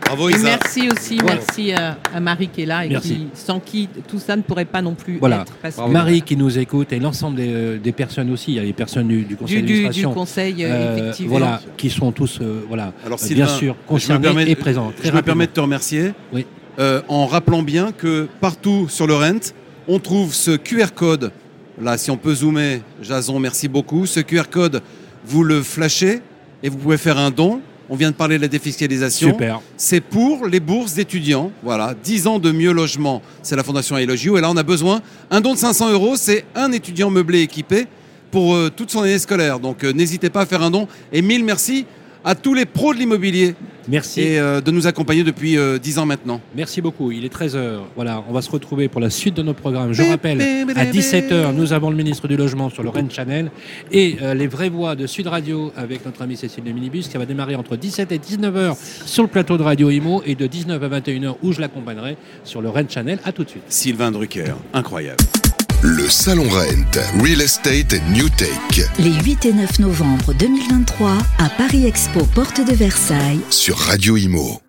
Bravo 0.06 0.30
Et 0.30 0.38
merci 0.38 0.88
aussi, 0.92 1.18
Voilà. 1.18 1.36
merci 1.36 1.72
à, 1.74 1.98
à 2.14 2.20
Marie 2.20 2.48
qui 2.48 2.62
est 2.62 2.66
là 2.66 2.86
et 2.86 2.90
Merci. 2.90 3.10
qui, 3.16 3.28
sans 3.34 3.60
qui 3.60 3.90
tout 4.08 4.20
ça 4.20 4.36
ne 4.36 4.42
pourrait 4.42 4.66
pas 4.66 4.82
non 4.82 4.94
plus 4.94 5.18
Voilà. 5.18 5.42
être. 5.42 5.54
Parce 5.62 5.76
que- 5.78 5.90
Marie 5.90 6.22
qui 6.22 6.38
nous 6.38 6.58
écoute 6.60 6.94
et 6.94 7.00
l'ensemble 7.00 7.38
des, 7.38 7.52
euh, 7.54 7.78
des 7.80 7.92
personnes 7.94 8.30
aussi. 8.32 8.52
Il 8.52 8.56
y 8.56 8.60
a 8.60 8.64
les 8.64 8.74
personnes 8.74 9.08
du, 9.08 9.24
du 9.24 9.36
conseil 9.36 9.56
du, 9.58 9.62
du, 9.62 9.68
du 9.68 9.74
d'administration. 9.84 10.14
conseil, 10.14 10.66
euh, 10.66 10.68
euh, 10.70 10.98
effectivement. 10.98 11.30
voilà, 11.38 11.62
qui 11.78 11.90
sont 11.90 12.12
tous, 12.12 12.40
euh, 12.42 12.64
voilà, 12.68 12.94
Alors, 13.06 13.20
Sylvain, 13.20 13.46
bien 13.46 13.48
sûr, 13.58 13.74
je 13.74 13.82
me 13.84 13.88
concernés 13.88 14.22
permets- 14.28 14.50
et 14.50 14.56
présents. 14.56 14.92
Très 14.96 15.10
Je 15.10 15.14
me 15.16 15.22
permets 15.22 15.48
de 15.48 15.52
te 15.52 15.60
remercier 15.62 16.12
Oui. 16.32 16.46
euh, 16.80 17.02
en 17.08 17.26
rappelant 17.26 17.64
bien 17.64 17.92
que 17.92 18.28
partout 18.42 18.88
sur 18.90 19.08
le 19.08 19.16
Rent, 19.16 19.54
on 19.88 20.00
trouve 20.00 20.34
ce 20.34 20.52
QR 20.52 20.94
code. 20.94 21.32
Là, 21.82 21.98
si 21.98 22.12
on 22.12 22.18
peut 22.18 22.36
zoomer, 22.36 22.82
Jason, 23.02 23.40
merci 23.40 23.68
beaucoup. 23.68 24.06
Ce 24.06 24.20
QR 24.20 24.44
code, 24.52 24.82
vous 25.26 25.44
le 25.44 25.64
flashez 25.64 26.22
et 26.62 26.70
vous 26.70 26.78
pouvez 26.78 26.98
faire 26.98 27.18
un 27.18 27.32
don. 27.32 27.62
On 27.94 27.96
vient 27.96 28.10
de 28.10 28.16
parler 28.16 28.38
de 28.38 28.42
la 28.42 28.48
défiscalisation. 28.48 29.30
Super. 29.30 29.62
C'est 29.78 30.02
pour 30.02 30.48
les 30.48 30.60
bourses 30.60 30.96
d'étudiants. 30.96 31.52
Voilà, 31.62 31.94
10 32.04 32.26
ans 32.26 32.40
de 32.40 32.52
mieux 32.52 32.72
logement. 32.72 33.22
C'est 33.44 33.56
la 33.56 33.64
Fondation 33.64 33.96
Elogio. 33.96 34.36
Et 34.36 34.42
là, 34.42 34.50
on 34.50 34.58
a 34.58 34.64
besoin. 34.64 35.04
Un 35.30 35.42
don 35.42 35.54
de 35.54 35.60
500 35.60 35.92
euros, 35.92 36.16
c'est 36.16 36.44
un 36.56 36.72
étudiant 36.72 37.12
meublé 37.12 37.42
équipé 37.42 37.86
pour 38.32 38.56
euh, 38.56 38.72
toute 38.76 38.90
son 38.90 39.04
année 39.04 39.20
scolaire. 39.20 39.60
Donc, 39.60 39.84
euh, 39.84 39.94
n'hésitez 39.94 40.32
pas 40.32 40.42
à 40.42 40.46
faire 40.48 40.64
un 40.64 40.72
don. 40.72 40.88
Et 41.12 41.22
mille 41.22 41.46
merci 41.46 41.86
à 42.24 42.36
tous 42.36 42.54
les 42.54 42.66
pros 42.66 42.94
de 42.94 43.00
l'immobilier 43.00 43.56
Merci. 43.88 44.22
et 44.22 44.40
euh, 44.40 44.62
de 44.62 44.72
nous 44.72 44.88
accompagner 44.88 45.24
depuis 45.24 45.58
euh, 45.58 45.78
10 45.78 46.00
ans 46.00 46.06
maintenant. 46.06 46.40
Merci 46.56 46.82
beaucoup. 46.82 47.12
Il 47.12 47.26
est 47.26 47.34
13h. 47.34 47.80
Voilà, 47.96 48.24
on 48.30 48.34
va 48.34 48.42
se 48.42 48.50
retrouver 48.50 48.88
pour 48.88 49.02
la 49.02 49.10
suite 49.10 49.36
de 49.36 49.44
nos 49.44 49.54
programmes. 49.54 49.94
Je 49.94 50.04
rappelle, 50.04 50.42
à 50.42 50.86
17h, 50.86 51.54
nous 51.54 51.74
avons 51.74 51.90
le 51.90 51.96
ministre 51.96 52.28
du 52.28 52.38
Logement 52.38 52.70
sur 52.70 52.84
le 52.84 52.90
Rennes 52.90 53.12
Channel 53.12 53.52
et 53.92 54.18
euh, 54.22 54.34
les 54.34 54.48
vraies 54.48 54.70
voix 54.70 54.96
de 54.96 55.08
Sud 55.08 55.28
Radio 55.28 55.72
avec 55.76 56.06
notre 56.06 56.22
ami 56.22 56.38
Cécile 56.38 56.64
de 56.64 56.72
Minibus 56.72 57.08
qui 57.08 57.18
va 57.18 57.26
démarrer 57.26 57.56
entre 57.56 57.76
17 57.76 58.12
et 58.12 58.18
19h 58.20 58.78
sur 59.06 59.24
le 59.24 59.30
plateau 59.30 59.58
de 59.58 59.64
Radio 59.64 59.90
Imo 59.90 60.22
et 60.26 60.36
de 60.36 60.48
19 60.48 60.82
à 60.82 61.00
21h 61.00 61.36
où 61.42 61.52
je 61.52 61.60
l'accompagnerai 61.62 62.18
sur 62.44 62.62
le 62.62 62.70
Rennes 62.70 62.90
Channel. 62.90 63.20
À 63.26 63.32
tout 63.32 63.44
de 63.44 63.50
suite. 63.50 63.64
Sylvain 63.68 64.12
Drucker, 64.12 64.54
incroyable. 64.74 65.24
Le 65.86 66.10
Salon 66.10 66.48
Rent, 66.48 67.22
Real 67.22 67.42
Estate 67.42 67.94
and 67.94 68.14
New 68.14 68.30
Tech 68.30 68.88
Les 69.00 69.12
8 69.22 69.46
et 69.48 69.52
9 69.54 69.80
novembre 69.80 70.34
2023 70.34 71.18
à 71.40 71.50
Paris 71.50 71.86
Expo, 71.86 72.26
porte 72.26 72.66
de 72.66 72.74
Versailles. 72.74 73.42
sur 73.50 73.78
Radio 73.78 74.16
Imo. 74.16 74.63